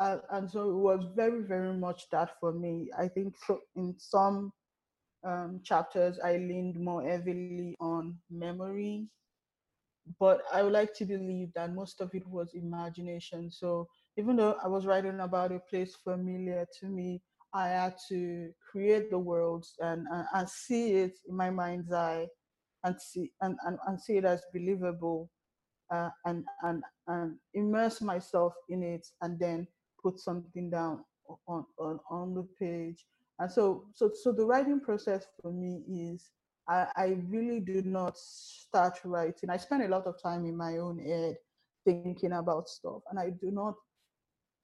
And 0.00 0.50
so 0.50 0.70
it 0.70 0.76
was 0.76 1.04
very 1.14 1.42
very 1.42 1.74
much 1.74 2.08
that 2.10 2.30
for 2.40 2.52
me. 2.52 2.90
I 2.98 3.08
think 3.08 3.34
so 3.46 3.60
in 3.76 3.94
some 3.98 4.52
um, 5.24 5.60
chapters 5.62 6.18
I 6.24 6.38
leaned 6.38 6.80
more 6.80 7.02
heavily 7.02 7.76
on 7.80 8.16
memory 8.30 9.08
but 10.18 10.42
I 10.52 10.62
would 10.62 10.72
like 10.72 10.94
to 10.94 11.04
believe 11.04 11.52
that 11.54 11.74
most 11.74 12.00
of 12.00 12.10
it 12.14 12.26
was 12.26 12.54
imagination. 12.54 13.50
So 13.50 13.86
even 14.16 14.36
though 14.36 14.56
I 14.62 14.66
was 14.66 14.86
writing 14.86 15.20
about 15.20 15.52
a 15.52 15.60
place 15.60 15.94
familiar 16.02 16.66
to 16.80 16.86
me, 16.86 17.22
I 17.52 17.68
had 17.68 17.96
to 18.08 18.50
create 18.70 19.10
the 19.10 19.18
worlds 19.18 19.74
and, 19.80 20.06
and, 20.12 20.26
and 20.34 20.48
see 20.48 20.92
it 20.92 21.18
in 21.28 21.36
my 21.36 21.50
mind's 21.50 21.92
eye 21.92 22.26
and 22.84 23.00
see 23.00 23.30
and, 23.40 23.56
and, 23.66 23.78
and 23.86 24.00
see 24.00 24.16
it 24.16 24.24
as 24.24 24.42
believable 24.52 25.30
uh, 25.92 26.10
and, 26.24 26.44
and 26.62 26.82
and 27.08 27.36
immerse 27.54 28.00
myself 28.00 28.54
in 28.68 28.82
it 28.82 29.06
and 29.22 29.38
then 29.38 29.66
put 30.02 30.18
something 30.20 30.70
down 30.70 31.04
on, 31.46 31.64
on, 31.78 32.00
on 32.10 32.34
the 32.34 32.46
page. 32.58 33.06
And 33.38 33.50
so 33.50 33.84
so 33.94 34.10
so 34.12 34.32
the 34.32 34.44
writing 34.44 34.80
process 34.80 35.26
for 35.40 35.52
me 35.52 35.82
is 35.88 36.30
I, 36.68 36.86
I 36.96 37.16
really 37.28 37.60
do 37.60 37.82
not 37.82 38.16
start 38.16 39.00
writing. 39.04 39.50
I 39.50 39.56
spend 39.56 39.82
a 39.82 39.88
lot 39.88 40.06
of 40.06 40.22
time 40.22 40.44
in 40.44 40.56
my 40.56 40.78
own 40.78 40.98
head 40.98 41.36
thinking 41.84 42.32
about 42.32 42.68
stuff, 42.68 43.02
and 43.10 43.18
I 43.18 43.30
do 43.30 43.50
not 43.50 43.74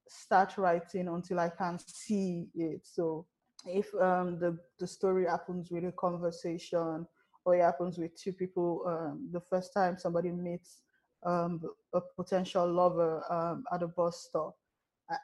start 0.07 0.57
writing 0.57 1.07
until 1.07 1.39
I 1.39 1.49
can 1.49 1.79
see 1.79 2.47
it. 2.55 2.81
So 2.83 3.25
if 3.65 3.93
um, 3.95 4.39
the 4.39 4.57
the 4.79 4.87
story 4.87 5.25
happens 5.25 5.71
with 5.71 5.83
a 5.85 5.91
conversation, 5.91 7.07
or 7.45 7.55
it 7.55 7.61
happens 7.61 7.97
with 7.97 8.15
two 8.15 8.33
people, 8.33 8.83
um, 8.87 9.29
the 9.31 9.41
first 9.49 9.73
time 9.73 9.97
somebody 9.97 10.31
meets 10.31 10.81
um, 11.25 11.59
a 11.93 12.01
potential 12.15 12.71
lover 12.71 13.23
um, 13.31 13.63
at 13.73 13.83
a 13.83 13.87
bus 13.87 14.27
stop, 14.29 14.55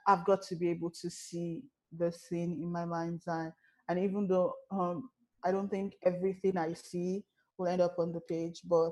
I've 0.07 0.25
got 0.25 0.41
to 0.43 0.55
be 0.55 0.69
able 0.69 0.91
to 1.01 1.09
see 1.09 1.61
the 1.97 2.11
scene 2.11 2.59
in 2.61 2.71
my 2.71 2.85
mind's 2.85 3.27
eye. 3.27 3.51
And 3.89 3.99
even 3.99 4.27
though 4.27 4.53
um, 4.71 5.09
I 5.43 5.51
don't 5.51 5.69
think 5.69 5.95
everything 6.03 6.57
I 6.57 6.73
see 6.73 7.23
will 7.57 7.67
end 7.67 7.81
up 7.81 7.95
on 7.99 8.11
the 8.13 8.21
page, 8.21 8.61
but 8.65 8.91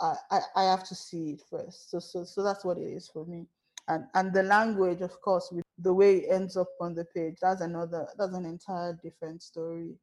I, 0.00 0.16
I, 0.30 0.40
I 0.56 0.64
have 0.64 0.84
to 0.88 0.94
see 0.94 1.30
it 1.30 1.42
first. 1.48 1.90
So 1.90 1.98
so 1.98 2.24
so 2.24 2.42
that's 2.42 2.64
what 2.64 2.78
it 2.78 2.86
is 2.86 3.08
for 3.08 3.24
me. 3.26 3.46
And 3.88 4.04
and 4.14 4.32
the 4.32 4.42
language, 4.42 5.00
of 5.00 5.20
course, 5.20 5.50
with 5.52 5.64
the 5.78 5.92
way 5.92 6.18
it 6.18 6.32
ends 6.32 6.56
up 6.56 6.68
on 6.80 6.94
the 6.94 7.04
page, 7.14 7.36
that's 7.40 7.60
another 7.60 8.06
that's 8.18 8.34
an 8.34 8.46
entire 8.46 8.98
different 9.02 9.42
story. 9.42 9.94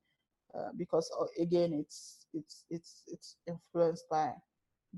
Uh, 0.57 0.69
because 0.77 1.09
uh, 1.19 1.25
again, 1.41 1.73
it's 1.73 2.25
it's 2.33 2.65
it's 2.69 3.03
it's 3.07 3.37
influenced 3.47 4.05
by 4.09 4.33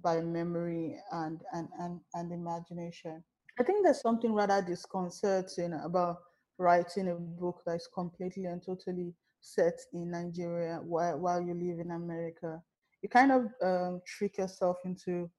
by 0.01 0.19
memory 0.21 0.97
and 1.11 1.41
and 1.53 1.67
and, 1.79 1.99
and 2.13 2.31
imagination. 2.31 3.23
I 3.59 3.63
think 3.63 3.83
there's 3.83 4.01
something 4.01 4.33
rather 4.33 4.61
disconcerting 4.61 5.73
about 5.73 6.17
writing 6.57 7.09
a 7.09 7.15
book 7.15 7.61
that's 7.65 7.87
completely 7.93 8.45
and 8.45 8.63
totally 8.63 9.13
set 9.41 9.79
in 9.93 10.11
Nigeria 10.11 10.79
while 10.83 11.19
while 11.19 11.41
you 11.41 11.53
live 11.53 11.79
in 11.79 11.91
America. 11.91 12.61
You 13.01 13.09
kind 13.09 13.31
of 13.31 13.47
um, 13.61 14.01
trick 14.07 14.37
yourself 14.37 14.77
into 14.85 15.29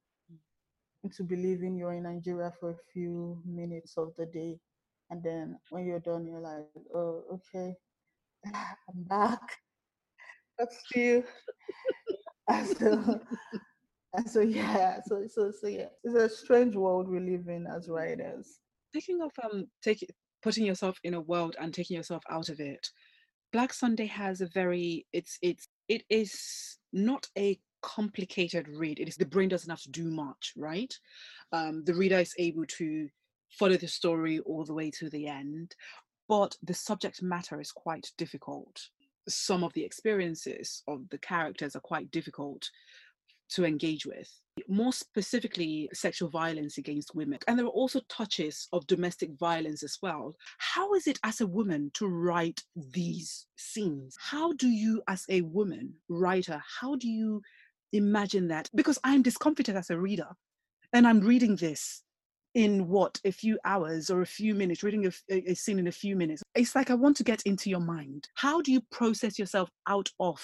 into 1.03 1.23
believing 1.25 1.77
you're 1.77 1.93
in 1.93 2.05
Nigeria 2.05 2.53
for 2.59 2.71
a 2.71 2.77
few 2.93 3.41
minutes 3.45 3.97
of 3.99 4.15
the 4.17 4.27
day, 4.27 4.59
and 5.11 5.23
then 5.23 5.59
when 5.71 5.85
you're 5.85 6.01
done, 6.01 6.27
you're 6.27 6.41
like, 6.41 6.67
oh, 6.95 7.25
okay, 7.33 7.75
I'm 8.55 9.03
back. 9.05 9.41
And 12.49 12.69
so, 12.79 13.21
and 14.15 14.31
so 14.31 14.41
yeah, 14.41 15.01
so 15.07 15.27
so 15.27 15.51
so 15.51 15.67
yeah, 15.67 15.87
it's 16.03 16.15
a 16.15 16.29
strange 16.29 16.75
world 16.77 17.09
we 17.09 17.21
live 17.21 17.49
in 17.49 17.67
as 17.67 17.89
writers. 17.89 18.59
Thinking 18.93 19.21
of 19.23 19.33
um 19.43 19.67
taking 19.83 20.09
putting 20.43 20.65
yourself 20.65 20.99
in 21.05 21.15
a 21.15 21.21
world 21.21 21.57
and 21.61 21.73
taking 21.73 21.97
yourself 21.97 22.23
out 22.31 22.51
of 22.51 22.61
it 22.61 22.87
black 23.55 23.73
sunday 23.73 24.05
has 24.05 24.41
a 24.41 24.49
very 24.49 25.07
it's 25.13 25.39
it's 25.41 25.69
it 25.89 26.03
is 26.11 26.77
not 26.93 27.27
a 27.39 27.59
complicated 27.83 28.67
read. 28.67 28.99
It 28.99 29.09
is 29.09 29.17
the 29.17 29.27
brain 29.27 29.51
doesn't 29.51 29.71
have 29.71 29.83
to 29.83 29.91
do 29.91 30.11
much 30.11 30.55
right? 30.57 30.93
Um 31.53 31.85
the 31.85 31.95
reader 31.95 32.19
is 32.19 32.35
able 32.39 32.65
to 32.79 33.09
follow 33.51 33.77
the 33.77 33.87
story 33.87 34.41
all 34.41 34.65
the 34.65 34.75
way 34.75 34.91
to 34.99 35.09
the 35.09 35.29
end 35.29 35.77
but 36.29 36.57
the 36.63 36.75
subject 36.75 37.23
matter 37.23 37.61
is 37.61 37.71
quite 37.71 38.11
difficult. 38.19 38.81
Some 39.29 39.63
of 39.63 39.73
the 39.75 39.85
experiences 39.85 40.83
of 40.89 41.09
the 41.11 41.19
characters 41.19 41.77
are 41.77 41.81
quite 41.81 42.11
difficult 42.11 42.69
to 43.55 43.65
engage 43.65 44.07
with. 44.07 44.31
More 44.69 44.93
specifically, 44.93 45.89
sexual 45.93 46.29
violence 46.29 46.79
against 46.79 47.15
women. 47.15 47.39
And 47.49 47.59
there 47.59 47.67
are 47.67 47.81
also 47.81 48.01
touches 48.09 48.69
of 48.73 48.87
domestic 48.87 49.31
violence 49.39 49.83
as 49.83 49.99
well. 50.01 50.37
How 50.59 50.95
is 50.95 51.07
it 51.07 51.19
as 51.25 51.41
a 51.41 51.47
woman 51.47 51.91
to 51.95 52.07
write 52.07 52.63
these 52.77 53.47
scenes? 53.57 54.17
How 54.21 54.53
do 54.53 54.69
you, 54.69 55.03
as 55.09 55.25
a 55.29 55.41
woman 55.43 55.95
writer, 56.09 56.63
how 56.81 56.95
do 56.97 57.09
you 57.09 57.43
imagine 57.93 58.49
that? 58.49 58.71
Because 58.75 58.99
I'm 59.03 59.23
discomfited 59.23 59.77
as 59.77 59.91
a 59.91 59.99
reader 59.99 60.29
and 60.93 61.07
I'm 61.07 61.21
reading 61.21 61.57
this 61.57 62.03
in 62.55 62.87
what 62.89 63.21
a 63.25 63.33
few 63.33 63.59
hours 63.65 64.11
or 64.11 64.23
a 64.23 64.27
few 64.27 64.55
minutes 64.55 64.85
reading 64.85 65.11
a 65.29 65.55
scene 65.55 65.81
in 65.81 65.89
a 65.89 65.93
few 65.93 66.15
minutes 66.15 66.41
it's 66.55 66.77
like 66.77 66.89
i 66.89 66.95
want 66.95 67.17
to 67.17 67.25
get 67.25 67.43
into 67.43 67.69
your 67.69 67.81
mind 67.81 68.29
how 68.35 68.61
do 68.61 68.71
you 68.71 68.81
process 68.93 69.41
yourself 69.41 69.69
out 69.89 70.09
of 70.21 70.41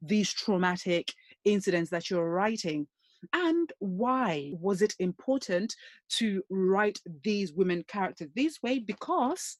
these 0.00 0.32
traumatic 0.32 1.12
incidents 1.44 1.90
that 1.90 2.10
you're 2.10 2.30
writing. 2.30 2.86
And 3.32 3.72
why 3.78 4.52
was 4.60 4.82
it 4.82 4.94
important 4.98 5.74
to 6.16 6.42
write 6.50 6.98
these 7.22 7.52
women 7.52 7.84
characters 7.86 8.30
this 8.34 8.58
way? 8.62 8.80
Because 8.80 9.56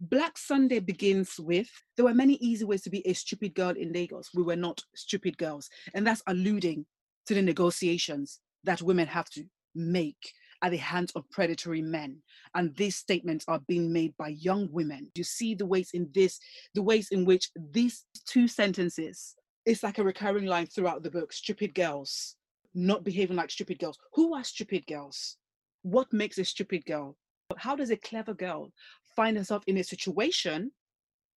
Black 0.00 0.38
Sunday 0.38 0.78
begins 0.78 1.38
with 1.38 1.68
there 1.96 2.06
were 2.06 2.14
many 2.14 2.34
easy 2.34 2.64
ways 2.64 2.82
to 2.82 2.90
be 2.90 3.06
a 3.06 3.12
stupid 3.12 3.54
girl 3.54 3.70
in 3.70 3.92
Lagos. 3.92 4.30
We 4.34 4.42
were 4.42 4.56
not 4.56 4.80
stupid 4.94 5.36
girls. 5.36 5.68
And 5.92 6.06
that's 6.06 6.22
alluding 6.26 6.86
to 7.26 7.34
the 7.34 7.42
negotiations 7.42 8.40
that 8.64 8.80
women 8.80 9.06
have 9.08 9.28
to 9.30 9.44
make 9.74 10.32
at 10.62 10.70
the 10.70 10.78
hands 10.78 11.12
of 11.14 11.28
predatory 11.30 11.82
men. 11.82 12.22
And 12.54 12.74
these 12.76 12.96
statements 12.96 13.44
are 13.48 13.60
being 13.66 13.92
made 13.92 14.14
by 14.16 14.28
young 14.28 14.68
women. 14.70 15.10
You 15.14 15.24
see 15.24 15.54
the 15.54 15.66
ways 15.66 15.90
in 15.92 16.08
this, 16.14 16.38
the 16.74 16.82
ways 16.82 17.08
in 17.10 17.24
which 17.24 17.50
these 17.72 18.04
two 18.26 18.48
sentences, 18.48 19.36
it's 19.70 19.84
like 19.84 19.98
a 19.98 20.04
recurring 20.04 20.46
line 20.46 20.66
throughout 20.66 21.04
the 21.04 21.10
book 21.10 21.32
stupid 21.32 21.76
girls, 21.76 22.34
not 22.74 23.04
behaving 23.04 23.36
like 23.36 23.52
stupid 23.52 23.78
girls. 23.78 23.96
Who 24.14 24.34
are 24.34 24.42
stupid 24.42 24.84
girls? 24.88 25.36
What 25.82 26.12
makes 26.12 26.38
a 26.38 26.44
stupid 26.44 26.84
girl? 26.86 27.16
How 27.56 27.76
does 27.76 27.90
a 27.90 27.96
clever 27.96 28.34
girl 28.34 28.72
find 29.14 29.36
herself 29.36 29.62
in 29.68 29.76
a 29.76 29.84
situation 29.84 30.72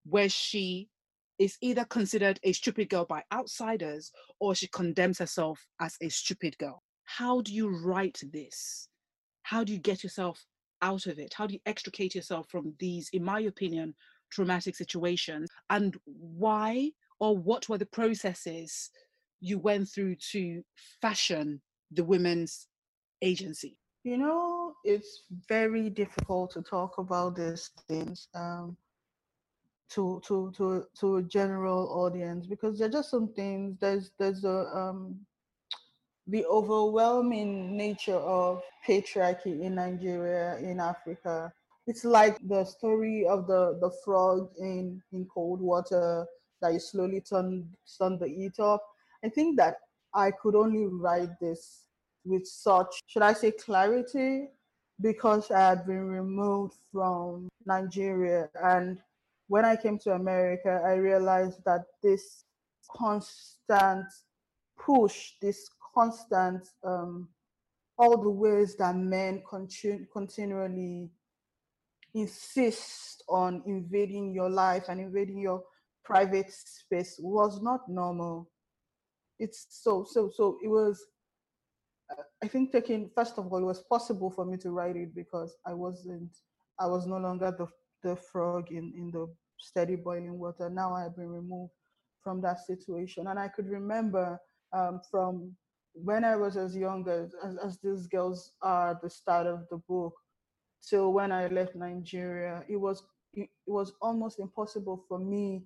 where 0.06 0.30
she 0.30 0.90
is 1.38 1.58
either 1.62 1.86
considered 1.86 2.40
a 2.42 2.54
stupid 2.54 2.90
girl 2.90 3.06
by 3.06 3.22
outsiders 3.32 4.12
or 4.40 4.56
she 4.56 4.68
condemns 4.68 5.20
herself 5.20 5.64
as 5.80 5.96
a 6.02 6.10
stupid 6.10 6.58
girl? 6.58 6.82
How 7.04 7.42
do 7.42 7.54
you 7.54 7.70
write 7.86 8.20
this? 8.32 8.88
How 9.44 9.64
do 9.64 9.74
you 9.74 9.80
get 9.80 10.04
yourself 10.04 10.44
out 10.82 11.06
of 11.06 11.20
it? 11.20 11.36
How 11.36 11.46
do 11.46 11.54
you 11.54 11.60
extricate 11.68 12.16
yourself 12.16 12.48
from 12.50 12.74
these, 12.80 13.12
in 13.14 13.24
my 13.24 13.42
opinion, 13.42 13.94
traumatic 14.32 14.76
situations? 14.76 15.52
And 15.70 15.96
why 16.06 16.94
or 17.24 17.38
what 17.38 17.70
were 17.70 17.78
the 17.78 17.86
processes 17.86 18.90
you 19.40 19.58
went 19.58 19.88
through 19.88 20.14
to 20.32 20.62
fashion 21.02 21.62
the 21.90 22.04
women's 22.04 22.68
agency? 23.22 23.78
You 24.04 24.18
know, 24.18 24.74
it's 24.84 25.24
very 25.48 25.90
difficult 25.90 26.52
to 26.52 26.62
talk 26.62 26.98
about 26.98 27.38
these 27.38 27.72
things 27.88 28.28
um, 28.36 28.76
to 29.92 30.22
to 30.28 30.52
to 30.58 30.86
to 31.00 31.16
a 31.16 31.24
general 31.24 31.88
audience 32.04 32.46
because 32.46 32.78
there 32.78 32.90
are 32.90 32.98
just 33.00 33.10
some 33.10 33.30
things. 33.30 33.78
There's 33.80 34.12
there's 34.20 34.44
a 34.44 34.60
um, 34.76 35.16
the 36.28 36.46
overwhelming 36.48 37.78
nature 37.78 38.22
of 38.40 38.62
patriarchy 38.86 39.62
in 39.62 39.76
Nigeria, 39.76 40.58
in 40.58 40.82
Africa. 40.82 41.54
It's 41.88 42.04
like 42.04 42.38
the 42.50 42.66
story 42.66 43.26
of 43.26 43.48
the, 43.48 43.78
the 43.80 43.92
frog 44.04 44.50
in, 44.58 45.02
in 45.12 45.26
cold 45.34 45.62
water 45.62 46.26
that 46.64 46.74
you 46.74 46.80
slowly 46.80 47.22
turn, 47.22 47.70
turn 48.00 48.18
the 48.18 48.28
heat 48.28 48.60
up. 48.60 48.84
I 49.24 49.30
think 49.30 49.58
that 49.58 49.76
I 50.14 50.32
could 50.32 50.56
only 50.56 50.86
write 50.86 51.40
this 51.40 51.88
with 52.26 52.48
such, 52.48 53.02
should 53.08 53.22
I 53.22 53.34
say, 53.34 53.52
clarity, 53.52 54.48
because 55.02 55.52
I 55.52 55.60
had 55.60 55.86
been 55.86 56.08
removed 56.08 56.76
from 56.92 57.50
Nigeria. 57.66 58.50
And 58.64 59.00
when 59.48 59.66
I 59.66 59.76
came 59.76 60.00
to 60.00 60.14
America, 60.14 60.82
I 60.86 60.94
realized 60.94 61.60
that 61.66 61.82
this 62.02 62.46
constant 62.90 64.06
push, 64.80 65.34
this 65.42 65.70
constant, 65.94 66.70
um, 66.84 67.28
all 67.98 68.18
the 68.18 68.30
ways 68.30 68.76
that 68.78 68.96
men 68.96 69.44
continu- 69.50 70.08
continually 70.12 71.10
insist 72.14 73.24
on 73.28 73.64
invading 73.66 74.34
your 74.34 74.50
life 74.50 74.86
and 74.90 75.00
invading 75.00 75.40
your 75.40 75.64
private 76.04 76.52
space 76.52 77.18
was 77.20 77.62
not 77.62 77.88
normal. 77.90 78.50
It's 79.40 79.68
so, 79.70 80.06
so, 80.10 80.30
so 80.34 80.58
it 80.64 80.68
was, 80.68 81.04
uh, 82.12 82.24
I 82.44 82.48
think 82.48 82.72
taking, 82.72 83.10
first 83.16 83.38
of 83.38 83.52
all, 83.52 83.60
it 83.60 83.66
was 83.66 83.84
possible 83.90 84.32
for 84.32 84.46
me 84.46 84.58
to 84.58 84.72
write 84.72 84.96
it 84.96 85.16
because 85.16 85.56
I 85.66 85.74
wasn't, 85.74 86.36
I 86.80 86.88
was 86.88 87.08
no 87.08 87.18
longer 87.18 87.54
the, 87.58 87.68
the 88.08 88.16
frog 88.16 88.72
in, 88.72 88.94
in 88.96 89.12
the 89.12 89.28
steady 89.60 89.96
boiling 89.96 90.38
water. 90.38 90.70
Now 90.70 90.94
I 90.94 91.04
have 91.04 91.16
been 91.16 91.30
removed 91.30 91.72
from 92.22 92.42
that 92.42 92.60
situation. 92.66 93.28
And 93.28 93.40
I 93.40 93.48
could 93.48 93.68
remember 93.68 94.40
um, 94.72 95.02
from 95.10 95.56
when 95.94 96.24
I 96.24 96.36
was 96.36 96.58
as 96.58 96.76
young 96.76 97.08
as, 97.08 97.36
as, 97.46 97.58
as 97.64 97.80
these 97.84 98.08
girls 98.08 98.54
are 98.62 98.92
at 98.92 99.02
the 99.02 99.10
start 99.10 99.48
of 99.48 99.68
the 99.70 99.78
book, 99.88 100.14
till 100.88 101.14
when 101.14 101.32
I 101.32 101.48
left 101.48 101.76
Nigeria, 101.76 102.64
it 102.68 102.76
was 102.76 103.04
it 103.34 103.50
was 103.66 103.94
almost 104.02 104.40
impossible 104.40 105.04
for 105.08 105.18
me 105.18 105.64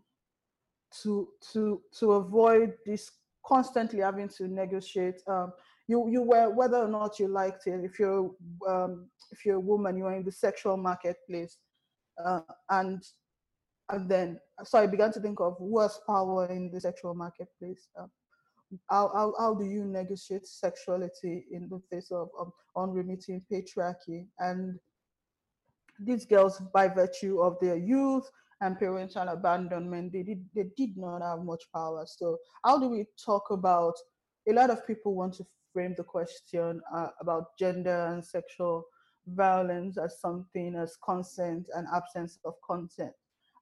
to 1.04 1.28
to 1.54 1.82
to 2.00 2.12
avoid 2.14 2.74
this 2.86 3.12
constantly 3.46 4.00
having 4.00 4.30
to 4.30 4.48
negotiate. 4.48 5.22
Um, 5.28 5.54
you 5.88 6.10
you 6.10 6.22
were 6.22 6.50
whether 6.50 6.78
or 6.78 6.88
not 6.88 7.20
you 7.20 7.28
liked 7.28 7.68
it. 7.68 7.84
If 7.84 8.00
you're 8.00 8.32
um, 8.68 9.10
if 9.32 9.46
you're 9.46 9.56
a 9.56 9.60
woman, 9.60 9.98
you 9.98 10.06
are 10.06 10.16
in 10.16 10.24
the 10.24 10.32
sexual 10.32 10.78
marketplace, 10.78 11.58
uh, 12.24 12.42
and 12.70 13.04
and 13.90 14.10
then 14.10 14.40
so 14.64 14.80
I 14.80 14.88
began 14.88 15.12
to 15.14 15.20
think 15.20 15.40
of 15.40 15.56
what's 15.60 16.00
power 16.08 16.48
in 16.48 16.72
the 16.72 16.82
sexual 16.82 17.14
marketplace. 17.14 17.88
Uh, 18.00 18.08
how, 18.90 19.12
how, 19.14 19.34
how 19.40 19.54
do 19.54 19.66
you 19.66 19.86
negotiate 19.86 20.46
sexuality 20.46 21.46
in 21.52 21.70
the 21.70 21.82
face 21.90 22.12
of 22.12 22.30
um, 22.40 22.52
unremitting 22.76 23.42
patriarchy 23.52 24.28
and 24.40 24.78
these 26.00 26.26
girls 26.26 26.62
by 26.74 26.88
virtue 26.88 27.40
of 27.40 27.58
their 27.62 27.78
youth 27.78 28.30
and 28.62 28.78
parental 28.80 29.28
abandonment 29.28 30.12
they 30.12 30.24
did 30.24 30.44
they 30.56 30.66
did 30.76 30.98
not 30.98 31.22
have 31.22 31.44
much 31.44 31.64
power 31.74 32.06
so 32.08 32.38
how 32.66 32.80
do 32.80 32.88
we 32.88 33.06
talk 33.24 33.44
about 33.52 33.94
a 34.50 34.54
lot 34.54 34.70
of 34.70 34.86
people 34.88 35.14
want 35.16 35.34
to 35.34 35.46
frame 35.74 35.94
the 35.98 36.04
question 36.04 36.82
uh, 36.96 37.08
about 37.22 37.58
gender 37.60 38.08
and 38.08 38.24
sexual 38.24 38.84
violence 39.28 39.98
as 39.98 40.20
something 40.20 40.76
as 40.76 40.98
consent 41.04 41.68
and 41.76 41.86
absence 41.94 42.40
of 42.46 42.54
consent 42.68 43.12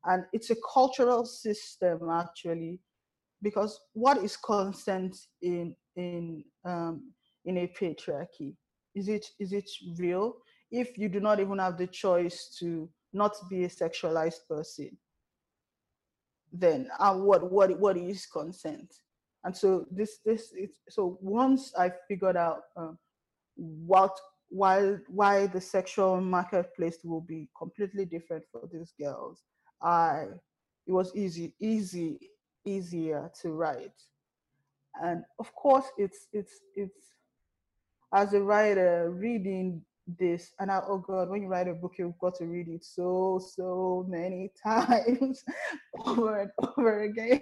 and 0.06 0.24
it's 0.32 0.52
a 0.52 0.56
cultural 0.74 1.26
system 1.26 2.10
actually 2.10 2.80
because 3.42 3.80
what 3.94 4.18
is 4.18 4.38
consent 4.38 5.16
in 5.42 5.76
in 5.96 6.44
um, 6.66 7.14
in 7.46 7.58
a 7.60 7.72
patriarchy? 7.80 8.56
Is 8.96 9.08
it 9.08 9.26
is 9.40 9.54
it 9.54 9.70
real? 9.98 10.38
If 10.72 10.98
you 10.98 11.10
do 11.10 11.20
not 11.20 11.40
even 11.40 11.60
have 11.60 11.78
the 11.78 11.88
choice 11.88 12.56
to 12.60 12.90
not 13.16 13.34
be 13.50 13.64
a 13.64 13.70
sexualized 13.70 14.48
person, 14.48 14.98
then 16.52 16.90
what 17.00 17.52
what 17.52 17.80
what 17.80 17.98
is 17.98 18.26
consent? 18.26 18.94
And 19.44 19.56
so 19.56 19.86
this 19.92 20.20
this 20.26 20.52
is, 20.54 20.72
so 20.90 21.18
once 21.22 21.74
I 21.78 21.92
figured 22.08 22.38
out 22.38 22.62
um, 22.76 22.98
what 23.56 24.18
why 24.50 24.98
why 25.08 25.48
the 25.48 25.62
sexual 25.62 26.22
marketplace 26.22 26.98
will 27.04 27.22
be 27.22 27.50
completely 27.58 28.06
different 28.06 28.44
for 28.52 28.70
these 28.72 28.94
girls, 29.00 29.44
I 29.82 30.28
it 30.88 30.92
was 30.92 31.16
easy 31.16 31.54
easy 31.60 32.20
easier 32.66 33.32
to 33.42 33.52
write. 33.52 34.00
And 35.02 35.24
of 35.40 35.54
course, 35.56 35.86
it's 35.98 36.28
it's 36.32 36.60
it's 36.76 37.14
as 38.14 38.34
a 38.34 38.42
writer 38.42 39.12
reading 39.12 39.84
this 40.08 40.54
and 40.60 40.72
I, 40.72 40.82
oh 40.88 41.00
god 41.00 41.30
when 41.30 41.42
you 41.42 41.48
write 41.48 41.68
a 41.68 41.74
book 41.74 41.94
you've 41.98 42.18
got 42.20 42.36
to 42.36 42.46
read 42.46 42.68
it 42.68 42.84
so 42.84 43.42
so 43.56 44.06
many 44.08 44.52
times 44.64 45.44
over 46.06 46.42
and 46.42 46.52
over 46.78 47.04
again 47.04 47.42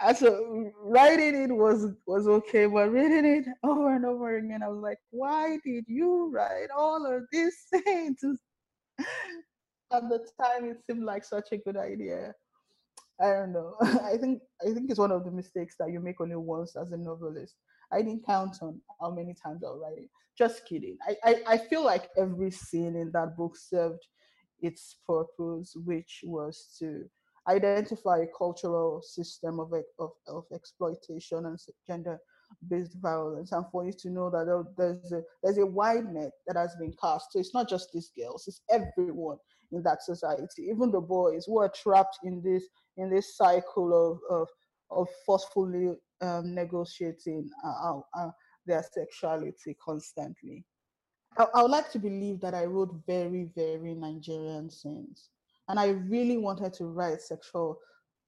and 0.00 0.16
so 0.16 0.72
writing 0.82 1.34
it 1.34 1.52
was 1.52 1.86
was 2.06 2.26
okay 2.26 2.66
but 2.66 2.90
reading 2.90 3.24
it 3.24 3.46
over 3.62 3.94
and 3.94 4.04
over 4.04 4.36
again 4.36 4.62
i 4.62 4.68
was 4.68 4.82
like 4.82 4.98
why 5.10 5.58
did 5.64 5.84
you 5.86 6.30
write 6.34 6.68
all 6.76 7.06
of 7.06 7.22
these 7.30 7.56
things 7.84 8.18
at 9.92 10.08
the 10.08 10.26
time 10.42 10.70
it 10.70 10.78
seemed 10.86 11.04
like 11.04 11.24
such 11.24 11.52
a 11.52 11.58
good 11.58 11.76
idea 11.76 12.34
I 13.20 13.32
don't 13.32 13.52
know. 13.52 13.76
I 13.82 14.16
think 14.16 14.40
I 14.66 14.72
think 14.72 14.90
it's 14.90 14.98
one 14.98 15.12
of 15.12 15.24
the 15.24 15.30
mistakes 15.30 15.76
that 15.78 15.92
you 15.92 16.00
make 16.00 16.20
only 16.20 16.36
once 16.36 16.74
as 16.74 16.90
a 16.92 16.96
novelist. 16.96 17.54
I 17.92 18.02
didn't 18.02 18.26
count 18.26 18.56
on 18.62 18.80
how 19.00 19.10
many 19.10 19.34
times 19.34 19.62
I'll 19.64 19.78
write 19.78 19.98
it. 19.98 20.10
Just 20.36 20.66
kidding. 20.66 20.96
I, 21.06 21.16
I, 21.24 21.42
I 21.48 21.58
feel 21.58 21.84
like 21.84 22.08
every 22.16 22.50
scene 22.50 22.96
in 22.96 23.10
that 23.12 23.36
book 23.36 23.56
served 23.56 24.06
its 24.60 24.96
purpose, 25.06 25.74
which 25.84 26.20
was 26.24 26.76
to 26.78 27.04
identify 27.48 28.18
a 28.18 28.26
cultural 28.36 29.02
system 29.02 29.60
of, 29.60 29.72
of, 29.98 30.10
of 30.28 30.44
exploitation 30.54 31.46
and 31.46 31.58
gender 31.86 32.18
based 32.68 32.96
violence 33.00 33.52
and 33.52 33.64
for 33.70 33.84
you 33.86 33.92
to 33.92 34.10
know 34.10 34.28
that 34.28 34.66
there's 34.76 35.12
a 35.12 35.22
there's 35.42 35.58
a 35.58 35.64
wide 35.66 36.12
net 36.12 36.32
that 36.46 36.56
has 36.56 36.74
been 36.80 36.92
cast 37.00 37.32
so 37.32 37.38
it's 37.38 37.54
not 37.54 37.68
just 37.68 37.90
these 37.92 38.10
girls 38.18 38.44
it's 38.48 38.62
everyone 38.70 39.36
in 39.72 39.82
that 39.82 40.02
society 40.02 40.68
even 40.68 40.90
the 40.90 41.00
boys 41.00 41.44
who 41.46 41.60
are 41.60 41.72
trapped 41.80 42.18
in 42.24 42.42
this 42.42 42.64
in 42.96 43.08
this 43.08 43.36
cycle 43.36 43.94
of 43.94 44.18
of, 44.36 44.48
of 44.90 45.08
forcefully 45.24 45.94
um, 46.22 46.54
negotiating 46.54 47.50
uh, 47.64 48.00
uh, 48.14 48.30
their 48.66 48.84
sexuality 48.92 49.76
constantly 49.82 50.64
I, 51.38 51.46
I 51.54 51.62
would 51.62 51.70
like 51.70 51.90
to 51.92 51.98
believe 51.98 52.40
that 52.40 52.54
i 52.54 52.64
wrote 52.64 52.94
very 53.06 53.50
very 53.54 53.94
nigerian 53.94 54.70
scenes 54.70 55.30
and 55.68 55.78
i 55.78 55.88
really 55.88 56.38
wanted 56.38 56.72
to 56.74 56.86
write 56.86 57.20
sexual 57.20 57.78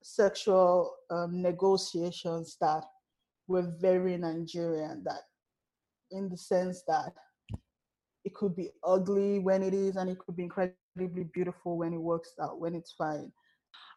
sexual 0.03 0.95
um, 1.11 1.41
negotiations 1.41 2.57
that 2.61 2.85
were 3.49 3.73
very 3.81 4.17
Nigerian. 4.17 5.03
That, 5.05 5.21
in 6.11 6.29
the 6.29 6.37
sense 6.37 6.83
that 6.89 7.13
it 8.25 8.35
could 8.35 8.55
be 8.55 8.71
ugly 8.85 9.39
when 9.39 9.63
it 9.63 9.75
is, 9.75 9.97
and 9.97 10.11
it 10.11 10.19
could 10.19 10.37
be 10.37 10.45
incredibly 10.45 11.25
beautiful 11.33 11.79
when 11.79 11.93
it 11.95 12.01
works 12.01 12.35
out, 12.41 12.61
when 12.61 12.75
it's 12.75 12.93
fine. 12.93 13.33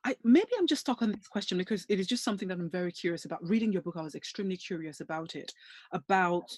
I, 0.06 0.16
maybe 0.24 0.50
I'm 0.58 0.68
just 0.68 0.82
stuck 0.82 1.02
on 1.02 1.12
this 1.12 1.28
question 1.28 1.58
because 1.58 1.86
it 1.90 2.00
is 2.00 2.08
just 2.08 2.24
something 2.24 2.48
that 2.48 2.60
I'm 2.60 2.70
very 2.70 2.92
curious 2.92 3.26
about. 3.26 3.44
Reading 3.44 3.72
your 3.72 3.82
book, 3.82 3.96
I 3.98 4.04
was 4.04 4.16
extremely 4.16 4.58
curious 4.58 5.00
about 5.00 5.36
it, 5.36 5.52
about 5.92 6.52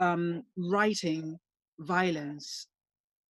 um, 0.00 0.42
writing 0.56 1.38
violence, 1.80 2.68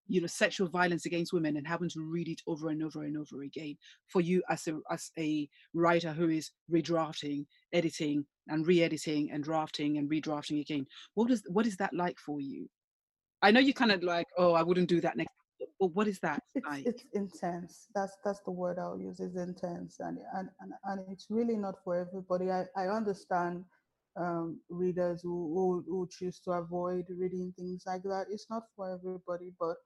you 0.06 0.20
know, 0.20 0.26
sexual 0.26 0.68
violence 0.68 1.06
against 1.06 1.32
women, 1.32 1.56
and 1.56 1.66
having 1.66 1.88
to 1.90 2.00
read 2.00 2.28
it 2.28 2.40
over 2.46 2.68
and 2.68 2.82
over 2.82 3.02
and 3.04 3.16
over 3.16 3.42
again. 3.42 3.76
For 4.06 4.20
you, 4.20 4.42
as 4.48 4.66
a 4.68 4.78
as 4.90 5.10
a 5.18 5.48
writer 5.72 6.12
who 6.12 6.28
is 6.28 6.50
redrafting, 6.70 7.46
editing, 7.72 8.24
and 8.48 8.66
re-editing, 8.66 9.30
and 9.32 9.42
drafting 9.42 9.98
and 9.98 10.10
redrafting 10.10 10.60
again, 10.60 10.86
what 11.14 11.30
is 11.30 11.42
what 11.48 11.66
is 11.66 11.76
that 11.78 11.94
like 11.94 12.18
for 12.18 12.40
you? 12.40 12.68
I 13.42 13.50
know 13.50 13.60
you 13.60 13.74
kind 13.74 13.92
of 13.92 14.02
like, 14.02 14.26
oh, 14.38 14.54
I 14.54 14.62
wouldn't 14.62 14.88
do 14.88 15.00
that 15.02 15.16
next 15.16 15.34
but 15.78 15.88
what 15.88 16.08
is 16.08 16.18
that 16.20 16.42
it's, 16.54 16.66
like? 16.66 16.86
it's 16.86 17.04
intense. 17.12 17.88
That's 17.94 18.16
that's 18.24 18.40
the 18.40 18.50
word 18.50 18.78
i'll 18.78 18.98
use 18.98 19.20
is 19.20 19.36
intense 19.36 19.96
and 20.00 20.18
and 20.34 20.48
and, 20.60 20.72
and 20.84 21.00
it's 21.10 21.26
really 21.30 21.56
not 21.56 21.76
for 21.84 21.96
everybody. 21.96 22.50
I 22.50 22.64
i 22.76 22.88
understand 22.88 23.64
um, 24.16 24.60
readers 24.68 25.22
who, 25.22 25.52
who, 25.52 25.84
who 25.88 26.08
choose 26.08 26.38
to 26.44 26.52
avoid 26.52 27.06
reading 27.10 27.52
things 27.58 27.82
like 27.84 28.04
that. 28.04 28.26
It's 28.30 28.46
not 28.48 28.62
for 28.76 28.92
everybody 28.92 29.52
but 29.58 29.76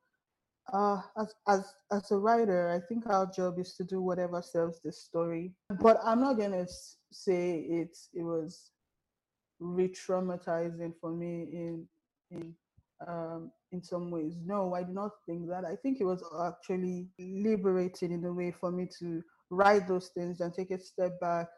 uh, 0.72 1.00
as 1.18 1.34
as 1.46 1.74
as 1.90 2.10
a 2.10 2.16
writer 2.16 2.68
i 2.68 2.86
think 2.86 3.06
our 3.06 3.24
job 3.26 3.58
is 3.58 3.74
to 3.74 3.84
do 3.84 4.02
whatever 4.02 4.42
serves 4.42 4.80
the 4.84 4.92
story. 4.92 5.52
But 5.80 5.98
i'm 6.04 6.20
not 6.20 6.38
gonna 6.38 6.66
say 7.10 7.60
it 7.60 7.96
it 8.12 8.22
was 8.22 8.70
re-traumatizing 9.60 10.92
for 11.00 11.10
me 11.10 11.48
in 11.52 11.88
in 12.30 12.54
um, 13.06 13.50
in 13.72 13.82
some 13.82 14.10
ways. 14.10 14.34
No, 14.44 14.74
I 14.74 14.82
do 14.82 14.92
not 14.92 15.12
think 15.26 15.48
that. 15.48 15.64
I 15.64 15.76
think 15.76 16.00
it 16.00 16.04
was 16.04 16.22
actually 16.44 17.08
liberating 17.18 18.12
in 18.12 18.24
a 18.24 18.32
way 18.32 18.50
for 18.50 18.70
me 18.70 18.88
to 18.98 19.22
write 19.50 19.86
those 19.86 20.08
things 20.08 20.40
and 20.40 20.52
take 20.52 20.70
a 20.70 20.78
step 20.78 21.20
back 21.20 21.48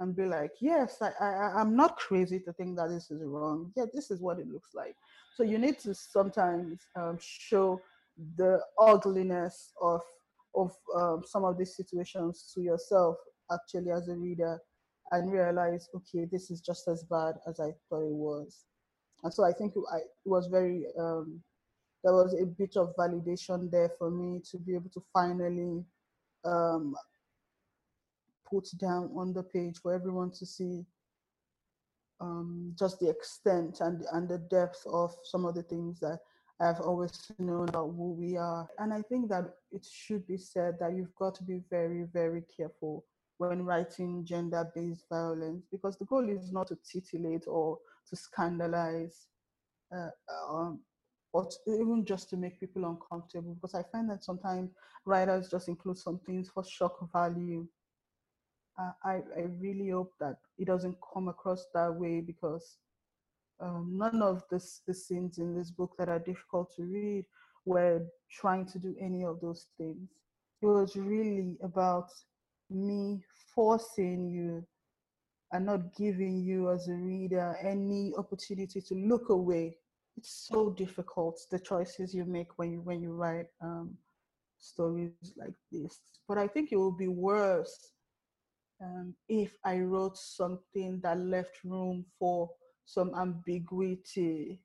and 0.00 0.14
be 0.14 0.24
like, 0.24 0.52
yes, 0.60 0.98
I, 1.02 1.10
I, 1.20 1.60
I'm 1.60 1.74
not 1.74 1.96
crazy 1.96 2.40
to 2.40 2.52
think 2.52 2.76
that 2.76 2.88
this 2.88 3.10
is 3.10 3.22
wrong. 3.24 3.72
Yeah, 3.76 3.86
this 3.92 4.10
is 4.10 4.20
what 4.20 4.38
it 4.38 4.48
looks 4.48 4.70
like. 4.74 4.94
So 5.34 5.42
you 5.42 5.58
need 5.58 5.78
to 5.80 5.94
sometimes 5.94 6.86
um, 6.96 7.18
show 7.20 7.80
the 8.36 8.60
ugliness 8.80 9.72
of 9.80 10.02
of 10.54 10.74
um, 10.96 11.22
some 11.24 11.44
of 11.44 11.58
these 11.58 11.76
situations 11.76 12.50
to 12.54 12.62
yourself, 12.62 13.16
actually, 13.52 13.90
as 13.92 14.08
a 14.08 14.16
reader, 14.16 14.58
and 15.12 15.30
realize, 15.30 15.88
okay, 15.94 16.26
this 16.30 16.50
is 16.50 16.60
just 16.60 16.88
as 16.88 17.04
bad 17.04 17.34
as 17.46 17.60
I 17.60 17.70
thought 17.88 18.02
it 18.02 18.14
was 18.14 18.64
and 19.22 19.32
so 19.32 19.44
I 19.44 19.52
think 19.52 19.74
I, 19.92 19.98
it 19.98 20.26
was 20.26 20.46
very 20.46 20.86
um, 20.98 21.40
there 22.04 22.12
was 22.12 22.34
a 22.34 22.46
bit 22.46 22.76
of 22.76 22.94
validation 22.96 23.70
there 23.70 23.90
for 23.98 24.10
me 24.10 24.40
to 24.50 24.58
be 24.58 24.74
able 24.74 24.90
to 24.90 25.02
finally 25.12 25.84
um, 26.44 26.94
put 28.48 28.68
down 28.80 29.10
on 29.16 29.32
the 29.32 29.42
page 29.42 29.78
for 29.82 29.92
everyone 29.92 30.30
to 30.30 30.46
see 30.46 30.84
um, 32.20 32.74
just 32.78 33.00
the 33.00 33.08
extent 33.08 33.80
and 33.80 34.04
and 34.12 34.28
the 34.28 34.38
depth 34.38 34.82
of 34.86 35.14
some 35.24 35.44
of 35.44 35.54
the 35.54 35.62
things 35.62 36.00
that 36.00 36.20
I've 36.60 36.80
always 36.80 37.30
known 37.38 37.68
about 37.68 37.94
who 37.96 38.14
we 38.14 38.36
are. 38.36 38.68
And 38.78 38.92
I 38.92 39.02
think 39.02 39.28
that 39.28 39.54
it 39.70 39.86
should 39.88 40.26
be 40.26 40.36
said 40.36 40.76
that 40.80 40.92
you've 40.92 41.14
got 41.14 41.36
to 41.36 41.44
be 41.44 41.60
very, 41.70 42.04
very 42.12 42.42
careful 42.56 43.04
when 43.36 43.64
writing 43.64 44.24
gender 44.24 44.68
based 44.74 45.04
violence 45.08 45.64
because 45.70 45.96
the 45.96 46.04
goal 46.06 46.28
is 46.28 46.52
not 46.52 46.66
to 46.68 46.78
titillate 46.84 47.44
or 47.46 47.78
to 48.08 48.16
scandalize 48.16 49.26
uh, 49.94 50.10
um, 50.50 50.80
or 51.32 51.46
to, 51.46 51.56
even 51.72 52.04
just 52.04 52.30
to 52.30 52.36
make 52.36 52.60
people 52.60 52.84
uncomfortable 52.84 53.54
because 53.54 53.74
I 53.74 53.82
find 53.92 54.08
that 54.10 54.24
sometimes 54.24 54.70
writers 55.04 55.48
just 55.50 55.68
include 55.68 55.98
some 55.98 56.20
things 56.26 56.50
for 56.52 56.64
shock 56.64 56.96
value. 57.12 57.66
Uh, 58.78 58.92
I, 59.04 59.12
I 59.36 59.46
really 59.60 59.90
hope 59.90 60.12
that 60.20 60.36
it 60.58 60.66
doesn't 60.66 60.96
come 61.12 61.28
across 61.28 61.66
that 61.74 61.92
way 61.92 62.20
because 62.20 62.78
um, 63.60 63.94
none 63.96 64.22
of 64.22 64.44
this, 64.50 64.82
the 64.86 64.94
scenes 64.94 65.38
in 65.38 65.56
this 65.56 65.70
book 65.70 65.92
that 65.98 66.08
are 66.08 66.20
difficult 66.20 66.74
to 66.76 66.82
read 66.82 67.24
were 67.64 68.02
trying 68.30 68.66
to 68.66 68.78
do 68.78 68.94
any 69.00 69.24
of 69.24 69.40
those 69.40 69.66
things. 69.76 70.08
It 70.62 70.66
was 70.66 70.96
really 70.96 71.56
about 71.62 72.08
me 72.70 73.20
forcing 73.54 74.28
you 74.28 74.64
and 75.52 75.66
not 75.66 75.94
giving 75.96 76.40
you 76.40 76.70
as 76.70 76.88
a 76.88 76.94
reader 76.94 77.56
any 77.62 78.12
opportunity 78.16 78.80
to 78.80 78.94
look 78.94 79.28
away. 79.30 79.76
It's 80.16 80.48
so 80.50 80.70
difficult 80.70 81.40
the 81.50 81.58
choices 81.58 82.14
you 82.14 82.24
make 82.24 82.58
when 82.58 82.72
you 82.72 82.80
when 82.80 83.00
you 83.00 83.12
write 83.12 83.46
um, 83.62 83.96
stories 84.58 85.12
like 85.36 85.54
this. 85.70 86.00
But 86.26 86.38
I 86.38 86.48
think 86.48 86.72
it 86.72 86.76
would 86.76 86.98
be 86.98 87.08
worse 87.08 87.92
um, 88.82 89.14
if 89.28 89.56
I 89.64 89.78
wrote 89.78 90.16
something 90.16 91.00
that 91.02 91.18
left 91.18 91.64
room 91.64 92.04
for 92.18 92.50
some 92.84 93.14
ambiguity. 93.14 94.60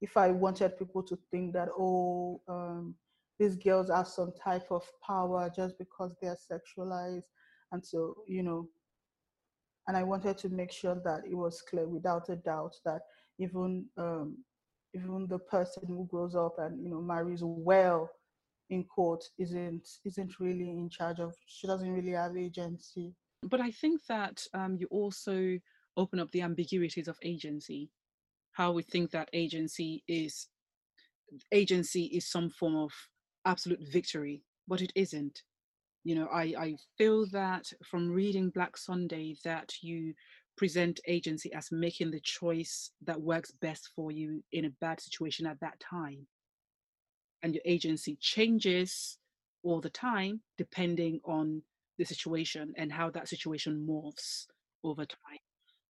If 0.00 0.16
I 0.16 0.30
wanted 0.30 0.78
people 0.78 1.02
to 1.04 1.18
think 1.30 1.52
that 1.54 1.68
oh, 1.78 2.40
um, 2.48 2.94
these 3.38 3.56
girls 3.56 3.90
have 3.90 4.08
some 4.08 4.32
type 4.42 4.66
of 4.70 4.84
power 5.06 5.50
just 5.54 5.78
because 5.78 6.14
they 6.20 6.28
are 6.28 6.36
sexualized, 6.36 7.24
and 7.72 7.84
so 7.84 8.16
you 8.26 8.42
know 8.42 8.68
and 9.86 9.96
I 9.96 10.02
wanted 10.02 10.38
to 10.38 10.48
make 10.48 10.72
sure 10.72 10.96
that 11.04 11.22
it 11.28 11.34
was 11.34 11.62
clear 11.62 11.86
without 11.86 12.28
a 12.28 12.36
doubt 12.36 12.76
that 12.84 13.02
even 13.38 13.86
um, 13.96 14.38
even 14.94 15.26
the 15.28 15.38
person 15.38 15.82
who 15.86 16.06
grows 16.10 16.34
up 16.34 16.56
and 16.58 16.82
you 16.82 16.90
know 16.90 17.00
marries 17.00 17.40
well 17.42 18.08
in 18.70 18.84
court 18.84 19.24
isn't 19.38 19.86
isn't 20.04 20.40
really 20.40 20.70
in 20.70 20.88
charge 20.88 21.20
of 21.20 21.34
she 21.46 21.66
doesn't 21.66 21.92
really 21.92 22.12
have 22.12 22.36
agency. 22.36 23.14
But 23.42 23.60
i 23.60 23.70
think 23.70 24.00
that 24.08 24.42
um, 24.54 24.76
you 24.78 24.86
also 24.90 25.58
open 25.96 26.18
up 26.18 26.30
the 26.32 26.40
ambiguities 26.42 27.08
of 27.08 27.18
agency 27.22 27.90
how 28.52 28.72
we 28.72 28.82
think 28.82 29.10
that 29.10 29.28
agency 29.32 30.02
is 30.08 30.48
agency 31.52 32.04
is 32.04 32.30
some 32.30 32.50
form 32.50 32.76
of 32.76 32.92
absolute 33.44 33.80
victory 33.92 34.42
but 34.66 34.80
it 34.80 34.92
isn't 34.94 35.42
you 36.04 36.14
know 36.14 36.28
i 36.32 36.54
i 36.58 36.76
feel 36.96 37.26
that 37.32 37.64
from 37.84 38.10
reading 38.10 38.50
black 38.50 38.76
sunday 38.76 39.34
that 39.44 39.72
you 39.80 40.14
present 40.56 41.00
agency 41.06 41.52
as 41.52 41.72
making 41.72 42.10
the 42.10 42.20
choice 42.20 42.90
that 43.04 43.20
works 43.20 43.50
best 43.60 43.90
for 43.94 44.12
you 44.12 44.42
in 44.52 44.64
a 44.64 44.70
bad 44.80 45.00
situation 45.00 45.46
at 45.46 45.58
that 45.60 45.80
time. 45.80 46.26
And 47.42 47.54
your 47.54 47.62
agency 47.66 48.16
changes 48.20 49.18
all 49.62 49.80
the 49.80 49.90
time 49.90 50.40
depending 50.56 51.20
on 51.24 51.62
the 51.98 52.04
situation 52.04 52.72
and 52.76 52.92
how 52.92 53.10
that 53.10 53.28
situation 53.28 53.86
morphs 53.88 54.46
over 54.82 55.04
time 55.04 55.38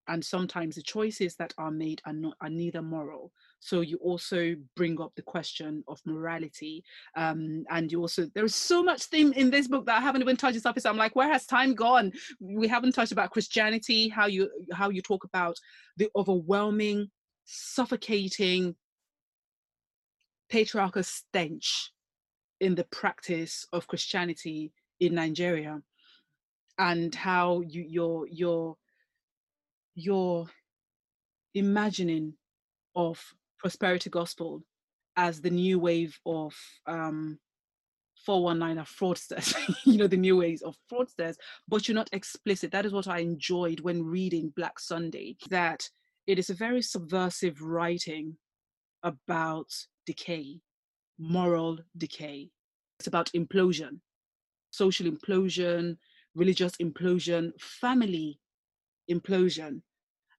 and 0.08 0.24
sometimes 0.24 0.74
the 0.74 0.82
choices 0.82 1.36
that 1.36 1.54
are 1.58 1.70
made 1.70 2.00
are 2.06 2.12
not 2.12 2.36
are 2.40 2.50
neither 2.50 2.82
moral. 2.82 3.32
So 3.60 3.80
you 3.80 3.96
also 3.98 4.54
bring 4.76 5.00
up 5.00 5.12
the 5.16 5.22
question 5.22 5.82
of 5.88 6.00
morality 6.04 6.84
um, 7.16 7.64
and 7.70 7.90
you 7.90 8.00
also 8.00 8.26
there's 8.34 8.54
so 8.54 8.82
much 8.82 9.04
theme 9.04 9.32
in 9.32 9.50
this 9.50 9.68
book 9.68 9.86
that 9.86 9.98
i 9.98 10.00
haven't 10.00 10.22
even 10.22 10.36
touched 10.36 10.54
this 10.54 10.66
office 10.66 10.86
i'm 10.86 10.96
like 10.96 11.16
where 11.16 11.28
has 11.28 11.46
time 11.46 11.74
gone? 11.74 12.12
We 12.40 12.68
haven't 12.68 12.92
touched 12.92 13.12
about 13.12 13.30
christianity 13.30 14.08
how 14.08 14.26
you 14.26 14.50
how 14.72 14.90
you 14.90 15.02
talk 15.02 15.24
about 15.24 15.56
the 15.96 16.10
overwhelming 16.16 17.10
suffocating 17.44 18.74
patriarchal 20.48 21.02
stench 21.02 21.92
in 22.60 22.74
the 22.74 22.84
practice 22.84 23.66
of 23.72 23.86
christianity 23.86 24.72
in 25.00 25.14
nigeria 25.14 25.80
and 26.78 27.14
how 27.14 27.60
you 27.60 27.84
your 27.88 28.26
your 28.28 28.76
your 29.94 30.46
imagining 31.54 32.34
of 32.96 33.22
prosperity 33.58 34.10
gospel 34.10 34.62
as 35.16 35.40
the 35.40 35.50
new 35.50 35.78
wave 35.78 36.18
of 36.26 36.54
um, 36.86 37.38
419 38.24 38.78
of 38.78 38.88
fraudsters, 38.88 39.54
you 39.84 39.98
know, 39.98 40.06
the 40.06 40.16
new 40.16 40.36
ways 40.36 40.62
of 40.62 40.76
fraudsters, 40.90 41.36
but 41.68 41.86
you're 41.86 41.94
not 41.94 42.10
explicit. 42.12 42.70
That 42.70 42.86
is 42.86 42.92
what 42.92 43.08
I 43.08 43.18
enjoyed 43.18 43.80
when 43.80 44.04
reading 44.04 44.52
Black 44.56 44.78
Sunday, 44.78 45.36
that 45.50 45.88
it 46.26 46.38
is 46.38 46.50
a 46.50 46.54
very 46.54 46.82
subversive 46.82 47.60
writing 47.60 48.36
about 49.02 49.70
decay, 50.06 50.60
moral 51.18 51.78
decay. 51.96 52.50
It's 52.98 53.06
about 53.06 53.30
implosion, 53.36 54.00
social 54.70 55.06
implosion, 55.06 55.98
religious 56.34 56.72
implosion, 56.76 57.52
family 57.60 58.38
implosion 59.10 59.80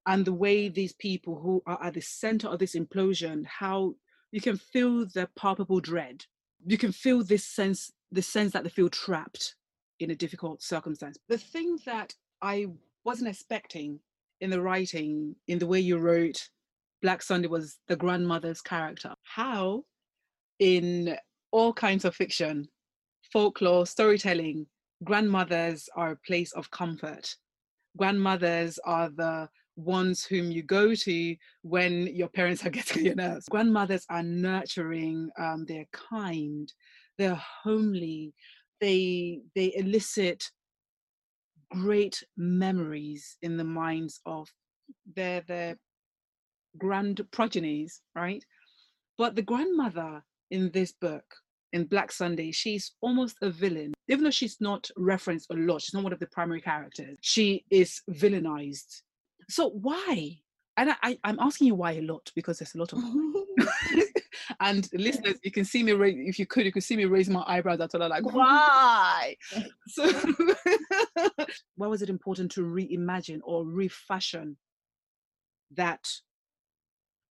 and 0.08 0.26
the 0.26 0.34
way 0.34 0.70
these 0.70 0.94
people 0.94 1.40
who 1.40 1.62
are 1.66 1.82
at 1.84 1.94
the 1.94 2.02
center 2.02 2.48
of 2.48 2.60
this 2.60 2.76
implosion 2.76 3.46
how 3.46 3.94
you 4.32 4.42
can 4.42 4.58
feel 4.58 5.06
the 5.14 5.28
palpable 5.36 5.80
dread 5.80 6.24
you 6.66 6.78
can 6.78 6.92
feel 6.92 7.24
this 7.24 7.46
sense 7.46 7.92
the 8.12 8.22
sense 8.22 8.54
that 8.54 8.64
they 8.64 8.70
feel 8.70 8.90
trapped 8.90 9.56
in 10.00 10.12
a 10.12 10.16
difficult 10.16 10.62
circumstance 10.62 11.18
the 11.30 11.38
thing 11.38 11.78
that 11.86 12.14
i 12.42 12.68
wasn't 13.04 13.30
expecting 13.30 14.00
in 14.42 14.50
the 14.50 14.62
writing, 14.62 15.36
in 15.48 15.60
the 15.60 15.68
way 15.68 15.80
you 15.80 15.98
wrote, 15.98 16.50
Black 17.02 17.22
Sunday 17.22 17.48
was 17.48 17.78
the 17.88 17.96
grandmother's 17.96 18.62
character. 18.62 19.14
How, 19.24 19.84
in 20.60 21.16
all 21.52 21.74
kinds 21.74 22.06
of 22.06 22.16
fiction, 22.16 22.68
folklore, 23.32 23.86
storytelling, 23.86 24.68
grandmothers 25.04 25.88
are 25.96 26.12
a 26.12 26.28
place 26.28 26.52
of 26.54 26.72
comfort. 26.72 27.36
Grandmothers 27.98 28.80
are 28.86 29.10
the 29.10 29.50
ones 29.76 30.26
whom 30.26 30.52
you 30.52 30.64
go 30.64 30.96
to 30.96 31.36
when 31.62 32.08
your 32.08 32.30
parents 32.30 32.66
are 32.66 32.70
getting 32.80 33.06
your 33.06 33.16
nerves. 33.16 33.48
Grandmothers 33.50 34.06
are 34.10 34.24
nurturing, 34.24 35.30
um, 35.38 35.66
they're 35.68 35.88
kind, 35.92 36.72
they're 37.18 37.42
homely, 37.64 38.34
they 38.82 39.42
they 39.56 39.74
elicit 39.76 40.44
great 41.72 42.24
memories 42.38 43.38
in 43.42 43.58
the 43.58 43.64
minds 43.64 44.22
of 44.26 44.48
their 45.16 45.42
their 45.42 45.78
grand 46.78 47.22
progenies, 47.32 48.02
right? 48.16 48.44
But 49.18 49.36
the 49.36 49.42
grandmother 49.42 50.24
in 50.52 50.72
this 50.72 50.92
book, 50.94 51.26
in 51.76 51.84
Black 51.84 52.10
Sunday, 52.10 52.52
she's 52.52 52.94
almost 53.02 53.36
a 53.42 53.50
villain. 53.50 53.94
Even 54.08 54.24
though 54.24 54.32
she's 54.32 54.62
not 54.62 54.90
referenced 54.96 55.52
a 55.52 55.56
lot, 55.56 55.82
she's 55.82 55.94
not 55.94 56.04
one 56.04 56.14
of 56.14 56.20
the 56.20 56.28
primary 56.28 56.62
characters. 56.62 57.18
She 57.22 57.66
is 57.70 58.02
villainized. 58.10 59.02
So 59.50 59.70
why? 59.70 60.40
And 60.78 60.96
I, 61.04 61.18
I'm 61.26 61.40
asking 61.40 61.68
you 61.68 61.76
why 61.76 61.94
a 61.94 62.02
lot 62.02 62.32
because 62.34 62.60
there's 62.60 62.76
a 62.76 62.78
lot 62.78 62.94
of 62.94 63.00
and 64.62 64.90
listeners, 64.94 65.38
you 65.44 65.52
can 65.52 65.66
see 65.66 65.84
me 65.84 65.92
raise, 65.92 66.16
if 66.18 66.40
you 66.40 66.46
could, 66.46 66.66
you 66.66 66.72
could 66.72 66.84
see 66.84 66.96
me 66.96 67.06
raise 67.06 67.30
my 67.30 67.44
eyebrows 67.46 67.82
at 67.82 67.94
all, 67.94 68.10
like, 68.10 68.26
why? 68.34 69.36
so 69.88 70.10
why 71.76 71.88
was 71.88 72.02
it 72.02 72.10
important 72.10 72.52
to 72.52 72.62
reimagine 72.62 73.42
or 73.44 73.66
refashion 73.66 74.56
that 75.76 76.08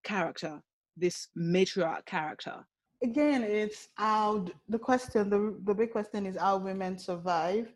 character, 0.02 0.62
this 0.98 1.28
matriarch 1.34 2.04
character? 2.04 2.66
Again, 3.04 3.42
it's 3.42 3.88
how 3.96 4.46
the 4.68 4.78
question, 4.78 5.28
the, 5.28 5.56
the 5.64 5.74
big 5.74 5.92
question 5.92 6.26
is 6.26 6.36
how 6.36 6.56
women 6.56 6.98
survive. 6.98 7.70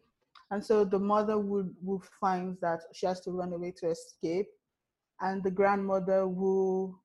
And 0.50 0.64
so 0.64 0.84
the 0.84 0.98
mother 0.98 1.38
would, 1.38 1.74
would 1.82 2.02
find 2.18 2.56
that 2.62 2.80
she 2.94 3.06
has 3.06 3.20
to 3.20 3.30
run 3.30 3.52
away 3.52 3.72
to 3.78 3.90
escape. 3.90 4.48
And 5.20 5.44
the 5.44 5.50
grandmother 5.50 6.26
will 6.26 7.00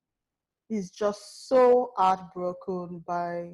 is 0.70 0.90
just 0.90 1.50
so 1.50 1.92
heartbroken 1.98 3.04
by 3.06 3.52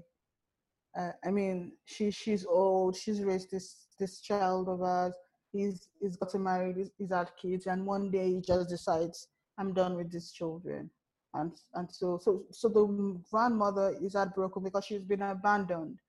uh, 0.98 1.12
I 1.24 1.30
mean, 1.30 1.74
she 1.86 2.12
she's 2.12 2.46
old. 2.46 2.96
She's 2.96 3.22
raised 3.22 3.52
this 3.52 3.88
this 4.00 4.22
child 4.22 4.68
of 4.68 4.82
ours. 4.82 5.14
He's 5.52 5.90
he's 6.02 6.16
gotten 6.16 6.44
married. 6.44 6.78
He's, 6.78 6.92
he's 6.98 7.12
had 7.12 7.30
kids, 7.42 7.68
and 7.68 7.86
one 7.86 8.10
day 8.10 8.34
he 8.34 8.42
just 8.42 8.70
decides, 8.70 9.28
"I'm 9.58 9.74
done 9.74 9.96
with 9.96 10.12
these 10.12 10.32
children." 10.32 10.90
And 11.34 11.52
and 11.76 11.90
so 11.92 12.20
so 12.22 12.44
so 12.52 12.70
the 12.70 13.20
grandmother 13.32 13.96
is 14.02 14.14
heartbroken 14.14 14.64
because 14.64 14.86
she's 14.86 15.04
been 15.04 15.22
abandoned. 15.22 16.00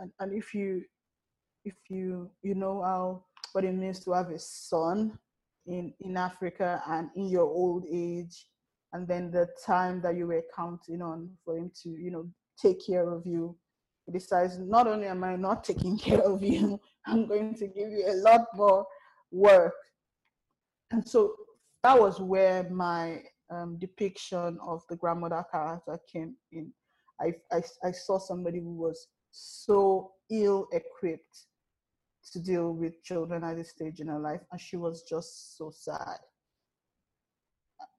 And 0.00 0.10
and 0.18 0.32
if 0.32 0.54
you 0.54 0.82
if 1.64 1.74
you 1.88 2.30
you 2.42 2.54
know 2.54 2.82
how 2.82 3.24
what 3.52 3.64
it 3.64 3.74
means 3.74 4.00
to 4.04 4.12
have 4.12 4.30
a 4.30 4.38
son 4.38 5.18
in 5.66 5.92
in 6.00 6.16
Africa 6.16 6.82
and 6.88 7.10
in 7.14 7.28
your 7.28 7.46
old 7.46 7.84
age, 7.90 8.46
and 8.92 9.06
then 9.06 9.30
the 9.30 9.48
time 9.64 10.00
that 10.02 10.16
you 10.16 10.26
were 10.26 10.42
counting 10.54 11.02
on 11.02 11.30
for 11.44 11.56
him 11.56 11.70
to 11.82 11.90
you 11.90 12.10
know 12.10 12.26
take 12.60 12.84
care 12.84 13.08
of 13.08 13.26
you 13.26 13.56
he 14.06 14.12
decides 14.12 14.58
not 14.58 14.86
only 14.86 15.06
am 15.06 15.24
i 15.24 15.36
not 15.36 15.64
taking 15.64 15.98
care 15.98 16.20
of 16.20 16.42
you 16.42 16.80
i'm 17.06 17.26
going 17.26 17.54
to 17.54 17.66
give 17.66 17.90
you 17.90 18.04
a 18.08 18.16
lot 18.16 18.46
more 18.54 18.86
work 19.30 19.74
and 20.90 21.06
so 21.06 21.34
that 21.82 21.98
was 21.98 22.20
where 22.20 22.68
my 22.70 23.22
um, 23.50 23.78
depiction 23.78 24.58
of 24.66 24.82
the 24.88 24.96
grandmother 24.96 25.44
character 25.52 25.98
came 26.12 26.34
in 26.52 26.72
I, 27.20 27.34
I, 27.52 27.62
I 27.84 27.92
saw 27.92 28.18
somebody 28.18 28.60
who 28.60 28.74
was 28.76 29.08
so 29.30 30.12
ill 30.30 30.68
equipped 30.72 31.46
to 32.32 32.40
deal 32.40 32.72
with 32.72 33.02
children 33.02 33.44
at 33.44 33.56
this 33.56 33.70
stage 33.70 34.00
in 34.00 34.08
her 34.08 34.18
life 34.18 34.40
and 34.50 34.60
she 34.60 34.76
was 34.76 35.02
just 35.02 35.58
so 35.58 35.70
sad 35.70 36.18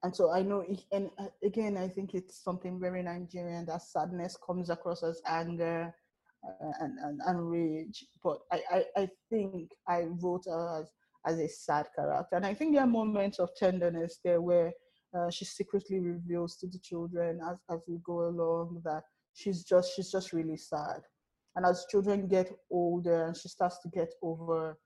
and 0.02 0.14
so 0.14 0.32
I 0.32 0.42
know, 0.42 0.64
and 0.90 1.10
again, 1.44 1.76
I 1.76 1.86
think 1.86 2.14
it's 2.14 2.42
something 2.42 2.80
very 2.80 3.02
Nigerian 3.02 3.66
that 3.66 3.82
sadness 3.82 4.36
comes 4.44 4.68
across 4.68 5.02
as 5.04 5.20
anger 5.26 5.94
uh, 6.44 6.70
and, 6.80 6.98
and, 6.98 7.20
and 7.24 7.50
rage. 7.50 8.04
But 8.22 8.38
I, 8.50 8.62
I, 8.70 8.84
I 8.96 9.08
think 9.30 9.70
I 9.88 10.06
wrote 10.20 10.44
her 10.46 10.80
as, 10.80 10.90
as 11.24 11.38
a 11.38 11.48
sad 11.48 11.86
character. 11.94 12.34
And 12.34 12.44
I 12.44 12.52
think 12.52 12.74
there 12.74 12.82
are 12.82 12.88
moments 12.88 13.38
of 13.38 13.54
tenderness 13.56 14.18
there 14.24 14.40
where 14.40 14.72
uh, 15.14 15.30
she 15.30 15.44
secretly 15.44 16.00
reveals 16.00 16.56
to 16.56 16.66
the 16.66 16.78
children 16.78 17.40
as, 17.50 17.58
as 17.70 17.80
we 17.86 17.98
go 18.04 18.28
along 18.28 18.80
that 18.84 19.02
she's 19.34 19.64
just 19.64 19.94
she's 19.94 20.10
just 20.10 20.32
really 20.32 20.56
sad. 20.56 21.00
And 21.54 21.66
as 21.66 21.86
children 21.90 22.28
get 22.28 22.50
older 22.70 23.26
and 23.26 23.36
she 23.36 23.48
starts 23.48 23.78
to 23.80 23.88
get 23.88 24.12
over 24.22 24.78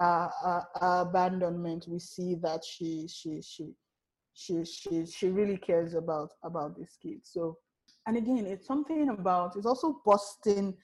uh, 0.00 0.28
uh, 0.44 0.62
abandonment, 0.80 1.86
we 1.88 1.98
see 1.98 2.34
that 2.36 2.64
she 2.64 3.06
she 3.08 3.42
she 3.42 3.74
she 4.32 4.64
she 4.64 5.06
she 5.06 5.28
really 5.28 5.56
cares 5.56 5.94
about 5.94 6.30
about 6.44 6.76
these 6.76 6.96
kids 7.02 7.30
so 7.32 7.56
and 8.06 8.16
again 8.16 8.46
it's 8.46 8.66
something 8.66 9.08
about 9.10 9.56
it's 9.56 9.66
also 9.66 10.00
busting 10.04 10.74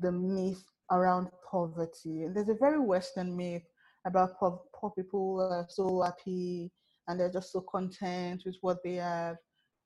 the 0.00 0.10
myth 0.10 0.64
around 0.90 1.28
poverty 1.50 2.22
and 2.22 2.34
there's 2.34 2.48
a 2.48 2.54
very 2.54 2.78
western 2.80 3.36
myth 3.36 3.64
about 4.06 4.38
poor, 4.38 4.60
poor 4.74 4.90
people 4.90 5.40
are 5.40 5.66
so 5.68 6.02
happy 6.02 6.70
and 7.08 7.18
they're 7.18 7.30
just 7.30 7.52
so 7.52 7.60
content 7.60 8.42
with 8.44 8.56
what 8.60 8.78
they 8.82 8.94
have 8.94 9.36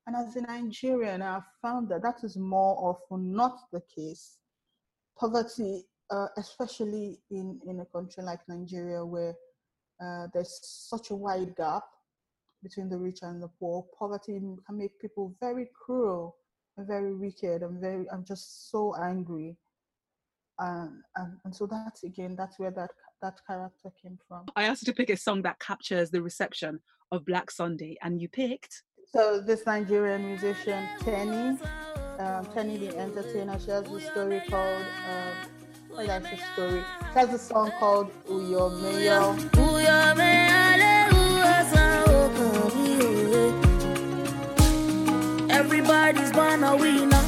and 0.06 0.16
as 0.16 0.36
a 0.36 0.40
nigerian 0.42 1.22
i've 1.22 1.42
found 1.60 1.88
that 1.88 2.02
that 2.02 2.22
is 2.22 2.36
more 2.36 2.76
often 2.78 3.32
not 3.32 3.58
the 3.72 3.82
case 3.94 4.38
poverty 5.18 5.84
uh, 6.10 6.28
especially 6.38 7.18
in 7.30 7.60
in 7.66 7.80
a 7.80 7.84
country 7.86 8.22
like 8.22 8.40
nigeria 8.48 9.04
where 9.04 9.34
uh, 10.00 10.28
there's 10.32 10.60
such 10.62 11.10
a 11.10 11.14
wide 11.14 11.54
gap 11.56 11.82
between 12.62 12.88
the 12.88 12.98
rich 12.98 13.20
and 13.22 13.42
the 13.42 13.48
poor. 13.58 13.84
Poverty 13.98 14.40
can 14.66 14.78
make 14.78 14.98
people 15.00 15.34
very 15.40 15.68
cruel 15.74 16.36
and 16.76 16.86
very 16.86 17.14
wicked 17.14 17.62
and 17.62 17.80
very 17.80 18.06
I'm 18.10 18.24
just 18.24 18.70
so 18.70 18.94
angry. 18.96 19.56
And, 20.58 21.02
and 21.16 21.38
and 21.44 21.54
so 21.54 21.66
that's 21.66 22.02
again 22.02 22.34
that's 22.36 22.58
where 22.58 22.72
that 22.72 22.90
that 23.22 23.40
character 23.46 23.90
came 24.00 24.18
from. 24.26 24.46
I 24.56 24.64
asked 24.64 24.86
you 24.86 24.92
to 24.92 24.96
pick 24.96 25.10
a 25.10 25.16
song 25.16 25.42
that 25.42 25.58
captures 25.58 26.10
the 26.10 26.22
reception 26.22 26.80
of 27.12 27.24
Black 27.24 27.50
Sunday, 27.50 27.96
and 28.02 28.20
you 28.20 28.28
picked. 28.28 28.82
So 29.12 29.40
this 29.40 29.64
Nigerian 29.66 30.26
musician 30.26 30.86
Teni, 31.00 31.58
um, 32.20 32.44
Teni 32.46 32.78
the 32.78 32.96
entertainer, 32.98 33.58
she 33.58 33.70
has 33.70 33.86
a 33.86 34.00
story 34.00 34.42
called. 34.48 34.84
Um, 35.08 35.48
what 35.88 36.04
is 36.04 36.22
the 36.22 36.38
story? 36.52 36.84
She 37.12 37.18
has 37.18 37.34
a 37.34 37.38
song 37.38 37.72
called 37.78 38.10
Uyo 38.26 38.70
Meyo. 38.80 39.36
Uyo 39.52 39.98
Everybody's 45.50 46.32
born 46.32 46.62
a 46.62 46.76
winner. 46.76 47.24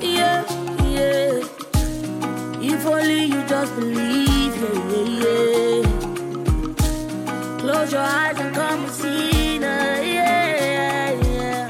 Yeah, 0.00 0.44
yeah. 0.84 1.42
If 2.62 2.86
only 2.86 3.24
you 3.24 3.44
just 3.46 3.74
believe, 3.74 4.17
Close 7.88 8.00
your 8.02 8.06
eyes 8.06 8.38
and 8.38 8.54
come 8.54 8.84
and 8.84 8.92
see, 8.92 9.58
yeah, 9.60 11.10
yeah. 11.22 11.68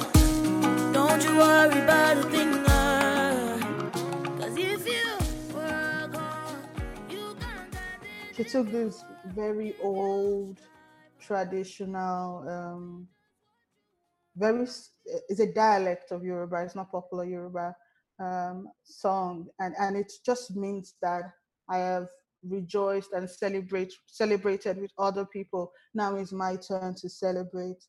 Don't 0.92 1.22
you 1.22 1.36
worry 1.36 1.78
about 1.80 2.16
a 2.16 2.22
thing, 2.24 2.64
can 4.34 4.52
She 8.34 8.42
took 8.42 8.68
this 8.72 9.04
very 9.26 9.76
old, 9.80 10.58
traditional, 11.20 12.48
um, 12.48 13.06
very 14.36 14.66
it's 15.28 15.38
a 15.38 15.52
dialect 15.52 16.10
of 16.10 16.24
Yoruba. 16.24 16.64
It's 16.64 16.74
not 16.74 16.90
popular 16.90 17.26
Yoruba 17.26 17.76
um, 18.18 18.66
song, 18.82 19.46
and 19.60 19.72
and 19.78 19.96
it 19.96 20.12
just 20.26 20.56
means 20.56 20.94
that 21.00 21.30
I 21.68 21.78
have 21.78 22.08
rejoiced 22.48 23.12
and 23.12 23.28
celebrate 23.28 23.92
celebrated 24.06 24.80
with 24.80 24.90
other 24.98 25.24
people. 25.24 25.72
Now 25.94 26.16
it's 26.16 26.32
my 26.32 26.56
turn 26.56 26.94
to 27.00 27.08
celebrate, 27.08 27.82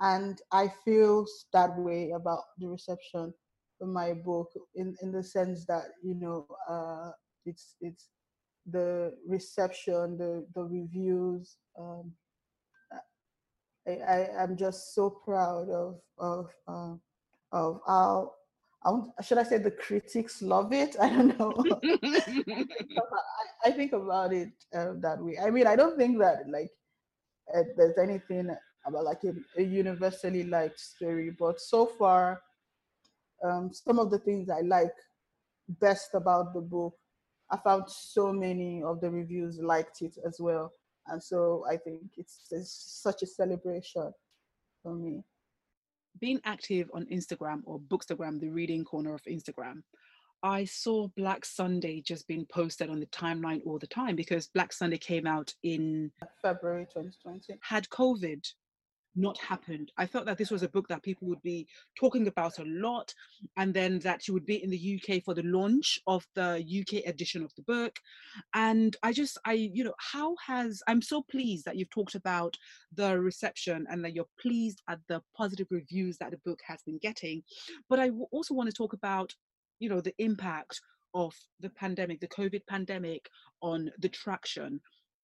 and 0.00 0.40
I 0.52 0.72
feel 0.84 1.26
that 1.52 1.76
way 1.78 2.12
about 2.12 2.42
the 2.58 2.68
reception 2.68 3.32
of 3.80 3.88
my 3.88 4.12
book 4.12 4.50
in 4.74 4.94
in 5.02 5.12
the 5.12 5.22
sense 5.22 5.64
that 5.66 5.84
you 6.02 6.14
know 6.14 6.46
uh, 6.68 7.12
it's 7.46 7.76
it's 7.80 8.08
the 8.66 9.14
reception, 9.26 10.18
the 10.18 10.46
the 10.54 10.62
reviews. 10.62 11.56
Um, 11.78 12.12
I, 13.86 13.92
I 13.92 14.42
am 14.42 14.56
just 14.56 14.94
so 14.94 15.10
proud 15.10 15.70
of 15.70 16.00
of 16.18 16.50
uh, 16.68 16.94
of 17.52 17.80
how 17.86 18.32
Should 19.22 19.38
I 19.38 19.42
say 19.42 19.58
the 19.58 19.70
critics 19.70 20.40
love 20.40 20.72
it? 20.72 20.96
I 21.00 21.10
don't 21.10 21.38
know. 21.38 21.52
I, 21.84 23.68
I, 23.68 23.70
think 23.72 23.92
about 23.92 24.32
it 24.32 24.52
uh, 24.74 24.92
that 25.00 25.18
way. 25.20 25.36
I 25.38 25.50
mean, 25.50 25.66
I 25.66 25.76
don't 25.76 25.98
think 25.98 26.18
that 26.20 26.48
like 26.48 26.70
uh, 27.54 27.62
there's 27.76 27.98
anything 27.98 28.56
about 28.86 29.04
like 29.04 29.22
a, 29.24 29.34
a 29.60 29.62
universally 29.62 30.44
liked 30.44 30.80
story. 30.80 31.30
But 31.38 31.60
so 31.60 31.86
far, 31.86 32.40
um, 33.44 33.70
some 33.72 33.98
of 33.98 34.10
the 34.10 34.18
things 34.18 34.48
I 34.48 34.60
like 34.60 34.94
best 35.68 36.14
about 36.14 36.54
the 36.54 36.62
book, 36.62 36.94
I 37.50 37.58
found 37.58 37.84
so 37.88 38.32
many 38.32 38.82
of 38.82 39.00
the 39.00 39.10
reviews 39.10 39.58
liked 39.60 40.00
it 40.00 40.16
as 40.26 40.36
well, 40.40 40.72
and 41.08 41.22
so 41.22 41.64
I 41.68 41.76
think 41.76 42.00
it's, 42.16 42.46
it's 42.50 43.00
such 43.02 43.22
a 43.22 43.26
celebration 43.26 44.12
for 44.82 44.94
me. 44.94 45.22
Being 46.20 46.40
active 46.44 46.90
on 46.92 47.06
Instagram 47.06 47.62
or 47.64 47.78
Bookstagram, 47.78 48.40
the 48.40 48.50
reading 48.50 48.84
corner 48.84 49.14
of 49.14 49.22
Instagram, 49.22 49.82
I 50.42 50.64
saw 50.64 51.08
Black 51.16 51.44
Sunday 51.44 52.00
just 52.00 52.26
being 52.26 52.46
posted 52.46 52.88
on 52.90 53.00
the 53.00 53.06
timeline 53.06 53.60
all 53.66 53.78
the 53.78 53.86
time 53.86 54.16
because 54.16 54.48
Black 54.48 54.72
Sunday 54.72 54.98
came 54.98 55.26
out 55.26 55.54
in 55.62 56.10
February 56.42 56.86
2020. 56.86 57.58
Had 57.62 57.88
COVID 57.88 58.46
not 59.16 59.38
happened, 59.38 59.92
I 59.96 60.06
felt 60.06 60.26
that 60.26 60.38
this 60.38 60.50
was 60.50 60.62
a 60.62 60.68
book 60.68 60.88
that 60.88 61.02
people 61.02 61.28
would 61.28 61.42
be 61.42 61.66
talking 61.98 62.26
about 62.26 62.58
a 62.58 62.64
lot, 62.64 63.12
and 63.56 63.74
then 63.74 63.98
that 64.00 64.28
you 64.28 64.34
would 64.34 64.46
be 64.46 64.62
in 64.62 64.70
the 64.70 65.00
UK 65.00 65.22
for 65.22 65.34
the 65.34 65.42
launch 65.42 65.98
of 66.06 66.26
the 66.34 66.64
UK 66.64 67.08
edition 67.08 67.42
of 67.42 67.54
the 67.56 67.62
book. 67.62 67.98
And 68.54 68.96
I 69.02 69.12
just, 69.12 69.38
I, 69.44 69.52
you 69.52 69.84
know, 69.84 69.94
how 69.98 70.36
has, 70.46 70.82
I'm 70.86 71.02
so 71.02 71.22
pleased 71.22 71.64
that 71.64 71.76
you've 71.76 71.90
talked 71.90 72.14
about 72.14 72.56
the 72.94 73.18
reception 73.18 73.86
and 73.90 74.04
that 74.04 74.14
you're 74.14 74.28
pleased 74.40 74.82
at 74.88 75.00
the 75.08 75.22
positive 75.36 75.66
reviews 75.70 76.18
that 76.18 76.30
the 76.30 76.40
book 76.44 76.60
has 76.66 76.82
been 76.82 76.98
getting. 76.98 77.42
But 77.88 78.00
I 78.00 78.10
also 78.30 78.54
want 78.54 78.68
to 78.68 78.74
talk 78.74 78.92
about 78.92 79.34
you 79.80 79.88
know 79.88 80.00
the 80.00 80.14
impact 80.18 80.80
of 81.14 81.34
the 81.58 81.70
pandemic 81.70 82.20
the 82.20 82.28
covid 82.28 82.60
pandemic 82.68 83.28
on 83.62 83.90
the 83.98 84.08
traction 84.08 84.80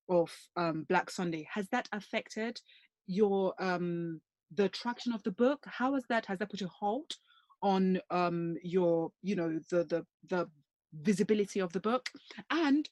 of 0.08 0.30
um, 0.56 0.84
black 0.88 1.10
sunday 1.10 1.46
has 1.52 1.68
that 1.68 1.88
affected 1.92 2.60
your 3.06 3.54
um 3.58 4.20
the 4.54 4.68
traction 4.68 5.12
of 5.12 5.22
the 5.22 5.30
book? 5.32 5.64
How 5.66 5.94
has 5.94 6.04
that 6.08 6.26
has 6.26 6.38
that 6.38 6.50
put 6.50 6.62
a 6.62 6.68
halt 6.68 7.16
on 7.62 8.00
um 8.10 8.56
your 8.62 9.10
you 9.22 9.36
know 9.36 9.58
the 9.70 9.84
the 9.84 10.06
the 10.28 10.48
visibility 10.92 11.60
of 11.60 11.72
the 11.72 11.80
book? 11.80 12.10
And 12.50 12.88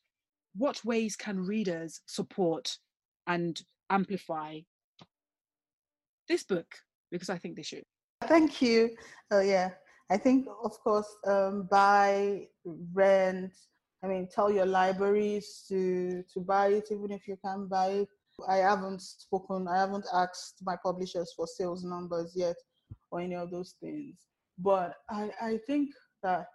what 0.57 0.85
ways 0.85 1.17
can 1.17 1.45
readers 1.45 2.01
support 2.07 2.79
and 3.27 3.61
amplify 3.91 4.61
this 6.29 6.45
book? 6.45 6.67
Because 7.11 7.31
i 7.31 7.39
think 7.39 7.57
they 7.57 7.62
should. 7.62 7.85
Thank 8.27 8.62
you. 8.62 8.91
Oh 9.31 9.41
yeah. 9.41 9.71
I 10.11 10.19
think, 10.19 10.47
of 10.62 10.79
course, 10.81 11.09
um, 11.27 11.67
buy, 11.71 12.49
rent. 12.93 13.53
I 14.03 14.07
mean, 14.07 14.29
tell 14.29 14.51
your 14.51 14.67
libraries 14.67 15.65
to 15.69 16.23
to 16.33 16.41
buy 16.41 16.69
it, 16.69 16.89
even 16.91 17.11
if 17.11 17.27
you 17.27 17.37
can't 17.45 17.69
buy 17.69 17.89
it. 17.89 18.09
I 18.49 18.57
haven't 18.57 19.01
spoken. 19.01 19.68
I 19.68 19.78
haven't 19.78 20.07
asked 20.12 20.57
my 20.62 20.76
publishers 20.82 21.32
for 21.37 21.47
sales 21.47 21.85
numbers 21.85 22.32
yet, 22.35 22.57
or 23.11 23.20
any 23.20 23.35
of 23.35 23.51
those 23.51 23.74
things. 23.80 24.16
But 24.59 24.95
I 25.09 25.30
I 25.41 25.59
think 25.66 25.91
that 26.22 26.47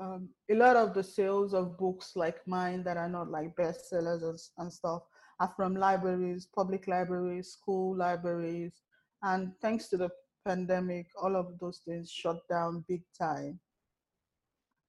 um, 0.00 0.28
a 0.50 0.54
lot 0.54 0.76
of 0.76 0.94
the 0.94 1.02
sales 1.02 1.54
of 1.54 1.78
books 1.78 2.12
like 2.16 2.46
mine 2.46 2.82
that 2.84 2.96
are 2.96 3.08
not 3.08 3.30
like 3.30 3.54
bestsellers 3.56 4.22
and, 4.22 4.38
and 4.58 4.72
stuff 4.72 5.02
are 5.40 5.52
from 5.56 5.76
libraries, 5.76 6.48
public 6.54 6.86
libraries, 6.88 7.52
school 7.52 7.96
libraries, 7.96 8.72
and 9.22 9.52
thanks 9.60 9.88
to 9.88 9.96
the 9.96 10.10
pandemic, 10.46 11.06
all 11.20 11.36
of 11.36 11.58
those 11.58 11.80
things 11.86 12.10
shut 12.10 12.38
down 12.48 12.84
big 12.88 13.02
time. 13.18 13.58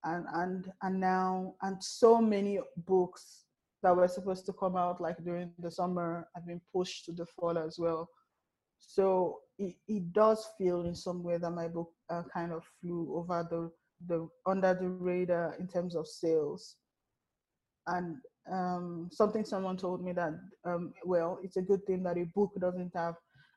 And 0.04 0.26
and 0.34 0.72
and 0.84 1.00
now 1.00 1.56
and 1.64 1.84
so 1.84 2.22
many 2.22 2.60
books 2.78 3.45
that 3.86 3.96
were 3.96 4.08
supposed 4.08 4.48
to 4.48 4.54
come 4.54 4.76
out 4.76 5.00
like 5.00 5.24
during 5.24 5.52
the 5.60 5.70
summer 5.70 6.28
have 6.34 6.48
been 6.48 6.60
pushed 6.74 7.06
to 7.06 7.12
the 7.12 7.24
fall 7.24 7.56
as 7.56 7.78
well. 7.78 8.10
So 8.80 9.42
it, 9.60 9.76
it 9.88 10.12
does 10.12 10.50
feel 10.58 10.86
in 10.86 10.96
some 10.96 11.22
way 11.22 11.38
that 11.38 11.52
my 11.52 11.68
book 11.68 11.92
uh, 12.10 12.24
kind 12.34 12.52
of 12.52 12.64
flew 12.82 13.14
over 13.16 13.48
the 13.48 13.72
the 14.08 14.28
under 14.48 14.74
the 14.74 14.90
radar 14.90 15.56
in 15.60 15.68
terms 15.68 15.96
of 15.96 16.08
sales. 16.08 16.78
And 17.86 18.18
um, 18.52 19.10
something 19.12 19.46
someone 19.46 19.78
told 19.78 20.04
me 20.04 20.14
that 20.14 20.34
um, 20.66 20.92
well, 21.06 21.38
it's 21.44 21.58
a 21.58 21.62
good 21.62 21.86
thing 21.86 22.02
that 22.04 22.18
a 22.18 22.26
book 22.34 22.54
doesn't 22.60 22.92
have 22.96 23.16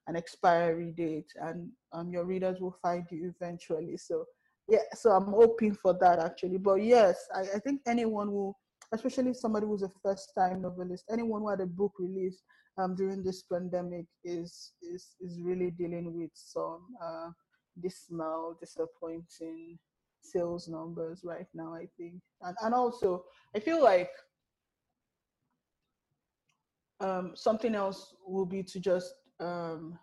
an 0.09 0.17
expiry 0.17 0.93
date 0.95 1.31
and 1.41 1.71
um, 1.93 2.11
your 2.11 2.25
readers 2.25 2.61
will 2.61 2.77
find 2.83 3.05
you 3.11 3.33
eventually 3.39 3.95
so 3.95 4.25
yeah 4.67 4.79
so 4.95 5.11
i'm 5.11 5.27
hoping 5.27 5.75
for 5.75 5.93
that 6.01 6.19
actually 6.19 6.57
but 6.57 6.77
yes 6.77 7.27
i, 7.35 7.41
I 7.41 7.59
think 7.59 7.83
anyone 7.87 8.29
who 8.29 8.55
especially 8.93 9.35
somebody 9.35 9.67
who's 9.67 9.83
a 9.83 9.91
first 10.03 10.33
time 10.37 10.63
novelist 10.63 11.05
anyone 11.11 11.43
who 11.43 11.51
had 11.51 11.61
a 11.61 11.67
book 11.67 11.93
released 11.99 12.43
um, 12.79 12.95
during 12.95 13.23
this 13.23 13.43
pandemic 13.43 14.07
is 14.25 14.73
is 14.83 15.17
is 15.21 15.41
really 15.41 15.71
dealing 15.71 16.15
with 16.15 16.31
some 16.35 16.87
uh, 17.03 17.31
dismal 17.83 18.57
disappointing 18.61 19.79
sales 20.21 20.69
numbers 20.69 21.21
right 21.25 21.47
now 21.55 21.75
i 21.75 21.87
think. 21.97 22.15
And 22.43 22.57
and 22.63 22.75
also 22.75 23.25
i 23.55 23.61
feel 23.61 23.83
like 23.83 24.11
um, 27.01 27.33
something 27.35 27.75
else 27.75 28.15
will 28.27 28.47
be 28.47 28.63
to 28.65 28.81
just 28.81 29.15
um, 29.41 29.99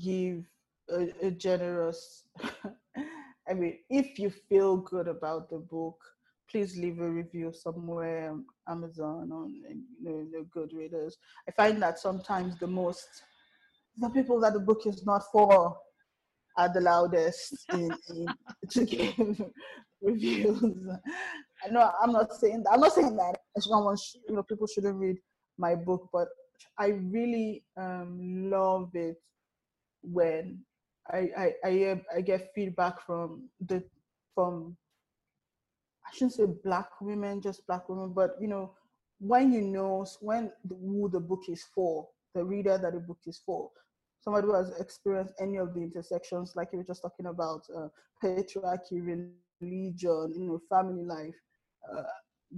give 0.00 0.44
a, 0.90 1.12
a 1.26 1.30
generous 1.30 2.24
i 3.48 3.54
mean 3.54 3.78
if 3.90 4.18
you 4.18 4.30
feel 4.30 4.76
good 4.76 5.08
about 5.08 5.50
the 5.50 5.58
book 5.58 5.96
please 6.52 6.76
leave 6.76 7.00
a 7.00 7.10
review 7.10 7.52
somewhere 7.52 8.30
on 8.30 8.44
amazon 8.68 9.32
on 9.32 9.54
you 9.54 9.82
know 10.00 10.24
the 10.30 10.46
good 10.52 10.72
readers. 10.72 11.16
I 11.48 11.52
find 11.52 11.82
that 11.82 11.98
sometimes 11.98 12.58
the 12.58 12.66
most 12.66 13.08
the 13.98 14.10
people 14.10 14.38
that 14.40 14.52
the 14.52 14.60
book 14.60 14.86
is 14.86 15.04
not 15.04 15.22
for 15.32 15.76
are 16.58 16.72
the 16.72 16.80
loudest 16.80 17.64
in, 17.72 17.90
in 18.10 18.26
to 18.70 18.84
give 18.84 19.14
reviews. 20.02 20.62
I 21.64 21.70
know 21.70 21.90
i'm 22.02 22.12
not 22.12 22.32
saying 22.34 22.62
that 22.64 22.72
i'm 22.72 22.80
not 22.80 22.92
saying 22.92 23.16
that 23.16 23.36
someone 23.58 23.96
you 24.28 24.36
know 24.36 24.42
people 24.42 24.66
shouldn't 24.66 24.96
read 24.96 25.16
my 25.58 25.74
book 25.74 26.08
but 26.12 26.28
I 26.78 26.88
really 26.88 27.64
um, 27.76 28.50
love 28.50 28.90
it 28.94 29.16
when 30.02 30.60
I 31.10 31.30
I 31.36 31.54
I, 31.64 32.02
I 32.16 32.20
get 32.20 32.50
feedback 32.54 33.04
from 33.06 33.48
the 33.60 33.82
from 34.34 34.76
I 36.12 36.16
shouldn't 36.16 36.34
say 36.34 36.46
black 36.64 36.88
women, 37.00 37.40
just 37.40 37.66
black 37.66 37.88
women, 37.88 38.12
but 38.12 38.36
you 38.40 38.48
know 38.48 38.72
when 39.18 39.52
you 39.52 39.62
know 39.62 40.04
when 40.20 40.50
the, 40.64 40.74
who 40.74 41.08
the 41.08 41.20
book 41.20 41.42
is 41.48 41.64
for, 41.74 42.08
the 42.34 42.44
reader 42.44 42.76
that 42.76 42.92
the 42.92 43.00
book 43.00 43.20
is 43.26 43.40
for, 43.44 43.70
somebody 44.20 44.46
who 44.46 44.54
has 44.54 44.70
experienced 44.80 45.34
any 45.40 45.56
of 45.58 45.74
the 45.74 45.80
intersections, 45.80 46.52
like 46.56 46.68
you 46.72 46.78
were 46.78 46.84
just 46.84 47.02
talking 47.02 47.26
about, 47.26 47.62
uh, 47.76 47.88
patriarchy, 48.22 49.00
religion, 49.60 50.34
you 50.36 50.46
know, 50.46 50.60
family 50.68 51.04
life, 51.04 51.34
uh, 51.96 52.02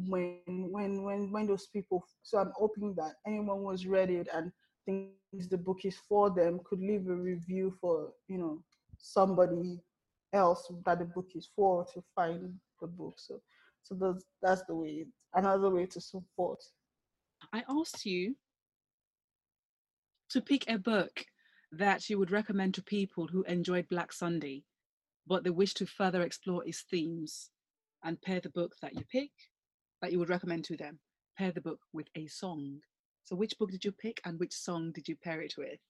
when 0.08 0.38
when 0.46 1.02
when 1.02 1.30
when 1.30 1.46
those 1.46 1.66
people 1.66 2.04
so 2.22 2.38
i'm 2.38 2.52
hoping 2.56 2.94
that 2.94 3.12
anyone 3.26 3.62
was 3.62 3.86
read 3.86 4.10
it 4.10 4.28
and 4.34 4.50
thinks 4.86 5.48
the 5.48 5.56
book 5.56 5.78
is 5.84 5.96
for 6.08 6.30
them 6.30 6.60
could 6.64 6.80
leave 6.80 7.06
a 7.08 7.14
review 7.14 7.72
for 7.80 8.10
you 8.28 8.38
know 8.38 8.60
somebody 8.98 9.80
else 10.32 10.70
that 10.84 10.98
the 10.98 11.04
book 11.04 11.28
is 11.34 11.48
for 11.54 11.86
to 11.94 12.02
find 12.14 12.52
the 12.80 12.86
book 12.86 13.14
so 13.16 13.40
so 13.84 13.94
that's 13.94 14.24
that's 14.42 14.62
the 14.68 14.74
way 14.74 15.06
another 15.34 15.70
way 15.70 15.86
to 15.86 16.00
support 16.00 16.58
i 17.52 17.62
asked 17.68 18.04
you 18.04 18.34
to 20.28 20.40
pick 20.40 20.68
a 20.68 20.78
book 20.78 21.24
that 21.70 22.08
you 22.08 22.18
would 22.18 22.30
recommend 22.30 22.74
to 22.74 22.82
people 22.82 23.26
who 23.28 23.42
enjoyed 23.44 23.88
black 23.88 24.12
sunday 24.12 24.64
but 25.26 25.44
they 25.44 25.50
wish 25.50 25.74
to 25.74 25.86
further 25.86 26.22
explore 26.22 26.66
its 26.66 26.82
themes 26.90 27.50
and 28.04 28.20
pair 28.20 28.40
the 28.40 28.50
book 28.50 28.72
that 28.82 28.94
you 28.94 29.02
pick 29.10 29.30
that 30.04 30.12
you 30.12 30.18
would 30.18 30.28
recommend 30.28 30.64
to 30.64 30.76
them, 30.76 30.98
pair 31.38 31.50
the 31.50 31.62
book 31.62 31.80
with 31.94 32.06
a 32.14 32.26
song. 32.26 32.78
So, 33.24 33.34
which 33.34 33.58
book 33.58 33.70
did 33.70 33.84
you 33.84 33.92
pick 33.92 34.20
and 34.26 34.38
which 34.38 34.52
song 34.52 34.92
did 34.94 35.08
you 35.08 35.16
pair 35.16 35.40
it 35.40 35.54
with? 35.56 35.80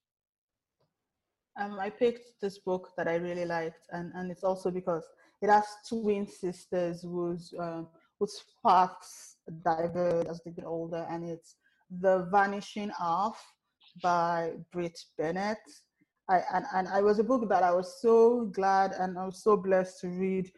Um, 1.59 1.77
I 1.79 1.89
picked 1.89 2.39
this 2.41 2.59
book 2.59 2.91
that 2.95 3.09
I 3.09 3.15
really 3.15 3.45
liked, 3.45 3.87
and, 3.91 4.13
and 4.15 4.31
it's 4.31 4.43
also 4.43 4.71
because 4.71 5.03
it 5.45 5.51
has 5.51 5.65
twin 5.87 6.27
sisters 6.27 7.03
whose 7.03 7.53
um, 7.59 7.87
whose 8.19 8.41
sparks 8.41 9.37
diverge 9.63 10.25
as 10.27 10.41
they 10.43 10.51
get 10.51 10.65
older, 10.65 11.05
and 11.09 11.23
it's 11.23 11.55
The 12.01 12.27
Vanishing 12.31 12.91
Half 12.97 13.39
by 14.01 14.53
Brit 14.71 14.99
Bennett. 15.17 15.59
I, 16.27 16.41
and, 16.53 16.65
and 16.73 16.87
I 16.87 17.01
was 17.01 17.19
a 17.19 17.23
book 17.23 17.47
that 17.49 17.61
I 17.61 17.71
was 17.71 18.01
so 18.01 18.45
glad 18.45 18.93
and 18.93 19.19
I 19.19 19.25
was 19.25 19.43
so 19.43 19.55
blessed 19.55 20.01
to 20.01 20.07
read 20.07 20.51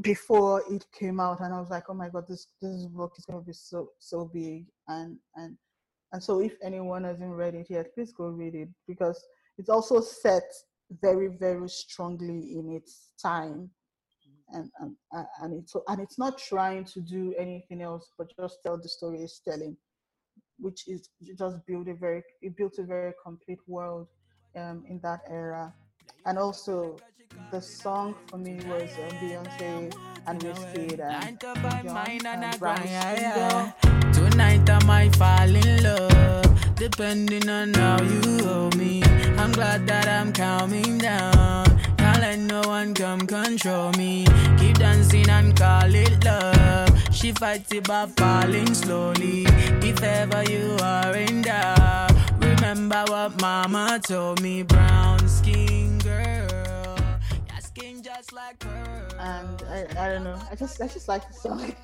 before 0.00 0.62
it 0.70 0.86
came 0.96 1.18
out 1.18 1.40
and 1.40 1.52
I 1.52 1.58
was 1.58 1.70
like, 1.70 1.90
oh 1.90 1.94
my 1.94 2.08
god, 2.08 2.26
this 2.28 2.46
this 2.62 2.86
book 2.86 3.14
is 3.18 3.24
gonna 3.24 3.40
be 3.40 3.52
so 3.52 3.88
so 3.98 4.30
big 4.32 4.66
and 4.86 5.18
and 5.34 5.56
and 6.12 6.22
so 6.22 6.40
if 6.40 6.54
anyone 6.62 7.02
hasn't 7.02 7.34
read 7.34 7.56
it 7.56 7.66
yet, 7.68 7.92
please 7.94 8.12
go 8.12 8.28
read 8.28 8.54
it 8.54 8.68
because 8.86 9.20
it's 9.58 9.68
also 9.68 10.00
set 10.00 10.44
very 11.02 11.28
very 11.28 11.68
strongly 11.68 12.56
in 12.58 12.72
its 12.74 13.10
time 13.20 13.70
and 14.52 14.70
and 14.80 14.96
and 15.42 15.52
it's 15.52 15.74
and 15.88 16.00
it's 16.00 16.18
not 16.18 16.38
trying 16.38 16.84
to 16.84 17.00
do 17.00 17.34
anything 17.38 17.82
else 17.82 18.10
but 18.16 18.26
just 18.40 18.58
tell 18.64 18.78
the 18.78 18.88
story 18.88 19.22
it's 19.22 19.40
telling 19.40 19.76
which 20.58 20.88
is 20.88 21.10
just 21.38 21.56
build 21.66 21.88
a 21.88 21.94
very 21.94 22.22
it 22.42 22.56
built 22.56 22.78
a 22.78 22.82
very 22.82 23.12
complete 23.24 23.60
world 23.66 24.08
um, 24.56 24.84
in 24.88 25.00
that 25.02 25.20
era. 25.30 25.72
And 26.26 26.38
also, 26.38 26.96
the 27.50 27.60
song 27.60 28.14
for 28.26 28.38
me 28.38 28.56
was 28.66 28.90
uh, 28.98 29.10
Beyonce 29.20 29.94
and 30.26 30.40
Wizkid 30.40 31.00
and 31.00 31.42
and 32.24 32.58
Brown. 32.58 33.72
Tonight 34.12 34.68
I 34.68 34.84
might 34.84 35.16
fall 35.16 35.54
in 35.54 35.82
love, 35.82 36.74
depending 36.74 37.48
on 37.48 37.74
how 37.74 38.02
you 38.02 38.44
hold 38.44 38.76
me. 38.76 38.97
I'm 39.48 39.52
glad 39.54 39.86
that 39.86 40.06
I'm 40.06 40.30
calming 40.34 40.98
down. 40.98 41.64
Can't 41.96 42.20
let 42.20 42.38
no 42.38 42.60
one 42.68 42.92
come 42.92 43.26
control 43.26 43.90
me. 43.92 44.26
Keep 44.58 44.76
dancing 44.76 45.26
and 45.30 45.56
call 45.56 45.88
it 45.94 46.22
love. 46.22 46.90
She 47.14 47.32
fights 47.32 47.72
it 47.72 47.88
by 47.88 48.08
falling 48.18 48.74
slowly. 48.74 49.46
If 49.80 50.02
ever 50.02 50.42
you 50.50 50.76
are 50.82 51.16
in 51.16 51.40
doubt, 51.40 52.12
remember 52.38 53.02
what 53.08 53.40
mama 53.40 53.98
told 54.06 54.42
me. 54.42 54.64
Brown 54.64 55.26
skin 55.26 55.98
girl, 56.00 56.98
your 57.48 57.60
skin 57.60 58.02
just 58.02 58.34
like 58.34 58.62
her. 58.64 59.08
and 59.18 59.62
I, 59.70 59.86
I 59.98 60.08
don't 60.10 60.24
know. 60.24 60.38
I 60.50 60.56
just 60.56 60.78
I 60.82 60.88
just 60.88 61.08
like 61.08 61.26
the 61.26 61.32
song. 61.32 61.74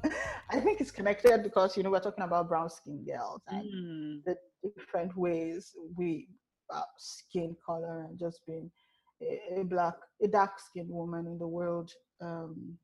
I 0.50 0.58
think 0.58 0.80
it's 0.80 0.90
connected 0.90 1.42
because 1.42 1.76
you 1.76 1.82
know 1.82 1.90
we're 1.90 2.00
talking 2.00 2.24
about 2.24 2.48
brown 2.48 2.70
skin 2.70 3.04
girls 3.04 3.42
and 3.48 3.62
Mm. 3.62 4.24
the 4.24 4.36
different 4.76 5.14
ways 5.18 5.74
we 5.98 6.26
skin 6.98 7.56
color 7.64 8.06
and 8.08 8.18
just 8.18 8.40
being 8.46 8.70
a, 9.22 9.60
a 9.60 9.64
black 9.64 9.94
a 10.22 10.28
dark 10.28 10.58
skinned 10.58 10.90
woman 10.90 11.26
in 11.26 11.38
the 11.38 11.46
world. 11.46 11.90
Um, 12.20 12.78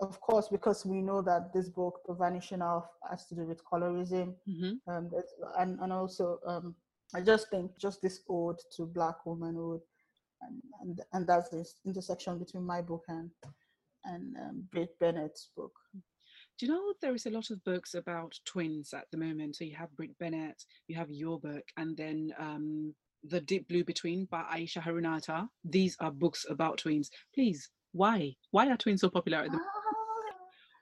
of 0.00 0.20
course, 0.20 0.48
because 0.48 0.84
we 0.84 1.00
know 1.00 1.22
that 1.22 1.52
this 1.54 1.68
book, 1.68 2.00
The 2.06 2.14
Vanishing 2.14 2.58
Half, 2.60 2.86
has 3.08 3.26
to 3.26 3.34
do 3.36 3.44
with 3.44 3.62
colorism, 3.64 4.34
Mhm. 4.48 4.80
um, 4.88 5.10
and 5.58 5.78
and 5.80 5.92
also 5.92 6.40
um, 6.46 6.74
I 7.14 7.20
just 7.20 7.50
think 7.50 7.78
just 7.78 8.02
this 8.02 8.22
ode 8.28 8.58
to 8.76 8.86
black 8.86 9.24
womanhood, 9.26 9.80
and 10.40 10.62
and, 10.80 11.00
and 11.12 11.26
that's 11.26 11.50
this 11.50 11.74
intersection 11.86 12.38
between 12.38 12.64
my 12.64 12.82
book 12.82 13.04
and 13.08 13.30
and 14.04 14.36
um, 14.38 14.68
Brit 14.72 14.98
Bennett's 14.98 15.50
book. 15.56 15.72
Do 16.62 16.66
you 16.68 16.74
know 16.74 16.92
there 17.00 17.12
is 17.12 17.26
a 17.26 17.30
lot 17.30 17.50
of 17.50 17.64
books 17.64 17.94
about 17.94 18.38
twins 18.44 18.94
at 18.94 19.06
the 19.10 19.18
moment? 19.18 19.56
So 19.56 19.64
you 19.64 19.74
have 19.74 19.90
Brit 19.96 20.16
Bennett, 20.20 20.62
you 20.86 20.94
have 20.94 21.10
your 21.10 21.40
book, 21.40 21.64
and 21.76 21.96
then 21.96 22.32
um, 22.38 22.94
The 23.24 23.40
Deep 23.40 23.66
Blue 23.66 23.82
Between 23.82 24.26
by 24.26 24.44
Ayesha 24.48 24.78
Harruna 24.78 25.20
Attah. 25.20 25.48
These 25.64 25.96
are 25.98 26.12
books 26.12 26.46
about 26.48 26.78
twins. 26.78 27.10
Please, 27.34 27.68
why? 27.90 28.36
Why 28.52 28.68
are 28.68 28.76
twins 28.76 29.00
so 29.00 29.10
popular 29.10 29.38
at 29.38 29.50
the 29.50 29.58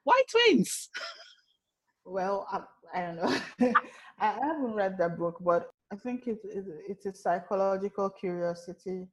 Why 0.05 0.23
twins? 0.31 0.91
Well, 2.05 2.47
I, 2.53 2.61
I 2.95 3.01
don't 3.01 3.17
know. 3.17 3.73
I 4.19 4.33
haven't 4.33 4.75
read 4.75 4.99
that 4.99 5.17
book, 5.17 5.39
but 5.41 5.71
I 5.91 5.97
think 5.97 6.27
it, 6.27 6.41
it, 6.45 6.67
it's 6.91 7.07
a 7.07 7.15
psychological 7.15 8.11
curiosity. 8.11 9.09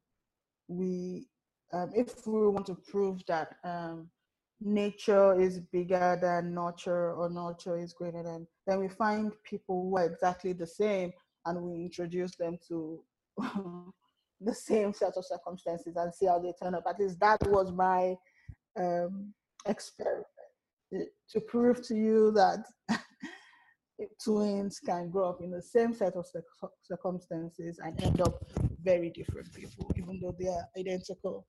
We, 0.68 1.28
um, 1.72 1.92
if 1.96 2.28
we 2.28 2.46
want 2.50 2.66
to 2.66 2.76
prove 2.76 3.26
that 3.28 3.56
um, 3.64 4.10
nature 4.62 5.40
is 5.40 5.60
bigger 5.60 6.18
than 6.22 6.54
nurture 6.54 7.14
or 7.14 7.30
nurture 7.30 7.78
is 7.78 7.94
greater 7.94 8.24
than, 8.24 8.48
then 8.66 8.80
we 8.80 8.88
find 8.88 9.32
people 9.44 9.84
who 9.84 9.98
are 9.98 10.06
exactly 10.06 10.54
the 10.54 10.68
same 10.68 11.12
and 11.46 11.62
we 11.62 11.76
introduce 11.76 12.36
them 12.36 12.58
to 12.68 13.04
the 14.42 14.54
same 14.54 14.94
set 14.94 15.14
of 15.16 15.26
circumstances 15.26 15.96
and 15.96 16.14
see 16.14 16.26
how 16.26 16.40
they 16.40 16.54
turn 16.62 16.76
up. 16.76 16.84
At 16.88 17.00
least 17.00 17.20
that 17.20 17.46
was 17.48 17.72
my 17.72 18.16
um, 18.78 19.34
experiment 19.66 20.26
to 20.92 21.42
prove 21.42 21.86
to 21.88 21.96
you 21.96 22.32
that 22.32 22.64
twins 24.24 24.80
can 24.80 25.10
grow 25.10 25.30
up 25.30 25.42
in 25.42 25.52
the 25.52 25.62
same 25.62 25.94
set 25.94 26.14
of 26.16 26.26
circumstances 26.84 27.80
and 27.84 28.02
end 28.04 28.22
up 28.22 28.44
very 28.84 29.10
different 29.10 29.52
people, 29.54 29.92
even 29.98 30.20
though 30.22 30.36
they 30.40 30.48
are 30.48 30.66
identical. 30.78 31.46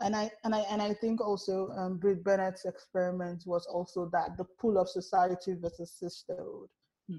And 0.00 0.16
I 0.16 0.30
and 0.44 0.54
I 0.54 0.60
and 0.70 0.82
I 0.82 0.94
think 0.94 1.20
also 1.20 1.68
um, 1.76 1.98
Brit 1.98 2.24
Bennett's 2.24 2.64
experiment 2.64 3.44
was 3.46 3.66
also 3.66 4.08
that 4.12 4.36
the 4.36 4.44
pull 4.60 4.78
of 4.78 4.88
society 4.88 5.54
versus 5.60 5.92
sisterhood. 5.98 6.68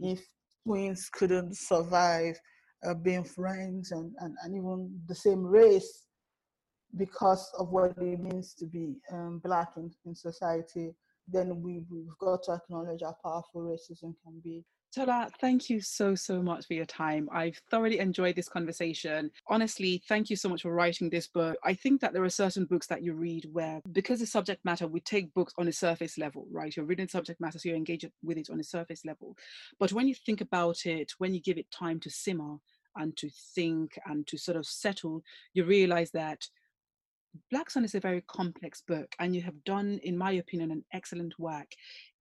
If 0.01 0.21
twins 0.65 1.09
couldn't 1.09 1.55
survive 1.55 2.39
uh, 2.85 2.93
being 2.93 3.23
friends 3.23 3.91
and, 3.91 4.13
and, 4.19 4.35
and 4.43 4.55
even 4.55 4.99
the 5.07 5.15
same 5.15 5.43
race 5.43 6.05
because 6.97 7.51
of 7.57 7.69
what 7.69 7.97
it 7.97 8.19
means 8.19 8.53
to 8.55 8.65
be 8.65 8.95
um, 9.11 9.39
black 9.43 9.69
in, 9.77 9.91
in 10.05 10.15
society, 10.15 10.93
then 11.27 11.61
we, 11.61 11.83
we've 11.89 12.17
got 12.19 12.43
to 12.43 12.53
acknowledge 12.53 13.01
how 13.01 13.15
powerful 13.23 13.61
racism 13.61 14.13
can 14.23 14.39
be. 14.43 14.63
Tola, 14.93 15.27
thank 15.41 15.71
you 15.71 15.81
so, 15.81 16.13
so 16.13 16.43
much 16.43 16.67
for 16.67 16.75
your 16.75 16.85
time. 16.85 17.27
I've 17.31 17.59
thoroughly 17.71 17.97
enjoyed 17.97 18.35
this 18.35 18.47
conversation. 18.47 19.31
Honestly, 19.47 20.03
thank 20.07 20.29
you 20.29 20.35
so 20.35 20.49
much 20.49 20.61
for 20.61 20.71
writing 20.71 21.09
this 21.09 21.27
book. 21.27 21.57
I 21.63 21.73
think 21.73 21.99
that 22.01 22.13
there 22.13 22.23
are 22.23 22.29
certain 22.29 22.65
books 22.65 22.85
that 22.87 23.01
you 23.01 23.13
read 23.13 23.49
where, 23.51 23.81
because 23.91 24.19
the 24.19 24.27
subject 24.27 24.63
matter, 24.63 24.85
we 24.85 24.99
take 24.99 25.33
books 25.33 25.53
on 25.57 25.67
a 25.67 25.71
surface 25.71 26.19
level, 26.19 26.45
right? 26.51 26.75
You're 26.75 26.85
reading 26.85 27.07
subject 27.07 27.41
matter, 27.41 27.57
so 27.57 27.69
you 27.69 27.75
engage 27.75 28.05
with 28.21 28.37
it 28.37 28.51
on 28.51 28.59
a 28.59 28.63
surface 28.63 29.03
level. 29.03 29.35
But 29.79 29.93
when 29.93 30.07
you 30.07 30.13
think 30.13 30.41
about 30.41 30.85
it, 30.85 31.13
when 31.17 31.33
you 31.33 31.41
give 31.41 31.57
it 31.57 31.71
time 31.71 31.99
to 32.01 32.11
simmer 32.11 32.57
and 32.95 33.17
to 33.17 33.31
think 33.55 33.97
and 34.05 34.27
to 34.27 34.37
sort 34.37 34.57
of 34.57 34.67
settle, 34.67 35.23
you 35.55 35.65
realize 35.65 36.11
that 36.11 36.47
Black 37.49 37.69
Sun 37.69 37.85
is 37.85 37.95
a 37.95 37.99
very 37.99 38.21
complex 38.27 38.81
book, 38.81 39.15
and 39.19 39.35
you 39.35 39.41
have 39.41 39.63
done, 39.63 39.99
in 40.03 40.17
my 40.17 40.33
opinion, 40.33 40.71
an 40.71 40.83
excellent 40.93 41.37
work 41.39 41.71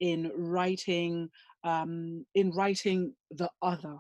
in 0.01 0.31
writing 0.37 1.31
um, 1.65 2.25
in 2.35 2.51
writing 2.51 3.15
the 3.31 3.51
other 3.61 3.99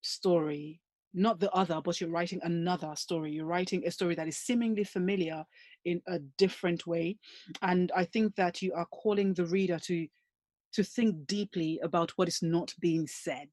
story, 0.00 0.80
not 1.14 1.40
the 1.40 1.50
other, 1.52 1.80
but 1.82 2.00
you're 2.00 2.10
writing 2.10 2.40
another 2.42 2.94
story. 2.96 3.32
You're 3.32 3.46
writing 3.46 3.86
a 3.86 3.90
story 3.90 4.14
that 4.14 4.28
is 4.28 4.38
seemingly 4.38 4.84
familiar 4.84 5.44
in 5.84 6.00
a 6.06 6.18
different 6.38 6.86
way, 6.86 7.18
and 7.60 7.92
I 7.94 8.04
think 8.04 8.34
that 8.36 8.62
you 8.62 8.72
are 8.74 8.86
calling 8.86 9.34
the 9.34 9.46
reader 9.46 9.78
to 9.80 10.06
to 10.72 10.82
think 10.82 11.26
deeply 11.26 11.78
about 11.82 12.12
what 12.12 12.28
is 12.28 12.42
not 12.42 12.74
being 12.80 13.06
said 13.06 13.50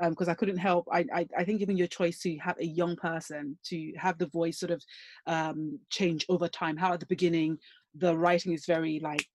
because 0.00 0.28
I 0.28 0.34
couldn't 0.34 0.58
help. 0.58 0.86
I, 0.92 1.06
I 1.12 1.26
I 1.38 1.44
think 1.44 1.60
even 1.60 1.76
your 1.76 1.86
choice 1.86 2.20
to 2.20 2.36
have 2.38 2.58
a 2.58 2.66
young 2.66 2.96
person 2.96 3.58
to 3.66 3.92
have 3.96 4.18
the 4.18 4.26
voice 4.26 4.58
sort 4.58 4.72
of 4.72 4.82
um, 5.26 5.78
change 5.90 6.26
over 6.28 6.48
time. 6.48 6.76
How 6.76 6.92
at 6.92 7.00
the 7.00 7.06
beginning 7.06 7.58
the 7.94 8.16
writing 8.16 8.52
is 8.52 8.66
very 8.66 9.00
like 9.00 9.26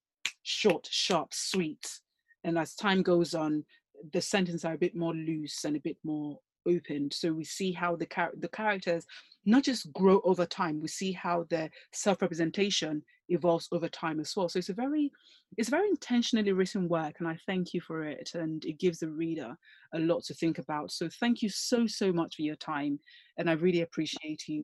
short, 0.43 0.87
sharp, 0.89 1.33
sweet, 1.33 1.99
and 2.43 2.57
as 2.57 2.75
time 2.75 3.01
goes 3.01 3.33
on, 3.33 3.65
the 4.13 4.21
sentences 4.21 4.65
are 4.65 4.73
a 4.73 4.77
bit 4.77 4.95
more 4.95 5.13
loose 5.13 5.63
and 5.65 5.75
a 5.75 5.81
bit 5.81 5.97
more 6.03 6.39
opened. 6.67 7.13
So 7.13 7.31
we 7.33 7.43
see 7.43 7.71
how 7.71 7.95
the 7.95 8.05
char- 8.05 8.33
the 8.37 8.49
characters 8.49 9.05
not 9.45 9.63
just 9.63 9.91
grow 9.93 10.21
over 10.23 10.45
time. 10.45 10.79
We 10.81 10.87
see 10.87 11.11
how 11.11 11.45
their 11.49 11.69
self-representation 11.93 13.03
evolves 13.29 13.67
over 13.71 13.87
time 13.87 14.19
as 14.19 14.35
well. 14.35 14.49
So 14.49 14.59
it's 14.59 14.69
a 14.69 14.73
very 14.73 15.11
it's 15.57 15.69
very 15.69 15.89
intentionally 15.89 16.51
written 16.51 16.87
work, 16.87 17.15
and 17.19 17.27
I 17.27 17.37
thank 17.45 17.73
you 17.73 17.81
for 17.81 18.03
it. 18.03 18.31
And 18.33 18.63
it 18.65 18.79
gives 18.79 18.99
the 18.99 19.09
reader 19.09 19.55
a 19.93 19.99
lot 19.99 20.23
to 20.25 20.33
think 20.33 20.57
about. 20.57 20.91
So 20.91 21.09
thank 21.19 21.41
you 21.41 21.49
so 21.49 21.87
so 21.87 22.11
much 22.11 22.35
for 22.35 22.43
your 22.43 22.55
time, 22.55 22.99
and 23.37 23.49
I 23.49 23.53
really 23.53 23.81
appreciate 23.81 24.47
you. 24.47 24.63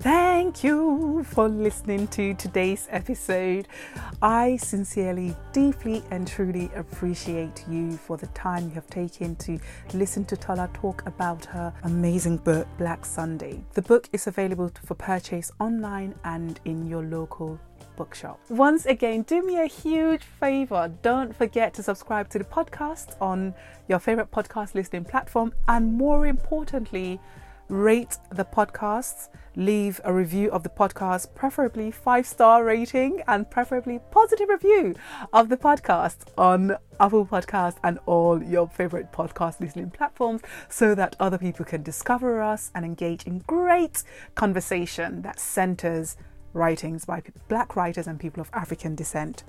Thank 0.00 0.62
you 0.62 1.24
for 1.24 1.48
listening 1.48 2.06
to 2.08 2.34
today's 2.34 2.86
episode. 2.90 3.66
I 4.20 4.58
sincerely, 4.58 5.34
deeply, 5.52 6.04
and 6.10 6.28
truly 6.28 6.70
appreciate 6.76 7.64
you 7.66 7.92
for 7.96 8.18
the 8.18 8.26
time 8.28 8.64
you 8.68 8.74
have 8.74 8.88
taken 8.88 9.36
to 9.36 9.58
listen 9.94 10.26
to 10.26 10.36
Tola 10.36 10.68
talk 10.74 11.06
about 11.06 11.46
her 11.46 11.72
amazing 11.84 12.36
book, 12.36 12.68
Black 12.76 13.06
Sunday. 13.06 13.64
The 13.72 13.80
book 13.80 14.10
is 14.12 14.26
available 14.26 14.70
for 14.84 14.94
purchase 14.94 15.50
online 15.60 16.14
and 16.24 16.60
in 16.66 16.86
your 16.86 17.02
local 17.02 17.58
bookshop. 17.96 18.38
Once 18.50 18.84
again, 18.84 19.22
do 19.22 19.42
me 19.42 19.58
a 19.62 19.66
huge 19.66 20.24
favor. 20.24 20.92
Don't 21.00 21.34
forget 21.34 21.72
to 21.72 21.82
subscribe 21.82 22.28
to 22.28 22.38
the 22.38 22.44
podcast 22.44 23.16
on 23.18 23.54
your 23.88 23.98
favorite 23.98 24.30
podcast 24.30 24.74
listening 24.74 25.06
platform, 25.06 25.54
and 25.68 25.94
more 25.94 26.26
importantly, 26.26 27.18
rate 27.68 28.16
the 28.30 28.44
podcasts, 28.44 29.28
leave 29.56 30.00
a 30.04 30.12
review 30.12 30.50
of 30.50 30.62
the 30.62 30.68
podcast, 30.68 31.34
preferably 31.34 31.90
five 31.90 32.26
star 32.26 32.64
rating 32.64 33.22
and 33.26 33.50
preferably 33.50 34.00
positive 34.10 34.48
review 34.48 34.94
of 35.32 35.48
the 35.48 35.56
podcast 35.56 36.16
on 36.36 36.76
Apple 37.00 37.26
Podcast 37.26 37.76
and 37.82 37.98
all 38.06 38.42
your 38.42 38.68
favorite 38.68 39.12
podcast 39.12 39.60
listening 39.60 39.90
platforms 39.90 40.42
so 40.68 40.94
that 40.94 41.16
other 41.18 41.38
people 41.38 41.64
can 41.64 41.82
discover 41.82 42.40
us 42.42 42.70
and 42.74 42.84
engage 42.84 43.24
in 43.24 43.38
great 43.40 44.02
conversation 44.34 45.22
that 45.22 45.40
centers 45.40 46.16
writings 46.52 47.04
by 47.04 47.22
black 47.48 47.76
writers 47.76 48.06
and 48.06 48.20
people 48.20 48.40
of 48.40 48.50
African 48.52 48.94
descent. 48.94 49.44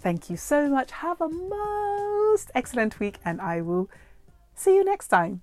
Thank 0.00 0.30
you 0.30 0.36
so 0.36 0.68
much. 0.68 0.90
Have 0.90 1.20
a 1.20 1.28
most 1.28 2.50
excellent 2.54 3.00
week 3.00 3.18
and 3.24 3.40
I 3.40 3.60
will 3.60 3.90
see 4.54 4.74
you 4.74 4.84
next 4.84 5.08
time. 5.08 5.42